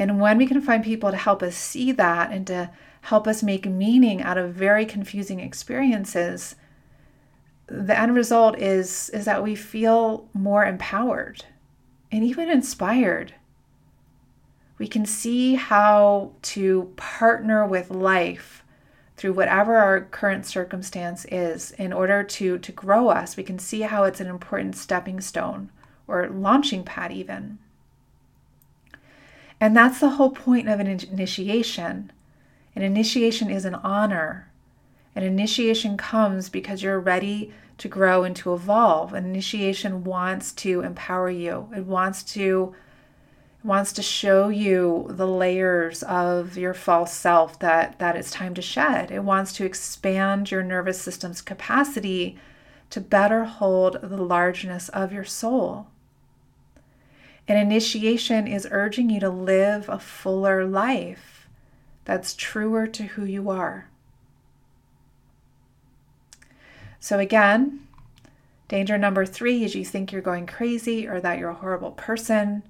and 0.01 0.19
when 0.19 0.39
we 0.39 0.47
can 0.47 0.61
find 0.61 0.83
people 0.83 1.11
to 1.11 1.17
help 1.17 1.43
us 1.43 1.55
see 1.55 1.91
that 1.91 2.31
and 2.31 2.47
to 2.47 2.71
help 3.01 3.27
us 3.27 3.43
make 3.43 3.65
meaning 3.65 4.21
out 4.21 4.37
of 4.37 4.53
very 4.53 4.85
confusing 4.85 5.39
experiences, 5.39 6.55
the 7.67 7.97
end 7.97 8.15
result 8.15 8.57
is, 8.57 9.09
is 9.09 9.25
that 9.25 9.43
we 9.43 9.55
feel 9.55 10.27
more 10.33 10.65
empowered 10.65 11.45
and 12.11 12.23
even 12.23 12.49
inspired. 12.49 13.33
We 14.81 14.87
can 14.87 15.05
see 15.05 15.53
how 15.53 16.31
to 16.41 16.91
partner 16.95 17.67
with 17.67 17.91
life 17.91 18.63
through 19.15 19.33
whatever 19.33 19.75
our 19.77 20.01
current 20.01 20.47
circumstance 20.47 21.23
is 21.25 21.69
in 21.77 21.93
order 21.93 22.23
to, 22.23 22.57
to 22.57 22.71
grow 22.71 23.09
us. 23.09 23.37
We 23.37 23.43
can 23.43 23.59
see 23.59 23.81
how 23.81 24.05
it's 24.05 24.19
an 24.19 24.25
important 24.25 24.75
stepping 24.75 25.21
stone 25.21 25.69
or 26.07 26.27
launching 26.29 26.83
pad, 26.83 27.11
even. 27.11 27.59
And 29.59 29.77
that's 29.77 29.99
the 29.99 30.09
whole 30.09 30.31
point 30.31 30.67
of 30.67 30.79
an 30.79 30.87
initiation 30.87 32.11
an 32.75 32.81
initiation 32.81 33.51
is 33.51 33.65
an 33.65 33.75
honor. 33.75 34.49
An 35.15 35.21
initiation 35.21 35.95
comes 35.95 36.49
because 36.49 36.81
you're 36.81 36.99
ready 36.99 37.53
to 37.77 37.87
grow 37.87 38.23
and 38.23 38.35
to 38.37 38.51
evolve. 38.51 39.13
An 39.13 39.25
initiation 39.25 40.03
wants 40.03 40.51
to 40.53 40.81
empower 40.81 41.29
you. 41.29 41.69
It 41.75 41.85
wants 41.85 42.23
to 42.33 42.73
wants 43.63 43.93
to 43.93 44.01
show 44.01 44.49
you 44.49 45.05
the 45.09 45.27
layers 45.27 46.01
of 46.03 46.57
your 46.57 46.73
false 46.73 47.13
self 47.13 47.59
that 47.59 47.99
that 47.99 48.15
it's 48.15 48.31
time 48.31 48.53
to 48.55 48.61
shed. 48.61 49.11
It 49.11 49.23
wants 49.23 49.53
to 49.53 49.65
expand 49.65 50.49
your 50.49 50.63
nervous 50.63 51.01
system's 51.01 51.41
capacity 51.41 52.37
to 52.89 52.99
better 52.99 53.45
hold 53.45 53.99
the 54.01 54.21
largeness 54.21 54.89
of 54.89 55.13
your 55.13 55.23
soul. 55.23 55.87
An 57.47 57.57
initiation 57.57 58.47
is 58.47 58.67
urging 58.71 59.09
you 59.09 59.19
to 59.19 59.29
live 59.29 59.89
a 59.89 59.99
fuller 59.99 60.65
life 60.65 61.47
that's 62.05 62.33
truer 62.33 62.87
to 62.87 63.03
who 63.03 63.25
you 63.25 63.49
are. 63.49 63.89
So, 66.99 67.19
again, 67.19 67.87
danger 68.67 68.97
number 68.97 69.25
three 69.25 69.63
is 69.63 69.75
you 69.75 69.83
think 69.83 70.11
you're 70.11 70.21
going 70.21 70.45
crazy 70.45 71.07
or 71.07 71.19
that 71.19 71.39
you're 71.39 71.49
a 71.49 71.55
horrible 71.55 71.91
person. 71.91 72.63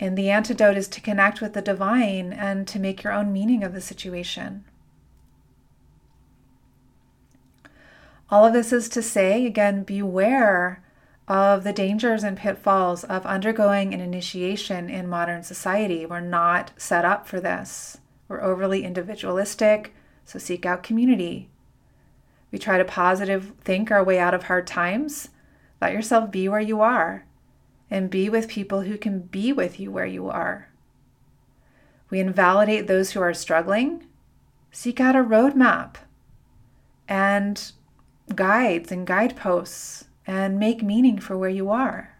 And 0.00 0.18
the 0.18 0.30
antidote 0.30 0.76
is 0.76 0.88
to 0.88 1.00
connect 1.00 1.40
with 1.40 1.52
the 1.52 1.62
divine 1.62 2.32
and 2.32 2.66
to 2.68 2.78
make 2.78 3.02
your 3.02 3.12
own 3.12 3.32
meaning 3.32 3.62
of 3.62 3.72
the 3.72 3.80
situation. 3.80 4.64
All 8.30 8.44
of 8.44 8.52
this 8.52 8.72
is 8.72 8.88
to 8.90 9.02
say, 9.02 9.46
again, 9.46 9.84
beware 9.84 10.82
of 11.28 11.64
the 11.64 11.72
dangers 11.72 12.24
and 12.24 12.36
pitfalls 12.36 13.04
of 13.04 13.24
undergoing 13.24 13.94
an 13.94 14.00
initiation 14.00 14.90
in 14.90 15.08
modern 15.08 15.42
society. 15.42 16.04
We're 16.04 16.20
not 16.20 16.72
set 16.76 17.04
up 17.04 17.28
for 17.28 17.40
this. 17.40 17.98
We're 18.28 18.42
overly 18.42 18.84
individualistic, 18.84 19.94
so 20.24 20.38
seek 20.38 20.66
out 20.66 20.82
community. 20.82 21.48
We 22.50 22.58
try 22.58 22.78
to 22.78 22.84
positive 22.84 23.52
think 23.62 23.90
our 23.90 24.02
way 24.02 24.18
out 24.18 24.34
of 24.34 24.44
hard 24.44 24.66
times. 24.66 25.28
Let 25.80 25.92
yourself 25.92 26.30
be 26.30 26.48
where 26.48 26.60
you 26.60 26.80
are 26.80 27.24
and 27.90 28.10
be 28.10 28.28
with 28.28 28.48
people 28.48 28.82
who 28.82 28.96
can 28.96 29.20
be 29.20 29.52
with 29.52 29.78
you 29.78 29.90
where 29.90 30.06
you 30.06 30.28
are. 30.28 30.68
We 32.10 32.20
invalidate 32.20 32.86
those 32.86 33.12
who 33.12 33.20
are 33.20 33.34
struggling. 33.34 34.06
Seek 34.70 35.00
out 35.00 35.16
a 35.16 35.20
roadmap 35.20 35.96
and 37.08 37.72
guides 38.34 38.90
and 38.90 39.06
guideposts 39.06 40.04
and 40.26 40.58
make 40.58 40.82
meaning 40.82 41.18
for 41.18 41.36
where 41.36 41.50
you 41.50 41.70
are. 41.70 42.14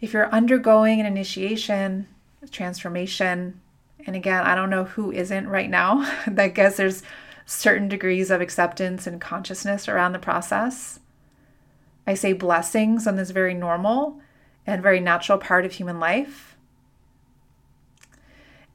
If 0.00 0.12
you're 0.12 0.32
undergoing 0.32 1.00
an 1.00 1.06
initiation, 1.06 2.08
transformation. 2.50 3.60
And 4.06 4.16
again, 4.16 4.44
I 4.44 4.54
don't 4.54 4.70
know 4.70 4.84
who 4.84 5.10
isn't 5.12 5.48
right 5.48 5.68
now. 5.68 6.00
I 6.36 6.48
guess 6.48 6.76
there's 6.76 7.02
certain 7.46 7.88
degrees 7.88 8.30
of 8.30 8.40
acceptance 8.40 9.06
and 9.06 9.20
consciousness 9.20 9.88
around 9.88 10.12
the 10.12 10.18
process. 10.18 11.00
I 12.08 12.14
say 12.14 12.32
blessings 12.32 13.06
on 13.06 13.16
this 13.16 13.32
very 13.32 13.52
normal 13.52 14.18
and 14.66 14.82
very 14.82 14.98
natural 14.98 15.36
part 15.36 15.66
of 15.66 15.72
human 15.72 16.00
life. 16.00 16.56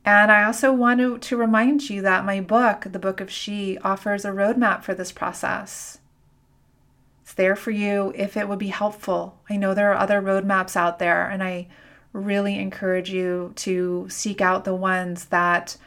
And 0.05 0.31
I 0.31 0.43
also 0.43 0.71
want 0.71 0.99
to, 0.99 1.17
to 1.17 1.35
remind 1.35 1.89
you 1.89 2.03
that 2.03 2.25
my 2.25 2.41
book, 2.41 2.85
The 2.91 2.99
Book 2.99 3.19
of 3.19 3.31
She, 3.31 3.79
offers 3.79 4.23
a 4.23 4.29
roadmap 4.29 4.83
for 4.83 4.93
this 4.93 5.11
process. 5.11 5.97
It's 7.23 7.33
there 7.33 7.55
for 7.55 7.71
you 7.71 8.13
if 8.15 8.37
it 8.37 8.47
would 8.47 8.59
be 8.59 8.67
helpful. 8.67 9.39
I 9.49 9.57
know 9.57 9.73
there 9.73 9.91
are 9.91 9.97
other 9.97 10.21
roadmaps 10.21 10.75
out 10.75 10.99
there, 10.99 11.27
and 11.27 11.41
I 11.41 11.69
really 12.11 12.59
encourage 12.59 13.09
you 13.09 13.53
to 13.55 14.05
seek 14.11 14.41
out 14.41 14.63
the 14.63 14.75
ones 14.75 15.25
that 15.25 15.77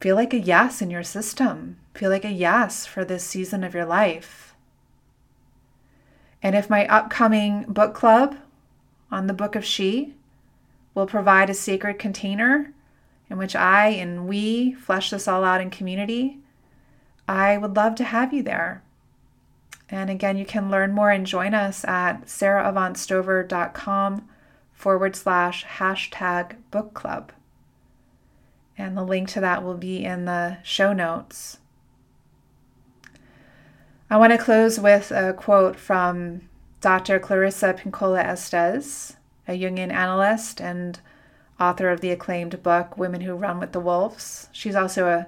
feel 0.00 0.16
like 0.16 0.32
a 0.32 0.38
yes 0.38 0.80
in 0.80 0.88
your 0.88 1.02
system, 1.02 1.76
feel 1.92 2.08
like 2.08 2.24
a 2.24 2.30
yes 2.30 2.86
for 2.86 3.04
this 3.04 3.22
season 3.22 3.62
of 3.62 3.74
your 3.74 3.84
life. 3.84 4.45
And 6.42 6.54
if 6.54 6.70
my 6.70 6.86
upcoming 6.86 7.64
book 7.64 7.94
club 7.94 8.36
on 9.10 9.26
the 9.26 9.34
Book 9.34 9.56
of 9.56 9.64
She 9.64 10.14
will 10.94 11.06
provide 11.06 11.50
a 11.50 11.54
sacred 11.54 11.98
container 11.98 12.72
in 13.28 13.38
which 13.38 13.56
I 13.56 13.88
and 13.88 14.28
we 14.28 14.74
flesh 14.74 15.10
this 15.10 15.26
all 15.26 15.44
out 15.44 15.60
in 15.60 15.70
community, 15.70 16.38
I 17.28 17.58
would 17.58 17.76
love 17.76 17.94
to 17.96 18.04
have 18.04 18.32
you 18.32 18.42
there. 18.42 18.82
And 19.88 20.10
again, 20.10 20.36
you 20.36 20.44
can 20.44 20.70
learn 20.70 20.92
more 20.92 21.10
and 21.10 21.26
join 21.26 21.54
us 21.54 21.84
at 21.84 22.26
saraavantstover.com 22.26 24.28
forward 24.72 25.16
slash 25.16 25.64
hashtag 25.64 26.56
book 26.70 26.94
club. 26.94 27.32
And 28.76 28.96
the 28.96 29.04
link 29.04 29.28
to 29.30 29.40
that 29.40 29.64
will 29.64 29.76
be 29.76 30.04
in 30.04 30.24
the 30.24 30.58
show 30.62 30.92
notes. 30.92 31.58
I 34.08 34.18
want 34.18 34.32
to 34.32 34.38
close 34.38 34.78
with 34.78 35.10
a 35.10 35.32
quote 35.32 35.76
from 35.76 36.42
Dr. 36.80 37.18
Clarissa 37.18 37.74
Pinkola 37.74 38.22
Estes, 38.22 39.16
a 39.48 39.60
Jungian 39.60 39.90
analyst 39.92 40.60
and 40.60 41.00
author 41.58 41.88
of 41.88 42.00
the 42.00 42.12
acclaimed 42.12 42.62
book 42.62 42.96
Women 42.96 43.22
Who 43.22 43.34
Run 43.34 43.58
with 43.58 43.72
the 43.72 43.80
Wolves. 43.80 44.48
She's 44.52 44.76
also 44.76 45.08
a 45.08 45.26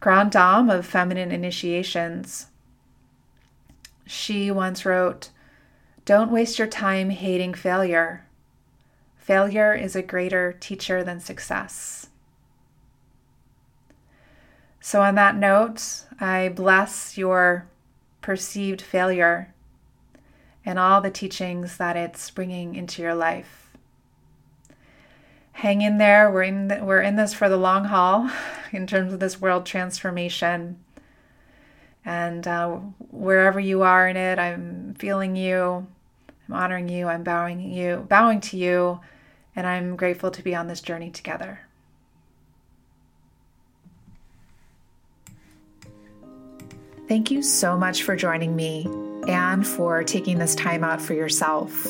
grand 0.00 0.32
dame 0.32 0.68
of 0.68 0.84
feminine 0.84 1.30
initiations. 1.30 2.48
She 4.04 4.50
once 4.50 4.84
wrote, 4.84 5.30
Don't 6.04 6.32
waste 6.32 6.58
your 6.58 6.66
time 6.66 7.10
hating 7.10 7.54
failure. 7.54 8.26
Failure 9.16 9.74
is 9.74 9.94
a 9.94 10.02
greater 10.02 10.54
teacher 10.58 11.04
than 11.04 11.20
success. 11.20 12.08
So, 14.80 15.02
on 15.02 15.14
that 15.14 15.36
note, 15.36 16.02
I 16.18 16.48
bless 16.48 17.16
your 17.16 17.68
perceived 18.22 18.80
failure 18.80 19.52
and 20.64 20.78
all 20.78 21.00
the 21.00 21.10
teachings 21.10 21.76
that 21.76 21.96
it's 21.96 22.30
bringing 22.30 22.74
into 22.74 23.02
your 23.02 23.14
life. 23.14 23.76
Hang 25.52 25.82
in 25.82 25.98
there. 25.98 26.30
We're 26.30 26.44
in, 26.44 26.68
the, 26.68 26.84
we're 26.84 27.02
in 27.02 27.16
this 27.16 27.34
for 27.34 27.48
the 27.48 27.56
long 27.56 27.84
haul 27.84 28.30
in 28.72 28.86
terms 28.86 29.12
of 29.12 29.20
this 29.20 29.40
world 29.40 29.66
transformation. 29.66 30.78
And 32.04 32.48
uh, 32.48 32.78
wherever 33.10 33.60
you 33.60 33.82
are 33.82 34.08
in 34.08 34.16
it, 34.16 34.38
I'm 34.38 34.94
feeling 34.98 35.36
you. 35.36 35.86
I'm 36.48 36.54
honoring 36.54 36.88
you. 36.88 37.06
I'm 37.06 37.22
bowing 37.22 37.60
you, 37.60 38.06
bowing 38.08 38.40
to 38.42 38.56
you, 38.56 39.00
and 39.54 39.66
I'm 39.66 39.94
grateful 39.96 40.30
to 40.30 40.42
be 40.42 40.54
on 40.54 40.66
this 40.66 40.80
journey 40.80 41.10
together. 41.10 41.60
Thank 47.12 47.30
you 47.30 47.42
so 47.42 47.76
much 47.76 48.04
for 48.04 48.16
joining 48.16 48.56
me 48.56 48.88
and 49.28 49.66
for 49.66 50.02
taking 50.02 50.38
this 50.38 50.54
time 50.54 50.82
out 50.82 50.98
for 50.98 51.12
yourself. 51.12 51.84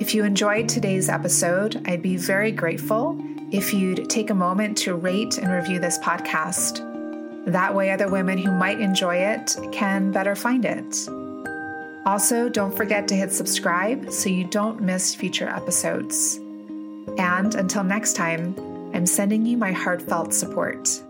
If 0.00 0.12
you 0.12 0.24
enjoyed 0.24 0.68
today's 0.68 1.08
episode, 1.08 1.80
I'd 1.86 2.02
be 2.02 2.16
very 2.16 2.50
grateful 2.50 3.16
if 3.52 3.72
you'd 3.72 4.10
take 4.10 4.30
a 4.30 4.34
moment 4.34 4.76
to 4.78 4.96
rate 4.96 5.38
and 5.38 5.52
review 5.52 5.78
this 5.78 5.98
podcast. 5.98 6.82
That 7.46 7.76
way, 7.76 7.92
other 7.92 8.08
women 8.08 8.36
who 8.36 8.50
might 8.50 8.80
enjoy 8.80 9.18
it 9.18 9.56
can 9.70 10.10
better 10.10 10.34
find 10.34 10.64
it. 10.64 11.08
Also, 12.04 12.48
don't 12.48 12.76
forget 12.76 13.06
to 13.06 13.14
hit 13.14 13.30
subscribe 13.30 14.10
so 14.10 14.30
you 14.30 14.42
don't 14.42 14.82
miss 14.82 15.14
future 15.14 15.48
episodes. 15.48 16.38
And 17.18 17.54
until 17.54 17.84
next 17.84 18.16
time, 18.16 18.56
I'm 18.92 19.06
sending 19.06 19.46
you 19.46 19.56
my 19.56 19.70
heartfelt 19.70 20.34
support. 20.34 21.03